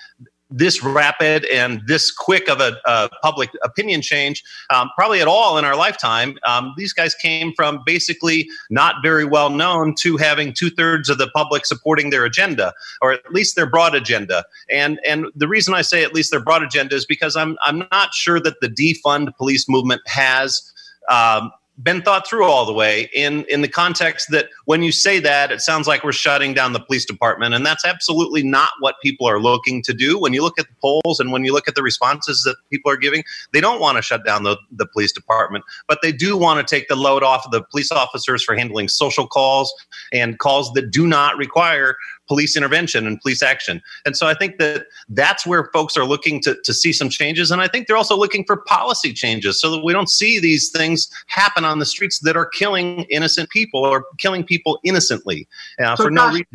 [0.50, 5.58] this rapid and this quick of a, a public opinion change, um, probably at all
[5.58, 6.36] in our lifetime.
[6.46, 11.18] Um, these guys came from basically not very well known to having two thirds of
[11.18, 14.44] the public supporting their agenda, or at least their broad agenda.
[14.70, 17.86] And and the reason I say at least their broad agenda is because I'm I'm
[17.90, 20.72] not sure that the defund police movement has.
[21.08, 21.52] Um,
[21.82, 25.52] been thought through all the way in in the context that when you say that
[25.52, 27.54] it sounds like we're shutting down the police department.
[27.54, 30.18] And that's absolutely not what people are looking to do.
[30.18, 32.90] When you look at the polls and when you look at the responses that people
[32.90, 36.36] are giving they don't want to shut down the, the police department but they do
[36.36, 39.72] want to take the load off of the police officers for handling social calls
[40.12, 41.96] and calls that do not require
[42.28, 43.82] police intervention and police action.
[44.04, 47.50] And so I think that that's where folks are looking to, to see some changes.
[47.50, 50.70] And I think they're also looking for policy changes so that we don't see these
[50.70, 55.48] things happen on the streets that are killing innocent people or killing people innocently
[55.80, 56.46] uh, So for no reason.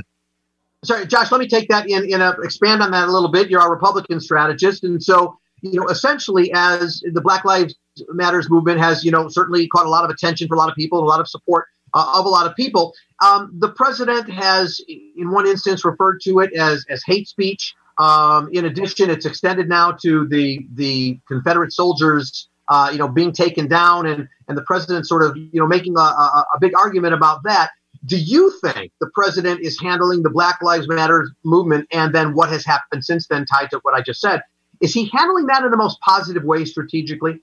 [0.84, 3.50] Sorry, Josh, let me take that in, in a, expand on that a little bit.
[3.50, 4.84] You're our Republican strategist.
[4.84, 7.76] And so, you know, essentially, as the Black Lives
[8.10, 10.76] Matters movement has, you know, certainly caught a lot of attention for a lot of
[10.76, 14.82] people, a lot of support uh, of a lot of people, um, the president has,
[14.88, 17.76] in one instance, referred to it as, as hate speech.
[17.98, 23.32] Um, in addition, it's extended now to the the Confederate soldiers, uh, you know, being
[23.32, 26.72] taken down, and and the president sort of, you know, making a, a, a big
[26.76, 27.70] argument about that.
[28.06, 32.50] Do you think the president is handling the Black Lives Matter movement and then what
[32.50, 34.42] has happened since then, tied to what I just said?
[34.80, 37.42] Is he handling that in the most positive way strategically?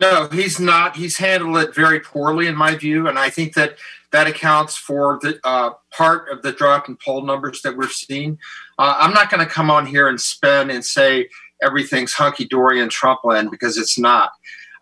[0.00, 0.96] No, he's not.
[0.96, 3.76] He's handled it very poorly, in my view, and I think that
[4.12, 8.38] that accounts for the uh, part of the drop in poll numbers that we're seeing.
[8.78, 11.28] Uh, I'm not going to come on here and spin and say
[11.62, 14.32] everything's hunky dory in Trump land because it's not.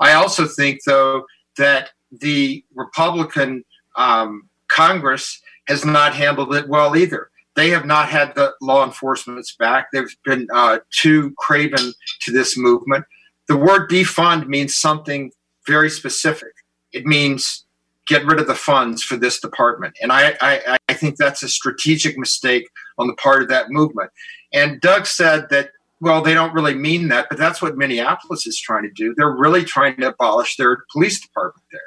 [0.00, 3.64] I also think, though, that the Republican
[3.96, 7.30] um, Congress has not handled it well either.
[7.56, 9.88] They have not had the law enforcement's back.
[9.92, 13.04] They've been uh, too craven to this movement.
[13.48, 15.32] The word defund means something
[15.66, 16.52] very specific.
[16.92, 17.64] It means
[18.06, 19.94] get rid of the funds for this department.
[20.00, 24.10] And I, I, I think that's a strategic mistake on the part of that movement.
[24.52, 25.70] And Doug said that,
[26.00, 29.14] well, they don't really mean that, but that's what Minneapolis is trying to do.
[29.16, 31.80] They're really trying to abolish their police department there.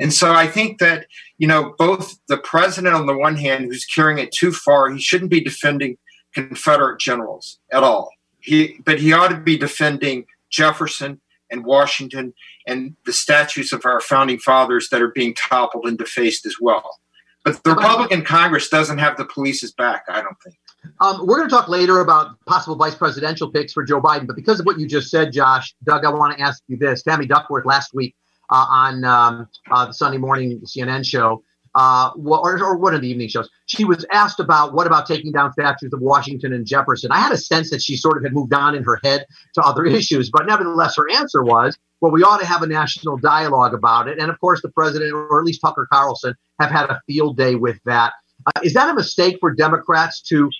[0.00, 1.06] And so I think that,
[1.38, 5.00] you know, both the president on the one hand, who's carrying it too far, he
[5.00, 5.98] shouldn't be defending
[6.34, 8.10] Confederate generals at all.
[8.40, 11.20] He, but he ought to be defending Jefferson
[11.50, 12.32] and Washington
[12.66, 16.98] and the statues of our founding fathers that are being toppled and defaced as well.
[17.44, 20.56] But the Republican Congress doesn't have the police's back, I don't think.
[21.00, 24.36] Um, we're going to talk later about possible vice presidential picks for Joe Biden, but
[24.36, 27.02] because of what you just said, Josh, Doug, I want to ask you this.
[27.02, 28.14] Tammy Duckworth last week
[28.50, 31.42] uh, on um, uh, the Sunday morning CNN show,
[31.74, 35.32] uh, or, or one of the evening shows, she was asked about what about taking
[35.32, 37.12] down statues of Washington and Jefferson.
[37.12, 39.62] I had a sense that she sort of had moved on in her head to
[39.62, 43.74] other issues, but nevertheless, her answer was, well, we ought to have a national dialogue
[43.74, 44.18] about it.
[44.18, 47.54] And of course, the president, or at least Tucker Carlson, have had a field day
[47.54, 48.14] with that.
[48.46, 50.50] Uh, is that a mistake for Democrats to?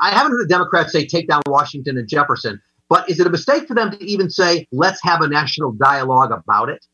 [0.00, 3.30] I haven't heard the Democrats say take down Washington and Jefferson, but is it a
[3.30, 6.86] mistake for them to even say let's have a national dialogue about it?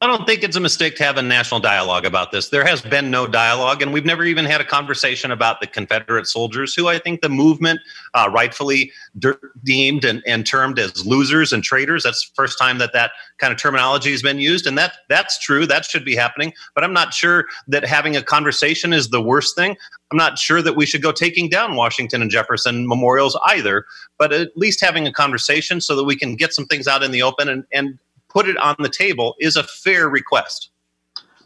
[0.00, 2.50] I don't think it's a mistake to have a national dialogue about this.
[2.50, 6.26] There has been no dialogue, and we've never even had a conversation about the Confederate
[6.26, 7.80] soldiers, who I think the movement
[8.12, 12.02] uh, rightfully de- deemed and, and termed as losers and traitors.
[12.02, 15.38] That's the first time that that kind of terminology has been used, and that that's
[15.38, 15.64] true.
[15.64, 16.52] That should be happening.
[16.74, 19.74] But I'm not sure that having a conversation is the worst thing.
[20.10, 23.86] I'm not sure that we should go taking down Washington and Jefferson memorials either,
[24.18, 27.10] but at least having a conversation so that we can get some things out in
[27.10, 27.98] the open and, and
[28.34, 30.70] put it on the table is a fair request.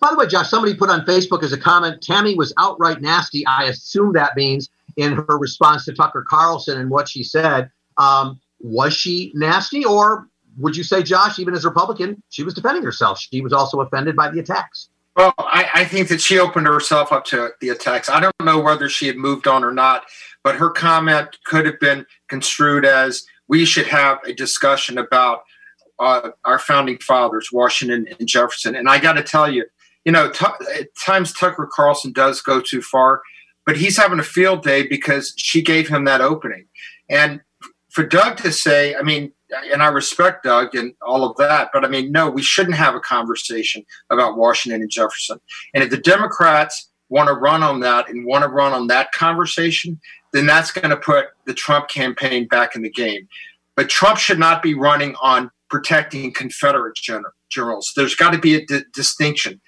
[0.01, 3.45] By the way, Josh, somebody put on Facebook as a comment, Tammy was outright nasty.
[3.47, 7.71] I assume that means in her response to Tucker Carlson and what she said.
[7.97, 12.55] Um, was she nasty, or would you say, Josh, even as a Republican, she was
[12.55, 13.19] defending herself?
[13.19, 14.89] She was also offended by the attacks.
[15.17, 18.09] Well, I, I think that she opened herself up to the attacks.
[18.09, 20.05] I don't know whether she had moved on or not,
[20.45, 25.43] but her comment could have been construed as we should have a discussion about
[25.99, 28.75] uh, our founding fathers, Washington and Jefferson.
[28.75, 29.65] And I got to tell you,
[30.05, 30.47] you know, t-
[30.79, 33.23] at times Tucker Carlson does go too far,
[33.67, 36.67] but he's having a field day because she gave him that opening.
[37.09, 37.41] And
[37.91, 39.33] for Doug to say, I mean,
[39.73, 42.95] and I respect Doug and all of that, but I mean, no, we shouldn't have
[42.95, 45.41] a conversation about Washington and Jefferson.
[45.75, 49.13] And if the Democrats want to run on that and want to run on that
[49.13, 49.99] conversation,
[50.33, 53.27] then that's going to put the Trump campaign back in the game.
[53.75, 56.97] But Trump should not be running on protecting Confederate
[57.51, 57.93] generals.
[57.97, 59.61] There's got to be a di- distinction.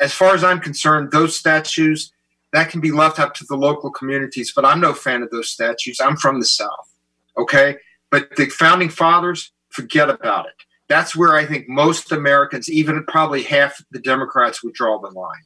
[0.00, 2.12] As far as I'm concerned, those statues
[2.52, 4.52] that can be left up to the local communities.
[4.54, 5.98] But I'm no fan of those statues.
[6.00, 6.94] I'm from the South,
[7.36, 7.76] okay.
[8.10, 10.54] But the founding fathers, forget about it.
[10.88, 15.42] That's where I think most Americans, even probably half the Democrats, would draw the line.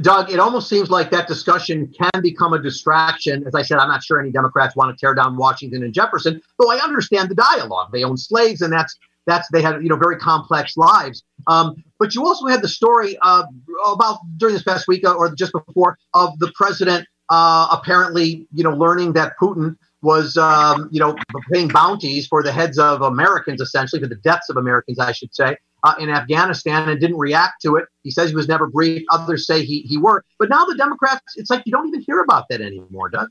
[0.00, 3.46] Doug, it almost seems like that discussion can become a distraction.
[3.46, 6.42] As I said, I'm not sure any Democrats want to tear down Washington and Jefferson,
[6.58, 7.90] though I understand the dialogue.
[7.92, 11.22] They own slaves, and that's that's they had you know very complex lives.
[11.46, 13.44] Um, but you also had the story uh,
[13.86, 18.64] about during this past week uh, or just before of the president uh, apparently you
[18.64, 21.16] know learning that Putin was um, you know
[21.52, 25.34] paying bounties for the heads of Americans essentially for the deaths of Americans I should
[25.34, 27.86] say uh, in Afghanistan and didn't react to it.
[28.02, 29.06] He says he was never briefed.
[29.10, 30.24] Others say he he were.
[30.38, 33.28] But now the Democrats, it's like you don't even hear about that anymore, Doug.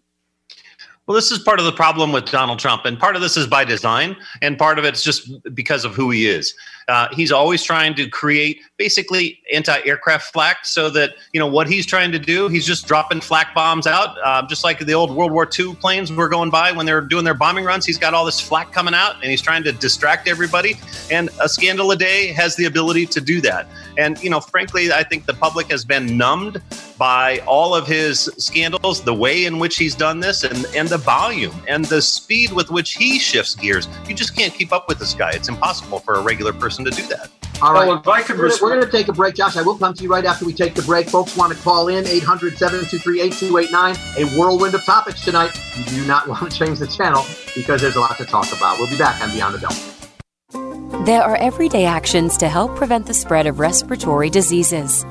[1.12, 3.45] Well, this is part of the problem with Donald Trump, and part of this is
[3.45, 6.53] by design, and part of it's just because of who he is.
[6.92, 11.86] Uh, he's always trying to create basically anti-aircraft flak, so that you know what he's
[11.86, 12.50] trying to do.
[12.50, 16.12] He's just dropping flak bombs out, uh, just like the old World War II planes
[16.12, 17.86] were going by when they were doing their bombing runs.
[17.86, 20.78] He's got all this flak coming out, and he's trying to distract everybody.
[21.10, 23.70] And a scandal a day has the ability to do that.
[23.98, 26.62] And you know, frankly, I think the public has been numbed
[26.98, 30.98] by all of his scandals, the way in which he's done this, and and the
[30.98, 33.88] volume and the speed with which he shifts gears.
[34.10, 35.32] You just can't keep up with this guy.
[35.32, 37.30] It's impossible for a regular person to do that.
[37.62, 37.88] All right.
[37.88, 39.56] Well, if I could we're, res- we're going to take a break, Josh.
[39.56, 41.08] I will come to you right after we take the break.
[41.10, 43.96] Folks want to call in 800 723 8289.
[44.18, 45.52] A whirlwind of topics tonight.
[45.78, 47.24] You do not want to change the channel
[47.56, 48.80] because there's a lot to talk about.
[48.80, 51.06] We'll be back on Beyond the Bell.
[51.06, 55.06] There are everyday actions to help prevent the spread of respiratory diseases.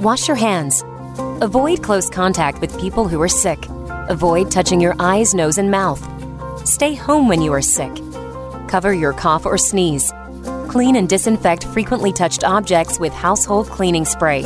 [0.00, 0.84] Wash your hands.
[1.40, 3.66] Avoid close contact with people who are sick.
[4.08, 6.02] Avoid touching your eyes, nose, and mouth.
[6.66, 7.92] Stay home when you are sick.
[8.68, 10.12] Cover your cough or sneeze.
[10.68, 14.42] Clean and disinfect frequently touched objects with household cleaning spray.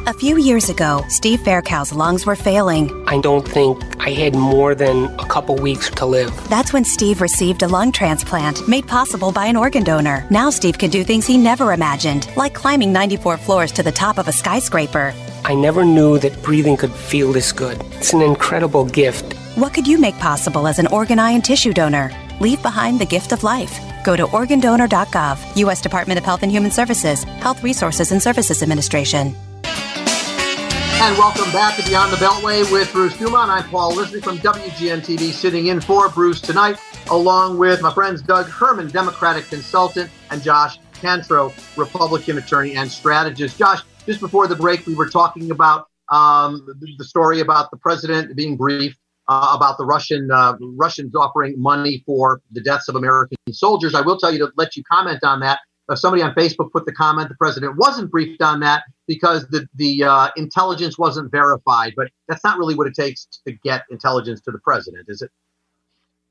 [0.06, 2.90] A few years ago, Steve Faircow's lungs were failing.
[3.06, 6.30] I don't think I had more than a couple weeks to live.
[6.50, 10.26] That's when Steve received a lung transplant made possible by an organ donor.
[10.30, 14.18] Now Steve can do things he never imagined, like climbing 94 floors to the top
[14.18, 15.14] of a skyscraper.
[15.46, 17.78] I never knew that breathing could feel this good.
[17.92, 19.34] It's an incredible gift.
[19.56, 22.10] What could you make possible as an organ, eye, and tissue donor?
[22.40, 23.78] Leave behind the gift of life.
[24.04, 25.82] Go to organdonor.gov, U.S.
[25.82, 29.36] Department of Health and Human Services, Health Resources and Services Administration.
[29.66, 33.50] And welcome back to Beyond the Beltway with Bruce Dumont.
[33.50, 36.78] I'm Paul Lisnek from WGN TV, sitting in for Bruce tonight,
[37.10, 43.58] along with my friends Doug Herman, Democratic consultant, and Josh Cantro, Republican attorney and strategist.
[43.58, 46.66] Josh, just before the break, we were talking about um,
[46.98, 48.98] the story about the president being briefed
[49.28, 53.94] uh, about the Russian uh, Russians offering money for the deaths of American soldiers.
[53.94, 55.60] I will tell you to let you comment on that.
[55.94, 60.04] Somebody on Facebook put the comment the president wasn't briefed on that because the the
[60.04, 61.92] uh, intelligence wasn't verified.
[61.94, 65.30] But that's not really what it takes to get intelligence to the president, is it?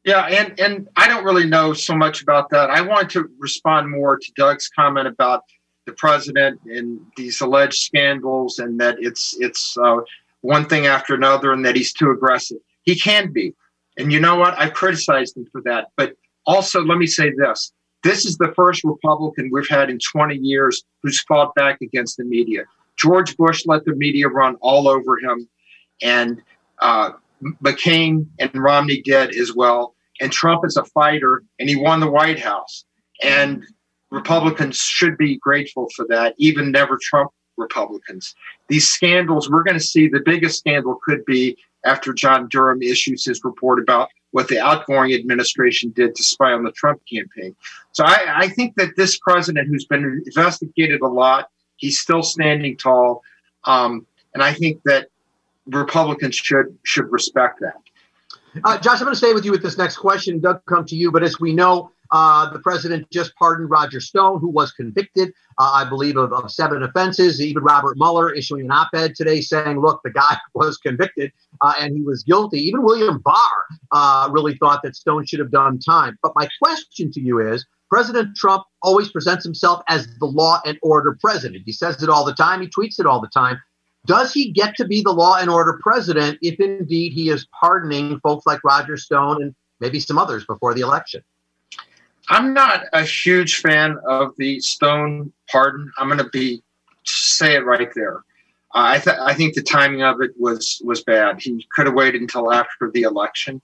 [0.04, 2.72] Yeah, and and I don't really know so much about that.
[2.72, 5.44] I want to respond more to Doug's comment about
[5.86, 9.98] the president and these alleged scandals, and that it's it's uh,
[10.42, 12.58] one thing after another, and that he's too aggressive.
[12.84, 13.54] He can be,
[13.98, 14.58] and you know what?
[14.60, 15.88] I criticized him for that.
[15.98, 16.16] But
[16.46, 17.72] also, let me say this:
[18.04, 22.26] this is the first Republican we've had in 20 years who's fought back against the
[22.26, 22.64] media.
[22.98, 25.50] George Bush let the media run all over him,
[26.02, 26.42] and
[26.80, 27.12] uh,
[27.64, 29.96] McCain and Romney did as well.
[30.22, 32.86] And Trump is a fighter, and he won the White House.
[33.24, 33.66] And
[34.14, 38.36] Republicans should be grateful for that, even never Trump Republicans.
[38.68, 43.26] These scandals, we're going to see the biggest scandal could be after John Durham issues
[43.26, 47.56] his report about what the outgoing administration did to spy on the Trump campaign.
[47.92, 52.78] So I, I think that this president, who's been investigated a lot, he's still standing
[52.78, 53.24] tall,
[53.64, 54.06] um,
[54.36, 55.08] and I think that
[55.68, 57.82] Republicans should should respect that.
[58.64, 60.40] Uh, Josh, I'm going to stay with you with this next question.
[60.40, 61.12] Doug, come to you.
[61.12, 65.72] But as we know, uh, the president just pardoned Roger Stone, who was convicted, uh,
[65.74, 67.42] I believe, of, of, seven offenses.
[67.42, 71.74] Even Robert Mueller issuing an op ed today saying, look, the guy was convicted uh,
[71.80, 72.60] and he was guilty.
[72.60, 76.16] Even William Barr uh, really thought that Stone should have done time.
[76.22, 80.78] But my question to you is President Trump always presents himself as the law and
[80.84, 81.64] order president.
[81.66, 83.60] He says it all the time, he tweets it all the time.
[84.06, 88.20] Does he get to be the law and order president if indeed he is pardoning
[88.20, 91.24] folks like Roger Stone and maybe some others before the election?
[92.30, 95.92] I'm not a huge fan of the Stone pardon.
[95.98, 96.62] I'm going to be
[97.04, 98.24] say it right there.
[98.76, 101.42] Uh, I, th- I think the timing of it was was bad.
[101.42, 103.62] He could have waited until after the election.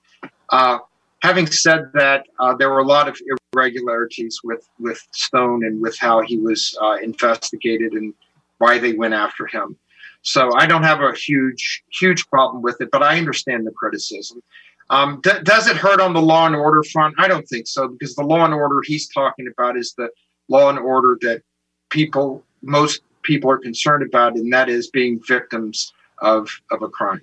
[0.49, 0.79] Uh,
[1.21, 3.17] having said that, uh, there were a lot of
[3.53, 8.13] irregularities with with Stone and with how he was uh, investigated and
[8.57, 9.77] why they went after him.
[10.21, 14.43] So I don't have a huge huge problem with it, but I understand the criticism.
[14.89, 17.15] Um, does it hurt on the law and order front?
[17.19, 20.09] I don't think so because the law and order he's talking about is the
[20.47, 21.43] law and order that
[21.89, 27.21] people, most people are concerned about, and that is being victims of, of a crime.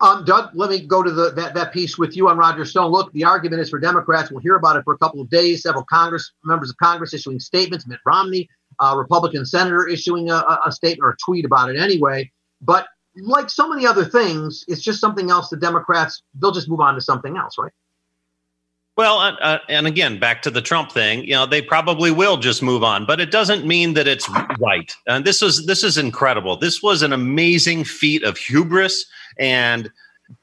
[0.00, 2.90] Um, Doug, let me go to the that, that piece with you on Roger Stone.
[2.92, 4.30] Look, the argument is for Democrats.
[4.30, 5.62] We'll hear about it for a couple of days.
[5.62, 7.86] Several Congress members of Congress issuing statements.
[7.86, 8.46] Mitt Romney,
[8.80, 12.30] a Republican senator, issuing a, a statement or a tweet about it anyway.
[12.60, 15.48] But like so many other things, it's just something else.
[15.48, 17.72] The Democrats they'll just move on to something else, right?
[18.96, 22.62] Well, uh, and again, back to the Trump thing, you know, they probably will just
[22.62, 24.26] move on, but it doesn't mean that it's
[24.58, 24.90] right.
[25.06, 26.56] And this is this is incredible.
[26.56, 29.04] This was an amazing feat of hubris
[29.38, 29.90] and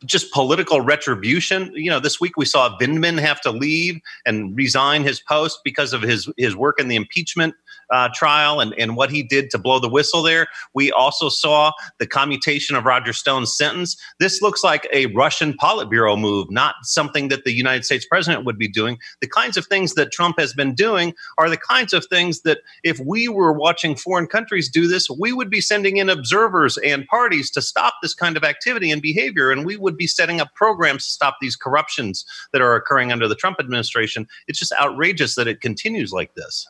[0.05, 1.71] just political retribution.
[1.74, 5.91] You know, this week we saw Vindman have to leave and resign his post because
[5.91, 7.55] of his his work in the impeachment
[7.94, 10.48] uh, trial and, and what he did to blow the whistle there.
[10.74, 13.96] We also saw the commutation of Roger Stone's sentence.
[14.20, 18.58] This looks like a Russian Politburo move, not something that the United States president would
[18.58, 18.98] be doing.
[19.22, 22.60] The kinds of things that Trump has been doing are the kinds of things that
[22.84, 27.06] if we were watching foreign countries do this, we would be sending in observers and
[27.08, 29.52] parties to stop this kind of activity and behavior.
[29.52, 33.28] And we would be setting up programs to stop these corruptions that are occurring under
[33.28, 34.28] the Trump administration.
[34.48, 36.68] It's just outrageous that it continues like this.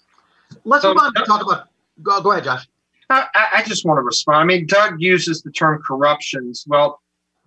[0.64, 1.68] Let's so, move on to talk about.
[2.02, 2.68] Go, go ahead, Josh.
[3.10, 4.38] I, I, just want to respond.
[4.38, 6.64] I mean, Doug uses the term corruptions.
[6.68, 7.02] Well,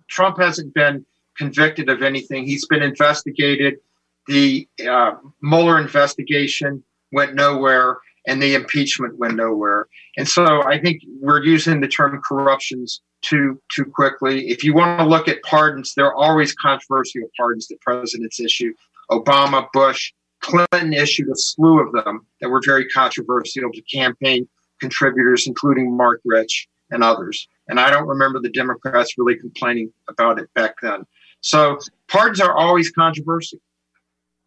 [0.07, 1.05] Trump hasn't been
[1.37, 2.45] convicted of anything.
[2.45, 3.79] He's been investigated.
[4.27, 9.87] The uh, Mueller investigation went nowhere, and the impeachment went nowhere.
[10.17, 14.49] And so I think we're using the term corruptions too too quickly.
[14.49, 18.73] If you want to look at pardons, there are always controversial pardons that presidents issue.
[19.11, 24.47] Obama, Bush, Clinton issued a slew of them that were very controversial to campaign
[24.79, 27.47] contributors, including Marc Rich and others.
[27.67, 31.05] And I don't remember the Democrats really complaining about it back then.
[31.41, 33.59] So pardons are always controversial.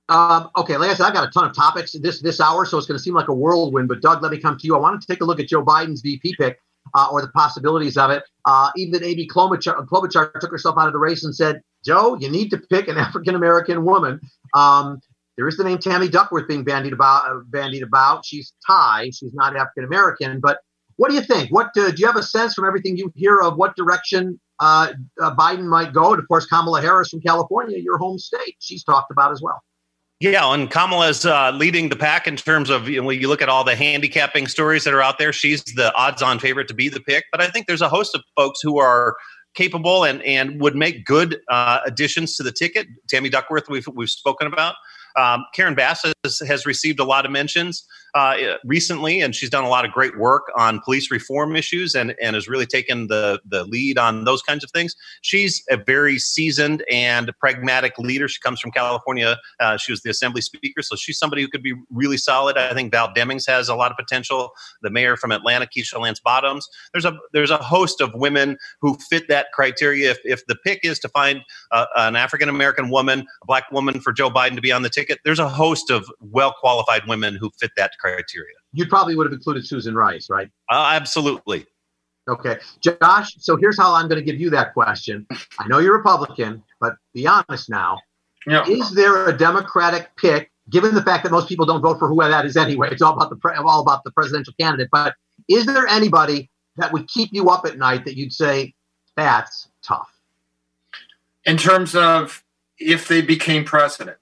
[0.08, 2.76] Um, okay, like I said, I've got a ton of topics this this hour, so
[2.78, 3.86] it's going to seem like a whirlwind.
[3.86, 4.74] But Doug, let me come to you.
[4.74, 6.58] I wanted to take a look at Joe Biden's VP pick
[6.94, 8.24] uh, or the possibilities of it.
[8.44, 12.16] Uh, even that Amy Klobuchar, Klobuchar took herself out of the race and said, "Joe,
[12.18, 14.20] you need to pick an African American woman."
[14.52, 15.00] Um,
[15.40, 17.24] there is the name Tammy Duckworth being bandied about.
[17.24, 18.26] Uh, bandied about.
[18.26, 19.08] She's Thai.
[19.14, 20.38] She's not African American.
[20.38, 20.58] But
[20.96, 21.50] what do you think?
[21.50, 24.92] What uh, do you have a sense from everything you hear of what direction uh,
[25.18, 26.12] uh, Biden might go?
[26.12, 29.62] And of course, Kamala Harris from California, your home state, she's talked about as well.
[30.20, 33.40] Yeah, and Kamala's uh, leading the pack in terms of you know, when you look
[33.40, 35.32] at all the handicapping stories that are out there.
[35.32, 38.22] She's the odds-on favorite to be the pick, but I think there's a host of
[38.36, 39.16] folks who are
[39.54, 42.88] capable and and would make good uh, additions to the ticket.
[43.08, 44.74] Tammy Duckworth, we've we've spoken about.
[45.16, 47.84] Um, Karen Bass has, has, received a lot of mentions
[48.14, 52.14] uh, recently, and she's done a lot of great work on police reform issues and,
[52.22, 54.94] and has really taken the, the lead on those kinds of things.
[55.22, 58.28] She's a very seasoned and pragmatic leader.
[58.28, 59.36] She comes from California.
[59.58, 62.56] Uh, she was the assembly speaker, so she's somebody who could be really solid.
[62.56, 64.50] I think Val Demings has a lot of potential.
[64.82, 66.68] The mayor from Atlanta, Keisha Lance Bottoms.
[66.92, 70.10] There's a there's a host of women who fit that criteria.
[70.10, 71.40] If, if the pick is to find
[71.70, 74.90] uh, an African American woman, a black woman for Joe Biden to be on the
[74.90, 78.54] ticket, there's a host of well qualified women who fit that criteria.
[78.72, 80.48] You probably would have included Susan Rice, right?
[80.70, 81.66] Uh, absolutely.
[82.28, 82.58] Okay.
[82.80, 85.26] Josh, so here's how I'm going to give you that question.
[85.58, 87.98] I know you're Republican, but be honest now.
[88.46, 88.64] Yeah.
[88.66, 92.16] Is there a Democratic pick, given the fact that most people don't vote for who
[92.16, 92.88] that is anyway?
[92.90, 94.88] It's all about the pre- all about the presidential candidate.
[94.92, 95.14] But
[95.48, 98.74] is there anybody that would keep you up at night that you'd say
[99.16, 100.08] that's tough?
[101.44, 102.44] In terms of
[102.78, 104.16] if they became president.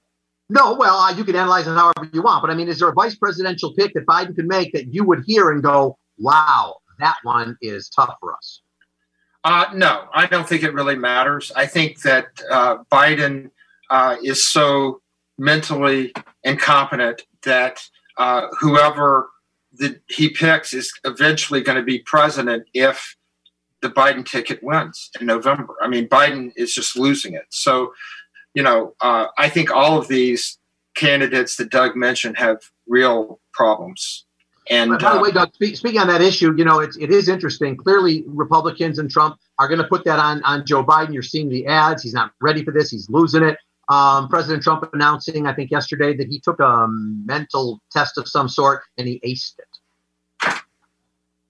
[0.49, 2.89] No, well, uh, you can analyze it however you want, but I mean, is there
[2.89, 6.77] a vice presidential pick that Biden could make that you would hear and go, "Wow,
[6.97, 8.61] that one is tough for us"?
[9.43, 11.51] Uh, no, I don't think it really matters.
[11.55, 13.51] I think that uh, Biden
[13.89, 15.01] uh, is so
[15.37, 17.81] mentally incompetent that
[18.17, 19.29] uh, whoever
[19.73, 23.15] that he picks is eventually going to be president if
[23.81, 25.75] the Biden ticket wins in November.
[25.81, 27.45] I mean, Biden is just losing it.
[27.49, 27.93] So
[28.53, 30.57] you know, uh, I think all of these
[30.95, 34.25] candidates that Doug mentioned have real problems.
[34.69, 37.09] And by the way, uh, Doug, speak, speaking on that issue, you know, it's, it
[37.09, 37.75] is interesting.
[37.75, 41.11] Clearly, Republicans and Trump are going to put that on, on Joe Biden.
[41.11, 42.03] You're seeing the ads.
[42.03, 42.91] He's not ready for this.
[42.91, 43.57] He's losing it.
[43.89, 48.47] Um, President Trump announcing, I think yesterday, that he took a mental test of some
[48.47, 49.78] sort and he aced it.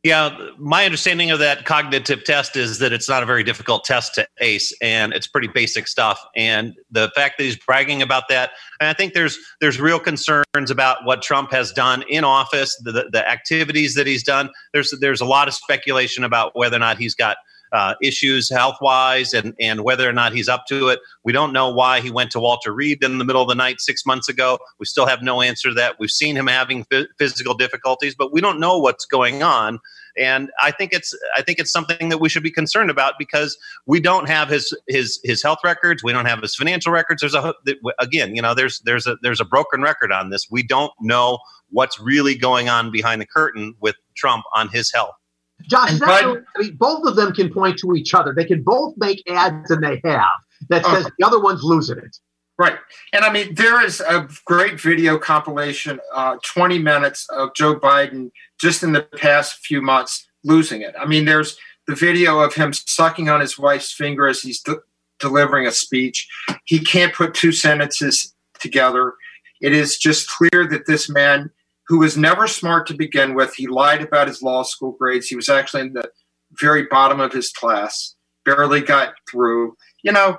[0.02, 4.16] Yeah, my understanding of that cognitive test is that it's not a very difficult test
[4.16, 6.26] to ace, and it's pretty basic stuff.
[6.38, 10.72] And the fact that he's bragging about that, and I think there's there's real concerns
[10.72, 14.52] about what Trump has done in office, the the activities that he's done.
[14.72, 17.36] There's there's a lot of speculation about whether or not he's got
[17.72, 21.00] uh, issues health wise and, and whether or not he's up to it.
[21.24, 23.80] We don't know why he went to Walter Reed in the middle of the night
[23.80, 24.58] six months ago.
[24.80, 25.98] We still have no answer to that.
[26.00, 26.86] We've seen him having
[27.18, 29.80] physical difficulties, but we don't know what's going on.
[30.18, 33.58] and I think it's I think it's something that we should be concerned about because
[33.86, 37.22] we don't have his his his health records, we don't have his financial records.
[37.22, 37.54] There's a
[38.00, 40.48] again, you know, there's there's a there's a broken record on this.
[40.50, 41.40] We don't know
[41.70, 45.16] what's really going on behind the curtain with Trump on his health.
[45.64, 48.34] Josh, I mean, both of them can point to each other.
[48.34, 50.26] They can both make ads, and they have
[50.70, 52.18] that says the other one's losing it.
[52.58, 52.78] Right.
[53.14, 58.32] And I mean, there is a great video compilation, uh, 20 minutes of Joe Biden
[58.60, 60.94] just in the past few months losing it.
[61.00, 61.58] I mean, there's
[61.88, 64.82] the video of him sucking on his wife's finger as he's de-
[65.20, 66.28] delivering a speech.
[66.66, 69.14] He can't put two sentences together.
[69.62, 71.52] It is just clear that this man,
[71.90, 75.28] who was never smart to begin with, he lied about his law school grades.
[75.28, 76.10] He was actually in the
[76.52, 78.16] very bottom of his class,
[78.46, 79.76] barely got through.
[80.04, 80.38] You know,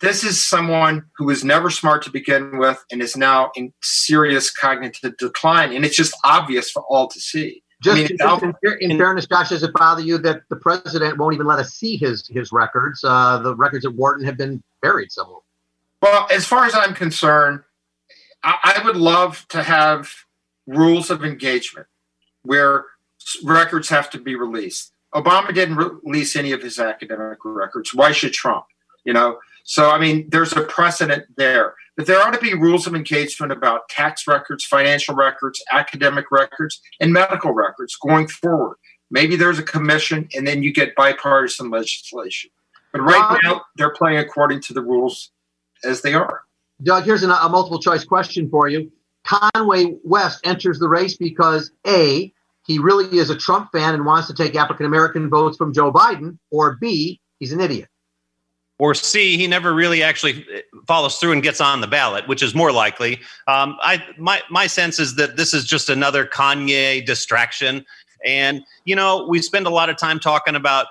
[0.00, 4.50] this is someone who was never smart to begin with and is now in serious
[4.50, 5.72] cognitive decline.
[5.72, 7.62] And it's just obvious for all to see.
[7.82, 8.44] Just, I mean, just
[8.82, 11.72] in, in, fairness, Josh, does it bother you that the president won't even let us
[11.72, 13.02] see his his records?
[13.02, 15.40] Uh, the records at Wharton have been buried somewhere.
[16.02, 17.60] Well, as far as I'm concerned,
[18.42, 20.10] I, I would love to have
[20.66, 21.86] rules of engagement
[22.42, 22.84] where
[23.44, 24.92] records have to be released.
[25.14, 27.94] Obama didn't release any of his academic records.
[27.94, 28.64] Why should Trump?
[29.04, 31.74] You know, so, I mean, there's a precedent there.
[31.96, 36.80] But there ought to be rules of engagement about tax records, financial records, academic records,
[36.98, 38.76] and medical records going forward.
[39.10, 42.50] Maybe there's a commission and then you get bipartisan legislation.
[42.92, 45.30] But right now, they're playing according to the rules
[45.84, 46.42] as they are.
[46.82, 48.90] Doug, here's a, a multiple choice question for you.
[49.26, 52.32] Kanye West enters the race because A,
[52.66, 55.92] he really is a Trump fan and wants to take African American votes from Joe
[55.92, 57.88] Biden, or B, he's an idiot
[58.80, 60.44] or C, he never really actually
[60.86, 63.20] follows through and gets on the ballot, which is more likely.
[63.46, 67.84] Um, I my my sense is that this is just another Kanye distraction,
[68.24, 70.86] and you know we spend a lot of time talking about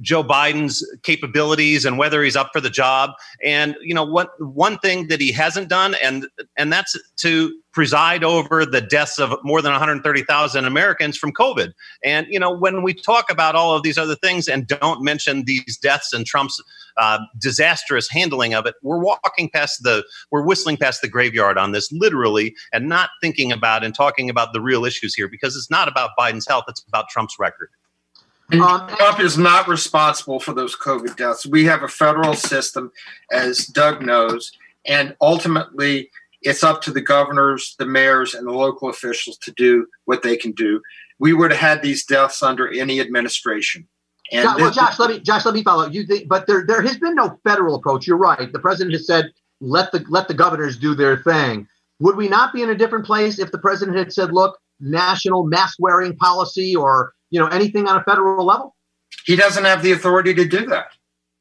[0.00, 3.10] Joe Biden's capabilities and whether he's up for the job.
[3.44, 6.26] And you know what one thing that he hasn't done and
[6.56, 11.72] and that's to preside over the deaths of more than 130,000 Americans from COVID.
[12.04, 15.44] And you know when we talk about all of these other things and don't mention
[15.44, 16.62] these deaths and Trump's
[16.98, 21.72] uh, disastrous handling of it, we're walking past the we're whistling past the graveyard on
[21.72, 25.70] this literally and not thinking about and talking about the real issues here because it's
[25.70, 27.68] not about Biden's health, it's about Trump's record.
[28.52, 31.46] Um, Trump is not responsible for those COVID deaths.
[31.46, 32.92] We have a federal system,
[33.30, 34.52] as Doug knows,
[34.86, 36.10] and ultimately
[36.42, 40.36] it's up to the governors, the mayors, and the local officials to do what they
[40.36, 40.82] can do.
[41.18, 43.86] We would have had these deaths under any administration.
[44.32, 46.06] And Josh, well, Josh, let me Josh, let me follow you.
[46.06, 48.06] Think, but there there has been no federal approach.
[48.06, 48.52] You're right.
[48.52, 49.30] The president has said
[49.60, 51.68] let the let the governors do their thing.
[52.00, 55.44] Would we not be in a different place if the president had said, look, national
[55.44, 58.76] mask wearing policy or you know anything on a federal level?
[59.24, 60.92] He doesn't have the authority to do that.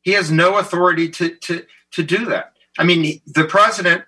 [0.02, 2.54] He has no authority to to to do that.
[2.80, 4.04] I mean, the president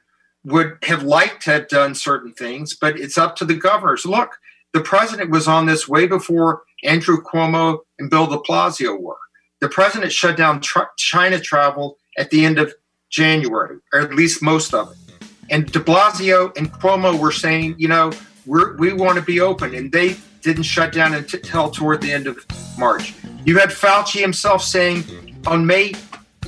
[0.46, 4.06] would have liked to have done certain things, but it's up to the governors.
[4.06, 4.40] Look,
[4.74, 9.18] the president was on this way before Andrew Cuomo and Bill de Blasio were.
[9.60, 10.62] The president shut down
[10.98, 12.74] China travel at the end of
[13.10, 14.98] January, or at least most of it.
[15.50, 18.12] And de Blasio and Cuomo were saying, you know,
[18.46, 19.76] we're, we want to be open.
[19.76, 22.38] And they didn't shut down until toward the end of
[22.78, 23.16] March.
[23.46, 25.04] You had Fauci himself saying
[25.48, 25.94] on May,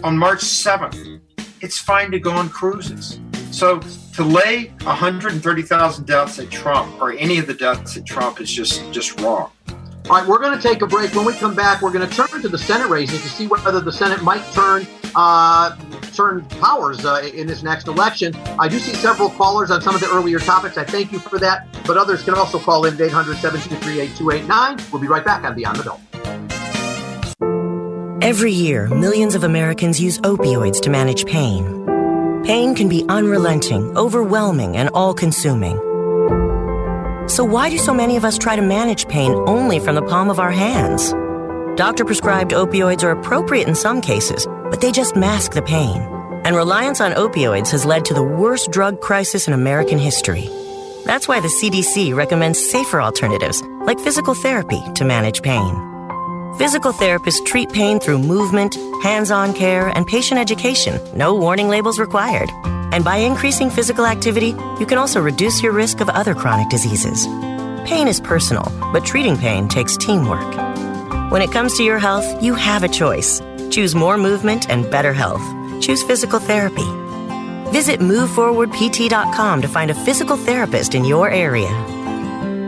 [0.03, 1.21] on March 7th,
[1.61, 3.19] it's fine to go on cruises.
[3.51, 3.79] So
[4.13, 8.91] to lay 130,000 deaths at Trump or any of the deaths at Trump is just
[8.91, 9.51] just wrong.
[10.07, 11.15] All right, we're going to take a break.
[11.15, 13.81] When we come back, we're going to turn to the Senate races to see whether
[13.81, 14.85] the Senate might turn
[15.15, 15.75] uh,
[16.13, 18.35] turn powers uh, in this next election.
[18.59, 20.77] I do see several callers on some of the earlier topics.
[20.77, 21.67] I thank you for that.
[21.87, 24.91] But others can also call in at 800 723 8289.
[24.91, 26.01] We'll be right back on Beyond the Belt.
[28.23, 32.43] Every year, millions of Americans use opioids to manage pain.
[32.43, 35.79] Pain can be unrelenting, overwhelming, and all consuming.
[37.27, 40.29] So, why do so many of us try to manage pain only from the palm
[40.29, 41.11] of our hands?
[41.75, 46.01] Doctor prescribed opioids are appropriate in some cases, but they just mask the pain.
[46.45, 50.47] And reliance on opioids has led to the worst drug crisis in American history.
[51.05, 55.73] That's why the CDC recommends safer alternatives, like physical therapy, to manage pain.
[56.59, 61.97] Physical therapists treat pain through movement, hands on care, and patient education, no warning labels
[61.97, 62.49] required.
[62.91, 67.25] And by increasing physical activity, you can also reduce your risk of other chronic diseases.
[67.87, 70.55] Pain is personal, but treating pain takes teamwork.
[71.31, 73.41] When it comes to your health, you have a choice.
[73.69, 75.43] Choose more movement and better health.
[75.81, 76.85] Choose physical therapy.
[77.71, 81.69] Visit moveforwardpt.com to find a physical therapist in your area.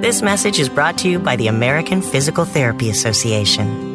[0.01, 3.86] This message is brought to you by the American Physical Therapy Association.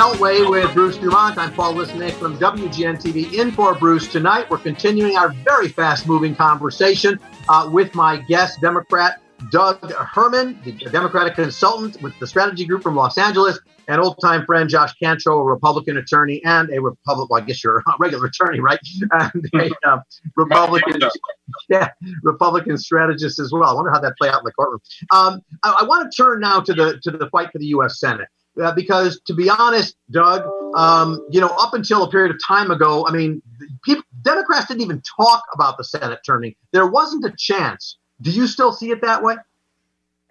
[0.00, 1.36] Beltway with Bruce Dumont.
[1.36, 4.48] I'm Paul Lisnek from WGN TV in for Bruce tonight.
[4.48, 7.20] We're continuing our very fast moving conversation
[7.50, 9.20] uh, with my guest, Democrat
[9.50, 13.58] Doug Herman, the Democratic consultant with the strategy group from Los Angeles,
[13.88, 17.62] and old time friend Josh Kantrow, a Republican attorney and a Republican, well, I guess
[17.62, 18.78] you're a regular attorney, right?
[19.10, 20.00] And a uh,
[20.34, 20.98] Republican,
[21.68, 21.90] yeah,
[22.22, 23.64] Republican strategist as well.
[23.64, 24.80] I wonder how that play out in the courtroom.
[25.10, 28.00] Um, I, I want to turn now to the to the fight for the U.S.
[28.00, 28.28] Senate
[28.60, 30.42] uh, because to be honest, Doug,
[30.74, 33.42] um, you know, up until a period of time ago, I mean,
[33.84, 36.54] people, Democrats didn't even talk about the Senate turning.
[36.72, 37.96] There wasn't a chance.
[38.20, 39.36] Do you still see it that way?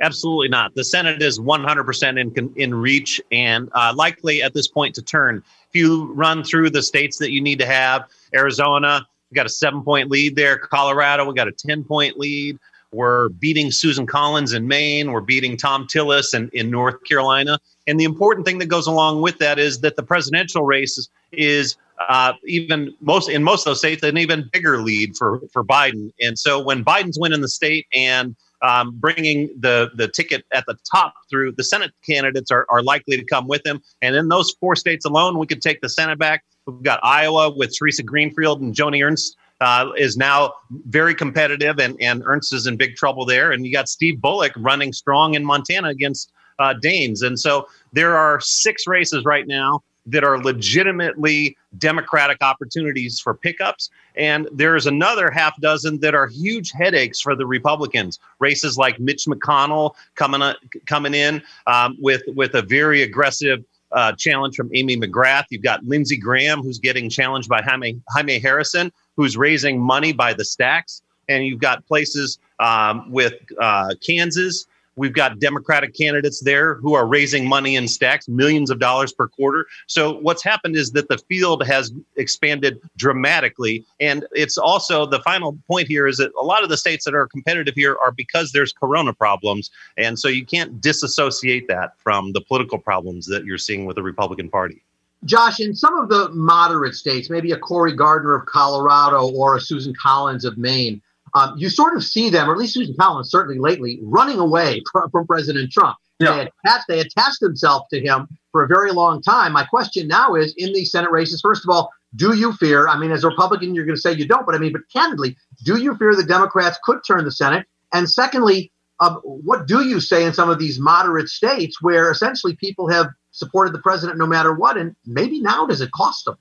[0.01, 0.73] Absolutely not.
[0.76, 5.43] The Senate is 100% in in reach and uh, likely at this point to turn.
[5.69, 9.49] If you run through the states that you need to have, Arizona, we got a
[9.49, 10.57] seven point lead there.
[10.57, 12.57] Colorado, we got a 10 point lead.
[12.91, 15.11] We're beating Susan Collins in Maine.
[15.11, 17.60] We're beating Thom Tillis in, in North Carolina.
[17.88, 21.10] And the important thing that goes along with that is that the presidential race is,
[21.32, 25.64] is uh, even most in most of those states an even bigger lead for for
[25.64, 26.11] Biden.
[26.22, 30.78] And so when Biden's winning the state and um, bringing the the ticket at the
[30.90, 33.82] top through the Senate candidates are, are likely to come with him.
[34.02, 36.44] And in those four states alone, we could take the Senate back.
[36.66, 40.53] We've got Iowa with Theresa Greenfield and Joni Ernst uh, is now
[40.88, 43.52] very competitive, and, and Ernst is in big trouble there.
[43.52, 47.23] And you got Steve Bullock running strong in Montana against uh, Daines.
[47.23, 53.90] And so there are six races right now that are legitimately Democratic opportunities for pickups.
[54.15, 58.19] And there's another half dozen that are huge headaches for the Republicans.
[58.40, 60.56] Races like Mitch McConnell coming, uh,
[60.86, 65.45] coming in um, with, with a very aggressive uh, challenge from Amy McGrath.
[65.49, 70.31] You've got Lindsey Graham, who's getting challenged by Jaime, Jaime Harrison, who's raising money by
[70.31, 71.01] the stacks.
[71.27, 74.65] And you've got places um, with uh, Kansas.
[74.95, 79.27] We've got Democratic candidates there who are raising money in stacks, millions of dollars per
[79.27, 79.65] quarter.
[79.87, 83.85] So, what's happened is that the field has expanded dramatically.
[83.99, 87.13] And it's also the final point here is that a lot of the states that
[87.13, 89.69] are competitive here are because there's corona problems.
[89.97, 94.03] And so, you can't disassociate that from the political problems that you're seeing with the
[94.03, 94.81] Republican Party.
[95.25, 99.61] Josh, in some of the moderate states, maybe a Cory Gardner of Colorado or a
[99.61, 101.01] Susan Collins of Maine,
[101.33, 104.81] um, you sort of see them, or at least Susan Collins certainly lately, running away
[104.91, 105.97] from, from President Trump.
[106.19, 106.35] Yeah.
[106.35, 109.53] They, attach, they attached themselves to him for a very long time.
[109.53, 112.87] My question now is in these Senate races, first of all, do you fear?
[112.87, 114.81] I mean, as a Republican, you're going to say you don't, but I mean, but
[114.91, 117.67] candidly, do you fear the Democrats could turn the Senate?
[117.93, 122.55] And secondly, uh, what do you say in some of these moderate states where essentially
[122.55, 123.07] people have
[123.40, 126.38] supported the president no matter what, and maybe now does it cost them?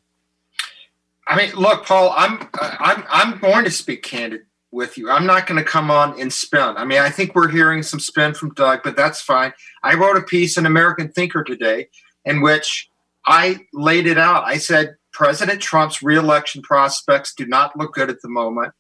[1.27, 5.11] I mean, look, Paul, I'm I'm I'm going to speak candid with you.
[5.11, 6.75] I'm not going to come on and spin.
[6.77, 9.53] I mean, I think we're hearing some spin from Doug, but that's fine.
[9.83, 11.89] I wrote a piece in American Thinker today
[12.25, 12.91] in which
[13.27, 14.45] I laid it out.
[14.45, 18.73] I said President Trump's reelection prospects do not look good at the moment,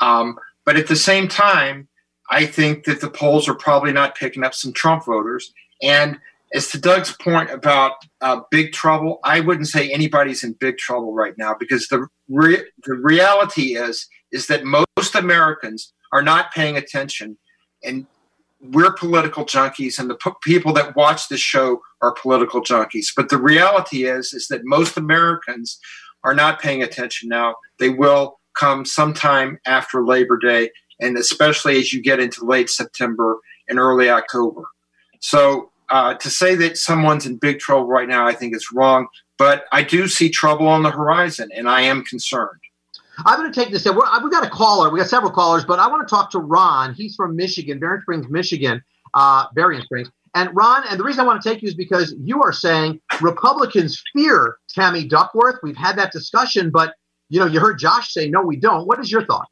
[0.00, 1.88] um, but at the same time,
[2.30, 6.18] I think that the polls are probably not picking up some Trump voters and
[6.52, 11.14] as to Doug's point about uh, big trouble, I wouldn't say anybody's in big trouble
[11.14, 16.76] right now because the re- the reality is is that most Americans are not paying
[16.76, 17.38] attention,
[17.84, 18.06] and
[18.60, 23.06] we're political junkies, and the people that watch this show are political junkies.
[23.14, 25.78] But the reality is is that most Americans
[26.24, 27.54] are not paying attention now.
[27.78, 30.70] They will come sometime after Labor Day,
[31.00, 34.64] and especially as you get into late September and early October.
[35.20, 39.08] So uh, to say that someone's in big trouble right now, I think is wrong.
[39.38, 42.60] But I do see trouble on the horizon, and I am concerned.
[43.24, 43.84] I'm going to take this.
[43.84, 44.90] We're, we've got a caller.
[44.90, 46.94] We got several callers, but I want to talk to Ron.
[46.94, 48.82] He's from Michigan, Berrien Springs, Michigan,
[49.14, 50.10] uh, Berrien Springs.
[50.34, 53.00] And Ron, and the reason I want to take you is because you are saying
[53.20, 55.56] Republicans fear Tammy Duckworth.
[55.62, 56.94] We've had that discussion, but
[57.28, 58.86] you know, you heard Josh say, no, we don't.
[58.86, 59.48] What is your thought?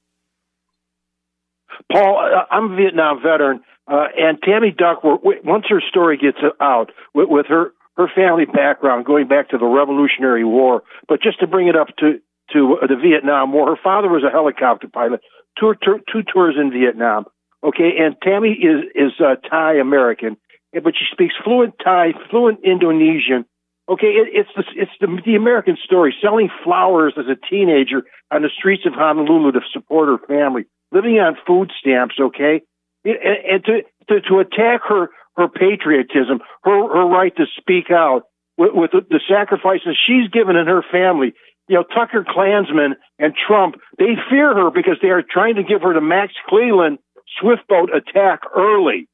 [1.90, 6.90] Paul, uh, I'm a Vietnam veteran, uh, and Tammy Duckworth, once her story gets out
[7.14, 11.48] with, with her her family background going back to the Revolutionary War, but just to
[11.48, 12.20] bring it up to
[12.52, 15.20] to the Vietnam War, her father was a helicopter pilot,
[15.58, 17.24] two two, two tours in Vietnam.
[17.64, 20.36] Okay, and Tammy is is uh, Thai American,
[20.72, 23.44] but she speaks fluent Thai, fluent Indonesian.
[23.88, 28.42] Okay, it, it's the it's the, the American story, selling flowers as a teenager on
[28.42, 32.16] the streets of Honolulu to support her family, living on food stamps.
[32.20, 32.62] Okay,
[33.04, 38.22] and to, to, to attack her, her patriotism, her, her right to speak out
[38.56, 41.32] with, with the, the sacrifices she's given in her family.
[41.68, 45.82] you know, Tucker Carlson and Trump, they fear her because they are trying to give
[45.82, 46.98] her the Max Cleland
[47.40, 49.08] swift boat attack early.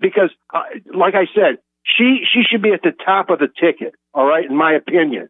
[0.00, 0.62] Because, uh,
[0.94, 3.94] like I said, she she should be at the top of the ticket.
[4.12, 5.28] All right, in my opinion.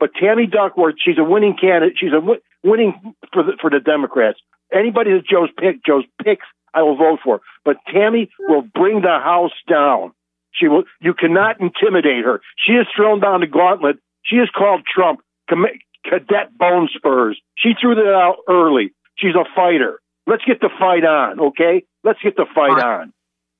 [0.00, 1.96] But Tammy Duckworth, she's a winning candidate.
[2.00, 4.40] She's a w- winning for the for the Democrats.
[4.72, 7.40] Anybody that Joe's pick, Joe's picks, I will vote for.
[7.64, 10.12] But Tammy will bring the house down.
[10.52, 10.84] She will.
[11.00, 12.40] You cannot intimidate her.
[12.56, 13.96] She has thrown down the gauntlet.
[14.24, 17.40] She has called Trump cadet bone spurs.
[17.56, 18.92] She threw that out early.
[19.16, 20.00] She's a fighter.
[20.26, 21.84] Let's get the fight on, okay?
[22.04, 23.12] Let's get the fight on.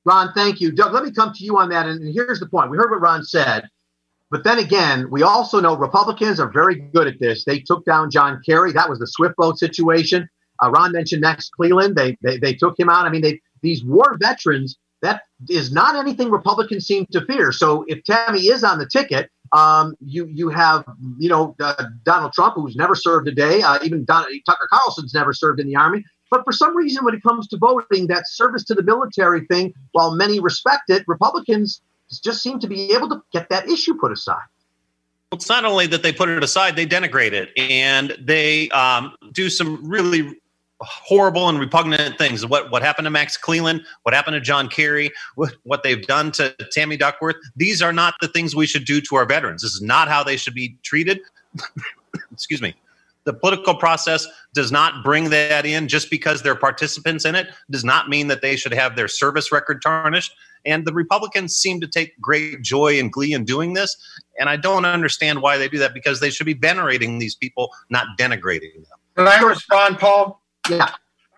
[0.05, 0.73] Ron, thank you.
[0.73, 1.87] Doug, let me come to you on that.
[1.87, 2.71] And here's the point.
[2.71, 3.69] We heard what Ron said.
[4.31, 7.45] But then again, we also know Republicans are very good at this.
[7.45, 8.73] They took down John Kerry.
[8.73, 10.29] That was the swift boat situation.
[10.63, 11.97] Uh, Ron mentioned Max Cleland.
[11.97, 13.07] They, they they took him out.
[13.07, 14.77] I mean, they these war veterans.
[15.01, 17.51] That is not anything Republicans seem to fear.
[17.51, 20.85] So if Tammy is on the ticket, um, you you have
[21.19, 23.63] you know uh, Donald Trump, who's never served a day.
[23.63, 26.05] Uh, even Don, Tucker Carlson's never served in the army.
[26.31, 29.75] But for some reason, when it comes to voting, that service to the military thing,
[29.93, 31.83] while many respect it, Republicans
[32.25, 34.41] just seem to be able to get that issue put aside.
[35.33, 39.51] It's not only that they put it aside; they denigrate it, and they um, do
[39.51, 40.41] some really
[40.83, 42.47] horrible and repugnant things.
[42.47, 43.83] What what happened to Max Cleland?
[44.03, 45.11] What happened to John Kerry?
[45.37, 47.37] What, what they've done to Tammy Duckworth?
[47.57, 49.63] These are not the things we should do to our veterans.
[49.63, 51.21] This is not how they should be treated.
[52.33, 52.75] Excuse me.
[53.25, 57.49] The political process does not bring that in just because they're participants in it.
[57.71, 60.35] Does not mean that they should have their service record tarnished.
[60.65, 63.97] And the Republicans seem to take great joy and glee in doing this.
[64.39, 67.71] And I don't understand why they do that because they should be venerating these people,
[67.91, 68.99] not denigrating them.
[69.17, 70.42] Can I respond, Paul?
[70.69, 70.91] Yeah.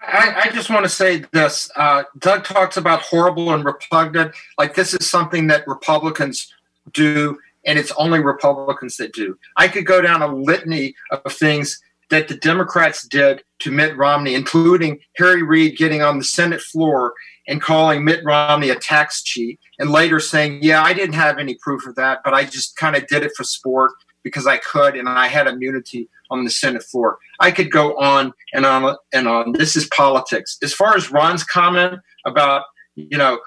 [0.06, 1.70] I, I, just want to say this.
[1.76, 4.34] Uh, Doug talks about horrible and repugnant.
[4.58, 6.52] Like this is something that Republicans
[6.92, 9.38] do, and it's only Republicans that do.
[9.56, 11.80] I could go down a litany of things
[12.10, 17.14] that the Democrats did to Mitt Romney, including Harry Reid getting on the Senate floor
[17.48, 21.56] and calling Mitt Romney a tax cheat, and later saying, "Yeah, I didn't have any
[21.62, 23.92] proof of that, but I just kind of did it for sport
[24.22, 27.18] because I could, and I had immunity." On the Senate floor.
[27.40, 29.52] I could go on and on and on.
[29.52, 30.56] This is politics.
[30.62, 32.64] As far as Ron's comment about,
[32.96, 33.40] you know,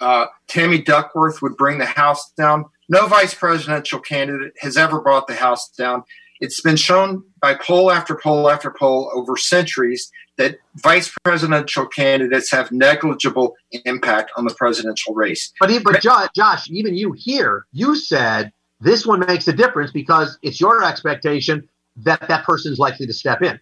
[0.00, 5.26] uh, Tammy Duckworth would bring the House down, no vice presidential candidate has ever brought
[5.26, 6.02] the House down.
[6.40, 12.50] It's been shown by poll after poll after poll over centuries that vice presidential candidates
[12.50, 13.54] have negligible
[13.84, 15.52] impact on the presidential race.
[15.60, 20.38] But, but Josh, Josh, even you here, you said this one makes a difference because
[20.42, 23.58] it's your expectation that that person is likely to step in.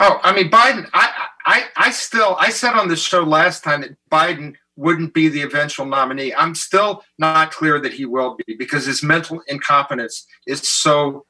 [0.00, 0.88] Oh, I mean, Biden.
[0.94, 2.36] I, I, I still.
[2.38, 6.34] I said on the show last time that Biden wouldn't be the eventual nominee.
[6.34, 11.26] I'm still not clear that he will be because his mental incompetence is so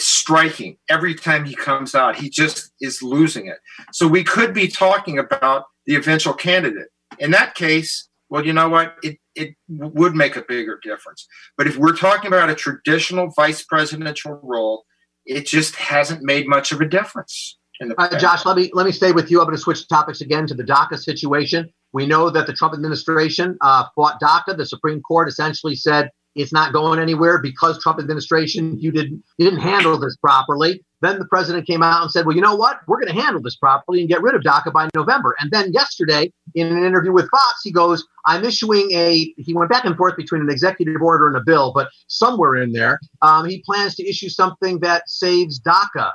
[0.00, 2.16] striking every time he comes out.
[2.16, 3.58] He just is losing it.
[3.92, 6.88] So we could be talking about the eventual candidate.
[7.20, 8.96] In that case, well, you know what?
[9.02, 11.26] It it would make a bigger difference.
[11.56, 14.84] But if we're talking about a traditional vice presidential role,
[15.28, 17.58] it just hasn't made much of a difference.
[17.96, 19.38] Uh, Josh, let me let me stay with you.
[19.40, 21.68] I'm going to switch topics again to the DACA situation.
[21.92, 24.56] We know that the Trump administration uh, fought DACA.
[24.56, 29.44] The Supreme Court essentially said it's not going anywhere because Trump administration you didn't you
[29.48, 30.82] didn't handle this properly.
[31.00, 32.80] Then the president came out and said, "Well, you know what?
[32.86, 35.72] We're going to handle this properly and get rid of DACA by November." And then
[35.72, 39.96] yesterday, in an interview with Fox, he goes, "I'm issuing a." He went back and
[39.96, 43.94] forth between an executive order and a bill, but somewhere in there, um, he plans
[43.96, 46.12] to issue something that saves DACA.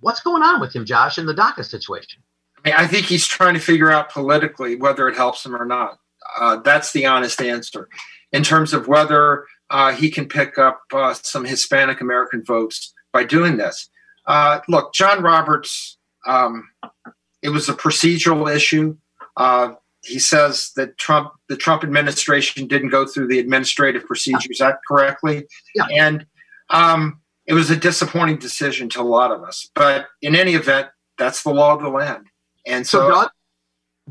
[0.00, 2.22] What's going on with him, Josh, in the DACA situation?
[2.58, 5.64] I, mean, I think he's trying to figure out politically whether it helps him or
[5.64, 5.98] not.
[6.38, 7.88] Uh, that's the honest answer.
[8.32, 13.24] In terms of whether uh, he can pick up uh, some Hispanic American votes by
[13.24, 13.88] doing this.
[14.26, 16.68] Uh, look, John Roberts, um,
[17.42, 18.96] it was a procedural issue.
[19.36, 24.78] Uh, he says that Trump, the Trump administration, didn't go through the administrative procedures that
[24.86, 25.86] correctly, yeah.
[25.90, 26.26] and
[26.70, 29.70] um, it was a disappointing decision to a lot of us.
[29.74, 30.88] But in any event,
[31.18, 32.26] that's the law of the land.
[32.66, 33.30] And so, so Doug,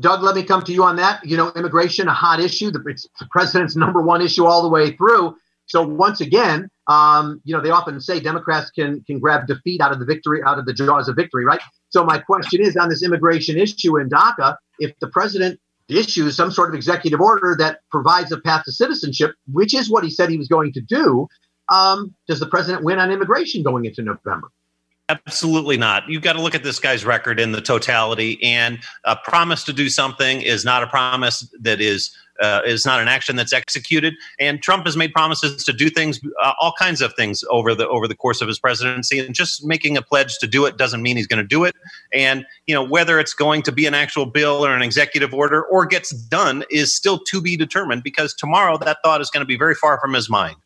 [0.00, 1.24] Doug, let me come to you on that.
[1.24, 2.70] You know, immigration, a hot issue.
[2.86, 5.36] It's the president's number one issue all the way through.
[5.66, 9.92] So once again, um, you know, they often say Democrats can can grab defeat out
[9.92, 11.60] of the victory, out of the jaws of victory, right?
[11.90, 16.50] So my question is on this immigration issue in DACA, if the president issues some
[16.50, 20.30] sort of executive order that provides a path to citizenship, which is what he said
[20.30, 21.28] he was going to do,
[21.68, 24.50] um, does the president win on immigration going into November?
[25.08, 26.08] Absolutely not.
[26.08, 29.72] You've got to look at this guy's record in the totality, and a promise to
[29.72, 34.14] do something is not a promise that is uh, is not an action that's executed.
[34.38, 37.88] And Trump has made promises to do things, uh, all kinds of things over the
[37.88, 39.18] over the course of his presidency.
[39.18, 41.74] And just making a pledge to do it doesn't mean he's going to do it.
[42.12, 45.62] And you know whether it's going to be an actual bill or an executive order
[45.64, 49.46] or gets done is still to be determined because tomorrow that thought is going to
[49.46, 50.56] be very far from his mind.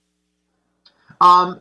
[1.20, 1.60] Um,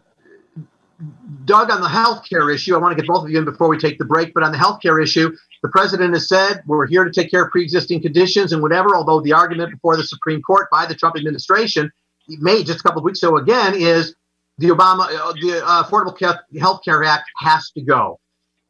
[1.45, 3.77] Doug, on the healthcare issue, I want to get both of you in before we
[3.77, 4.33] take the break.
[4.33, 7.51] But on the healthcare issue, the president has said we're here to take care of
[7.51, 8.95] pre-existing conditions and whatever.
[8.95, 11.91] Although the argument before the Supreme Court by the Trump administration
[12.27, 14.13] made just a couple of weeks ago again is
[14.57, 18.19] the Obama uh, the uh, Affordable Health Care Act has to go,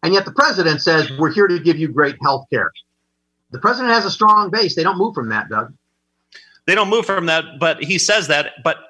[0.03, 2.71] and yet the president says we're here to give you great health care.
[3.51, 4.75] The president has a strong base.
[4.75, 5.73] They don't move from that, Doug.
[6.67, 8.63] They don't move from that, but he says that.
[8.63, 8.87] But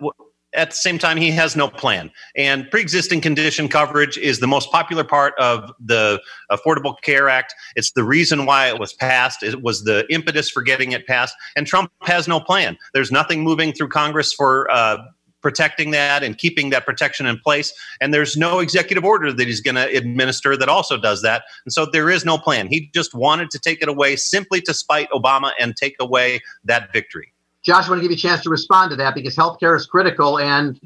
[0.53, 2.11] at the same time, he has no plan.
[2.35, 6.21] And pre existing condition coverage is the most popular part of the
[6.51, 7.53] Affordable Care Act.
[7.76, 11.35] It's the reason why it was passed, it was the impetus for getting it passed.
[11.55, 12.77] And Trump has no plan.
[12.93, 14.69] There's nothing moving through Congress for.
[14.71, 14.97] Uh,
[15.41, 17.73] protecting that and keeping that protection in place.
[18.01, 21.43] And there's no executive order that he's going to administer that also does that.
[21.65, 22.67] And so there is no plan.
[22.67, 26.91] He just wanted to take it away simply to spite Obama and take away that
[26.91, 27.31] victory.
[27.64, 29.86] Josh, I want to give you a chance to respond to that because healthcare is
[29.86, 30.80] critical, and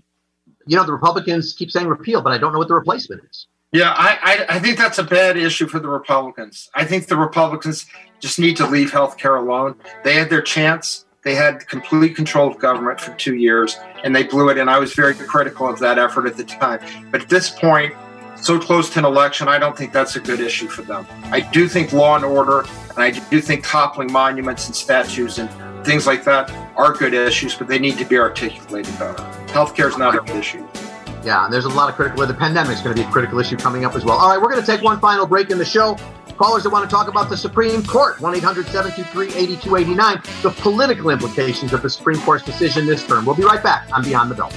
[0.65, 3.47] you know the Republicans keep saying repeal, but I don't know what the replacement is.
[3.71, 6.69] Yeah, I, I, I think that's a bad issue for the Republicans.
[6.75, 7.87] I think the Republicans
[8.19, 9.75] just need to leave healthcare alone.
[10.03, 11.05] They had their chance.
[11.23, 14.59] They had complete control of government for two years, and they blew it.
[14.59, 16.81] And I was very critical of that effort at the time.
[17.09, 17.93] But at this point,
[18.35, 21.07] so close to an election, I don't think that's a good issue for them.
[21.25, 25.49] I do think law and order, and I do think toppling monuments and statues and
[25.83, 29.21] things like that are good issues, but they need to be articulated better.
[29.47, 30.67] Healthcare is not an issue.
[31.23, 32.25] Yeah, and there's a lot of critical.
[32.25, 34.17] The pandemic is going to be a critical issue coming up as well.
[34.17, 35.97] All right, we're going to take one final break in the show.
[36.37, 41.11] Callers that want to talk about the Supreme Court, 1 800 723 8289, the political
[41.11, 43.25] implications of the Supreme Court's decision this term.
[43.25, 44.55] We'll be right back on Beyond the Belt.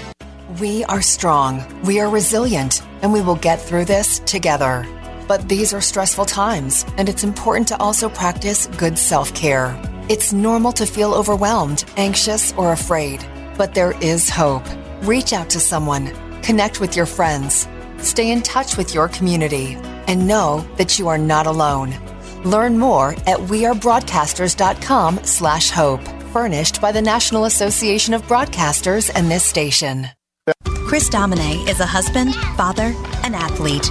[0.59, 4.87] We are strong, we are resilient, and we will get through this together.
[5.29, 9.79] But these are stressful times, and it's important to also practice good self care.
[10.09, 13.27] It's normal to feel overwhelmed, anxious, or afraid,
[13.59, 14.65] but there is hope.
[15.03, 16.13] Reach out to someone,
[16.43, 17.67] connect with your friends,
[17.99, 19.77] stay in touch with your community,
[20.07, 21.95] and know that you are not alone.
[22.45, 29.45] Learn more at wearebroadcasters.com slash hope, furnished by the National Association of Broadcasters and this
[29.45, 30.09] station.
[30.87, 32.95] Chris Domine is a husband, father,
[33.25, 33.91] an athlete,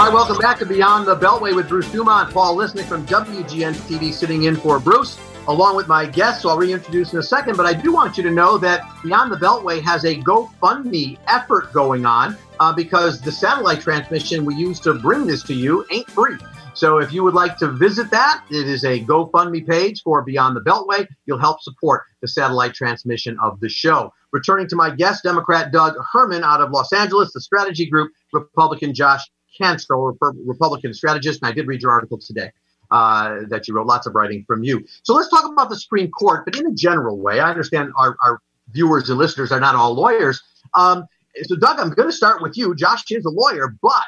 [0.00, 4.12] Hi, welcome back to Beyond the Beltway with Bruce Dumont, Paul Lisnek from WGN TV
[4.12, 5.18] sitting in for Bruce,
[5.48, 7.56] along with my guests, so I'll reintroduce in a second.
[7.56, 11.72] But I do want you to know that Beyond the Beltway has a GoFundMe effort
[11.72, 16.08] going on uh, because the satellite transmission we use to bring this to you ain't
[16.08, 16.36] free.
[16.74, 20.54] So if you would like to visit that, it is a GoFundMe page for Beyond
[20.54, 21.08] the Beltway.
[21.26, 24.12] You'll help support the satellite transmission of the show.
[24.30, 28.94] Returning to my guest, Democrat Doug Herman out of Los Angeles, the strategy group, Republican
[28.94, 29.22] Josh
[29.60, 30.16] Kantrow,
[30.46, 32.52] Republican strategist, and I did read your article today
[32.90, 33.86] uh, that you wrote.
[33.86, 34.84] Lots of writing from you.
[35.02, 37.40] So let's talk about the Supreme Court, but in a general way.
[37.40, 38.40] I understand our, our
[38.72, 40.42] viewers and listeners are not all lawyers.
[40.74, 41.06] Um,
[41.42, 42.74] so, Doug, I'm going to start with you.
[42.74, 44.04] Josh is a lawyer, but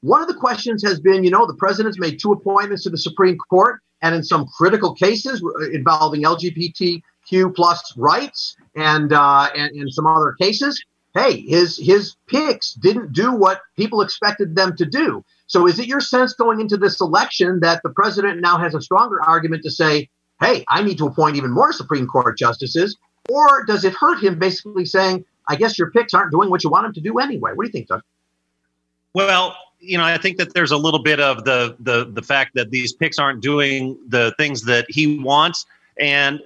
[0.00, 2.98] one of the questions has been, you know, the president's made two appointments to the
[2.98, 9.90] Supreme Court, and in some critical cases involving LGBTQ plus rights and, uh, and and
[9.90, 10.84] some other cases,
[11.14, 15.24] hey, his his picks didn't do what people expected them to do.
[15.46, 18.80] So is it your sense going into this election that the president now has a
[18.80, 20.08] stronger argument to say,
[20.40, 22.96] hey, I need to appoint even more Supreme Court justices?
[23.30, 26.70] Or does it hurt him basically saying, I guess your picks aren't doing what you
[26.70, 27.52] want them to do anyway?
[27.54, 28.02] What do you think, Doug?
[29.14, 32.54] Well, you know, I think that there's a little bit of the the the fact
[32.54, 35.66] that these picks aren't doing the things that he wants,
[35.98, 36.40] and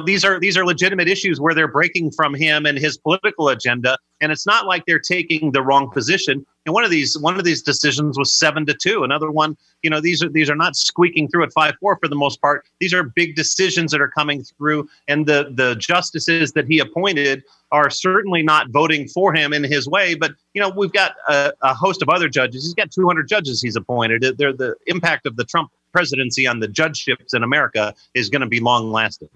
[0.00, 3.98] these are these are legitimate issues where they're breaking from him and his political agenda.
[4.20, 6.46] And it's not like they're taking the wrong position.
[6.64, 9.90] And one of these one of these decisions was 7 to 2 another one you
[9.90, 12.66] know these are these are not squeaking through at 5 4 for the most part.
[12.80, 14.88] These are big decisions that are coming through.
[15.08, 19.86] And the the justices that he appointed are certainly not voting for him in his
[19.86, 20.14] way.
[20.14, 22.64] But you know we've got a, a host of other judges.
[22.64, 24.38] He's got 200 judges he's appointed.
[24.38, 28.48] They're the impact of the trump presidency on the judgeships in america is going to
[28.48, 29.28] be long lasting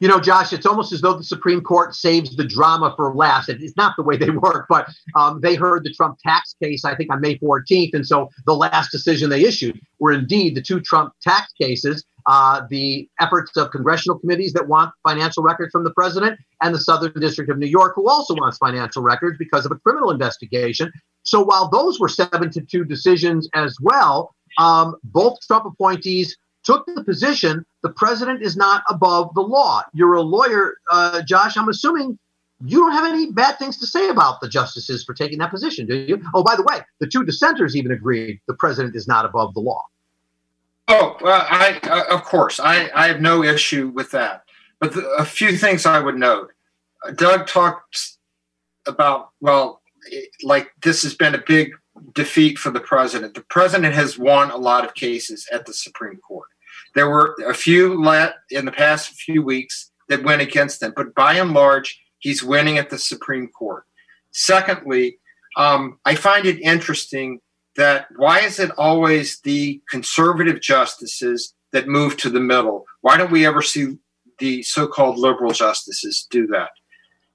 [0.00, 3.48] You know, Josh, it's almost as though the Supreme Court saves the drama for last.
[3.48, 6.94] It's not the way they work, but um, they heard the Trump tax case, I
[6.94, 7.94] think, on May 14th.
[7.94, 12.62] And so the last decision they issued were indeed the two Trump tax cases, uh,
[12.70, 17.12] the efforts of congressional committees that want financial records from the president, and the Southern
[17.20, 20.92] District of New York, who also wants financial records because of a criminal investigation.
[21.22, 26.36] So while those were seven to two decisions as well, um, both Trump appointees
[26.68, 29.82] took the position the president is not above the law.
[29.94, 31.56] You're a lawyer, uh, Josh.
[31.56, 32.18] I'm assuming
[32.62, 35.86] you don't have any bad things to say about the justices for taking that position,
[35.86, 36.22] do you?
[36.34, 39.60] Oh, by the way, the two dissenters even agreed the president is not above the
[39.60, 39.80] law.
[40.88, 44.44] Oh, uh, I uh, of course I, I have no issue with that.
[44.78, 46.52] But the, a few things I would note.
[47.14, 48.18] Doug talked
[48.86, 49.80] about well,
[50.42, 51.72] like this has been a big
[52.14, 53.34] defeat for the president.
[53.34, 56.48] The president has won a lot of cases at the Supreme Court.
[56.94, 57.92] There were a few
[58.50, 62.78] in the past few weeks that went against them, but by and large, he's winning
[62.78, 63.84] at the Supreme Court.
[64.32, 65.18] Secondly,
[65.56, 67.40] um, I find it interesting
[67.76, 72.84] that why is it always the conservative justices that move to the middle?
[73.02, 73.98] Why don't we ever see
[74.38, 76.70] the so-called liberal justices do that?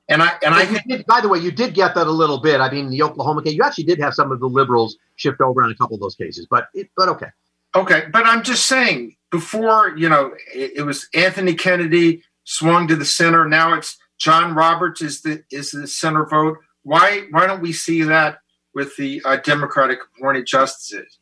[0.10, 2.60] And I and I did, by the way, you did get that a little bit.
[2.60, 5.64] I mean, the Oklahoma case, you actually did have some of the liberals shift over
[5.64, 7.28] on a couple of those cases, but it, but okay.
[7.76, 12.96] Okay, but I'm just saying before you know it, it, was Anthony Kennedy swung to
[12.96, 13.50] the center.
[13.50, 16.60] Now it's John Roberts is the is the center vote.
[16.84, 18.38] Why why don't we see that
[18.76, 21.18] with the uh, Democratic appointed justices?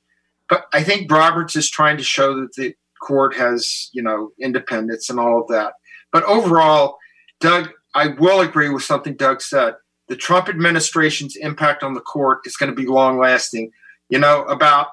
[0.50, 5.10] But I think Roberts is trying to show that the court has you know independence
[5.10, 5.76] and all of that.
[6.12, 6.98] But overall,
[7.40, 9.76] Doug I will agree with something Doug said.
[10.10, 13.72] The Trump administration's impact on the court is going to be long lasting.
[14.10, 14.88] You know, about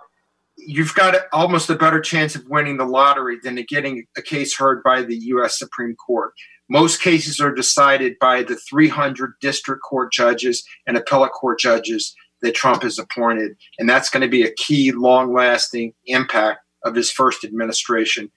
[0.59, 4.83] you've got almost a better chance of winning the lottery than getting a case heard
[4.83, 5.59] by the U.S.
[5.59, 6.33] Supreme Court.
[6.69, 12.55] Most cases are decided by the 300 district court judges and appellate court judges that
[12.55, 13.57] Trump has appointed.
[13.79, 18.31] And that's going to be a key, long lasting impact of his first administration.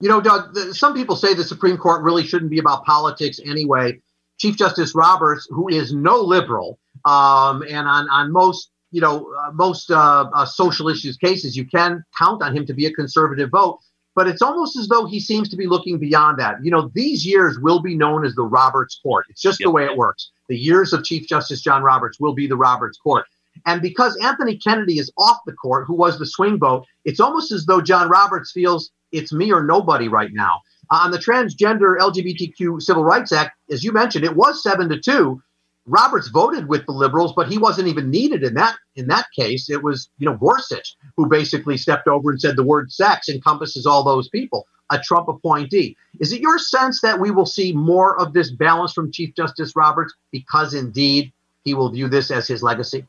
[0.00, 3.40] You know, Doug, the, some people say the Supreme Court really shouldn't be about politics
[3.44, 4.00] anyway.
[4.38, 9.50] Chief Justice Roberts, who is no liberal, um, and on, on most you know uh,
[9.52, 13.50] most uh, uh, social issues cases, you can count on him to be a conservative
[13.50, 13.80] vote.
[14.14, 16.56] But it's almost as though he seems to be looking beyond that.
[16.64, 19.26] You know, these years will be known as the Roberts Court.
[19.28, 19.68] It's just yep.
[19.68, 20.30] the way it works.
[20.48, 23.26] The years of Chief Justice John Roberts will be the Roberts Court.
[23.66, 27.52] And because Anthony Kennedy is off the court, who was the swing vote, it's almost
[27.52, 30.60] as though John Roberts feels it's me or nobody right now.
[30.90, 35.00] Uh, on the Transgender LGBTQ Civil Rights Act, as you mentioned, it was seven to
[35.00, 35.42] two.
[35.88, 39.70] Roberts voted with the liberals, but he wasn't even needed in that in that case.
[39.70, 43.86] It was you know Gorsuch who basically stepped over and said the word sex encompasses
[43.86, 44.66] all those people.
[44.90, 45.96] A Trump appointee.
[46.18, 49.74] Is it your sense that we will see more of this balance from Chief Justice
[49.76, 51.32] Roberts because indeed
[51.64, 53.04] he will view this as his legacy?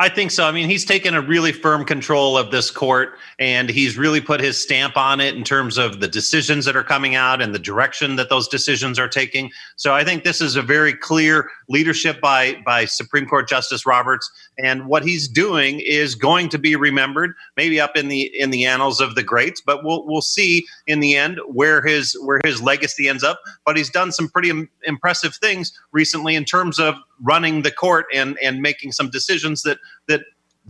[0.00, 0.46] I think so.
[0.46, 4.40] I mean, he's taken a really firm control of this court and he's really put
[4.40, 7.58] his stamp on it in terms of the decisions that are coming out and the
[7.58, 9.50] direction that those decisions are taking.
[9.74, 14.30] So I think this is a very clear leadership by by Supreme Court Justice Roberts
[14.58, 18.64] and what he's doing is going to be remembered maybe up in the in the
[18.64, 22.60] annals of the greats, but we'll we'll see in the end where his where his
[22.62, 26.94] legacy ends up, but he's done some pretty Im- impressive things recently in terms of
[27.22, 30.22] running the court and and making some decisions that that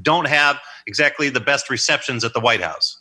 [0.03, 3.01] don't have exactly the best receptions at the White House.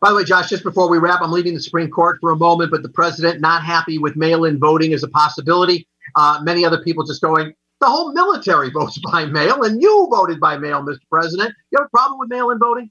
[0.00, 2.36] By the way, Josh, just before we wrap, I'm leaving the Supreme Court for a
[2.36, 5.86] moment, but the president not happy with mail-in voting as a possibility.
[6.16, 10.40] Uh, many other people just going, the whole military votes by mail, and you voted
[10.40, 10.98] by mail, Mr.
[11.10, 11.54] President.
[11.70, 12.90] You have a problem with mail-in voting?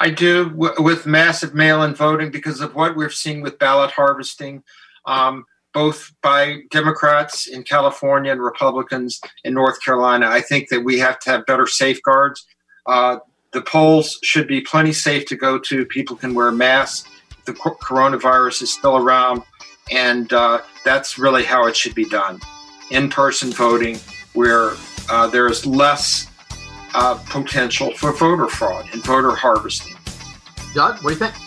[0.00, 4.64] I do with massive mail-in voting because of what we're seeing with ballot harvesting.
[5.06, 5.44] Um,
[5.74, 10.28] both by Democrats in California and Republicans in North Carolina.
[10.28, 12.46] I think that we have to have better safeguards.
[12.86, 13.18] Uh,
[13.52, 15.84] the polls should be plenty safe to go to.
[15.86, 17.08] People can wear masks.
[17.44, 19.42] The coronavirus is still around,
[19.90, 22.40] and uh, that's really how it should be done
[22.90, 23.98] in person voting,
[24.34, 24.72] where
[25.08, 26.26] uh, there is less
[26.94, 29.96] uh, potential for voter fraud and voter harvesting.
[30.74, 31.43] Doug, what do you think?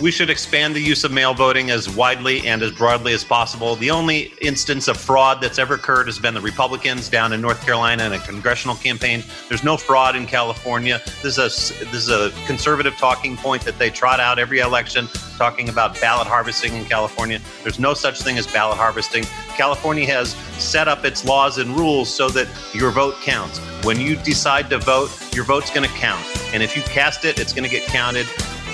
[0.00, 3.74] We should expand the use of mail voting as widely and as broadly as possible.
[3.74, 7.60] The only instance of fraud that's ever occurred has been the Republicans down in North
[7.64, 9.24] Carolina in a congressional campaign.
[9.48, 11.00] There's no fraud in California.
[11.20, 15.08] This is a this is a conservative talking point that they trot out every election,
[15.36, 17.40] talking about ballot harvesting in California.
[17.64, 19.24] There's no such thing as ballot harvesting.
[19.56, 23.58] California has set up its laws and rules so that your vote counts.
[23.84, 27.40] When you decide to vote, your vote's going to count, and if you cast it,
[27.40, 28.28] it's going to get counted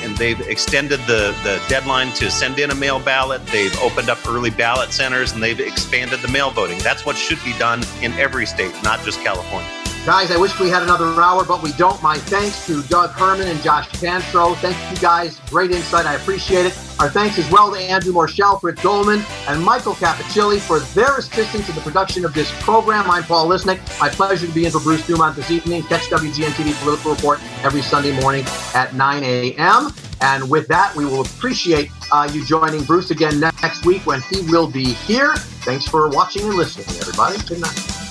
[0.04, 3.44] and they've extended the, the deadline to send in a mail ballot.
[3.46, 6.78] They've opened up early ballot centers and they've expanded the mail voting.
[6.78, 9.83] That's what should be done in every state, not just California.
[10.04, 12.00] Guys, I wish we had another hour, but we don't.
[12.02, 14.54] My thanks to Doug Herman and Josh Kantrow.
[14.56, 15.40] Thank you guys.
[15.48, 16.04] Great insight.
[16.04, 16.78] I appreciate it.
[17.00, 21.70] Our thanks as well to Andrew Morshell, Fritz Dolman, and Michael Capicilli for their assistance
[21.70, 23.10] in the production of this program.
[23.10, 23.80] I'm Paul Lisnek.
[23.98, 25.82] My pleasure to be in for Bruce Dumont this evening.
[25.84, 28.44] Catch WGN TV Political Report every Sunday morning
[28.74, 29.90] at 9 a.m.
[30.20, 34.42] And with that, we will appreciate uh, you joining Bruce again next week when he
[34.50, 35.34] will be here.
[35.64, 37.38] Thanks for watching and listening, everybody.
[37.48, 38.03] Good night.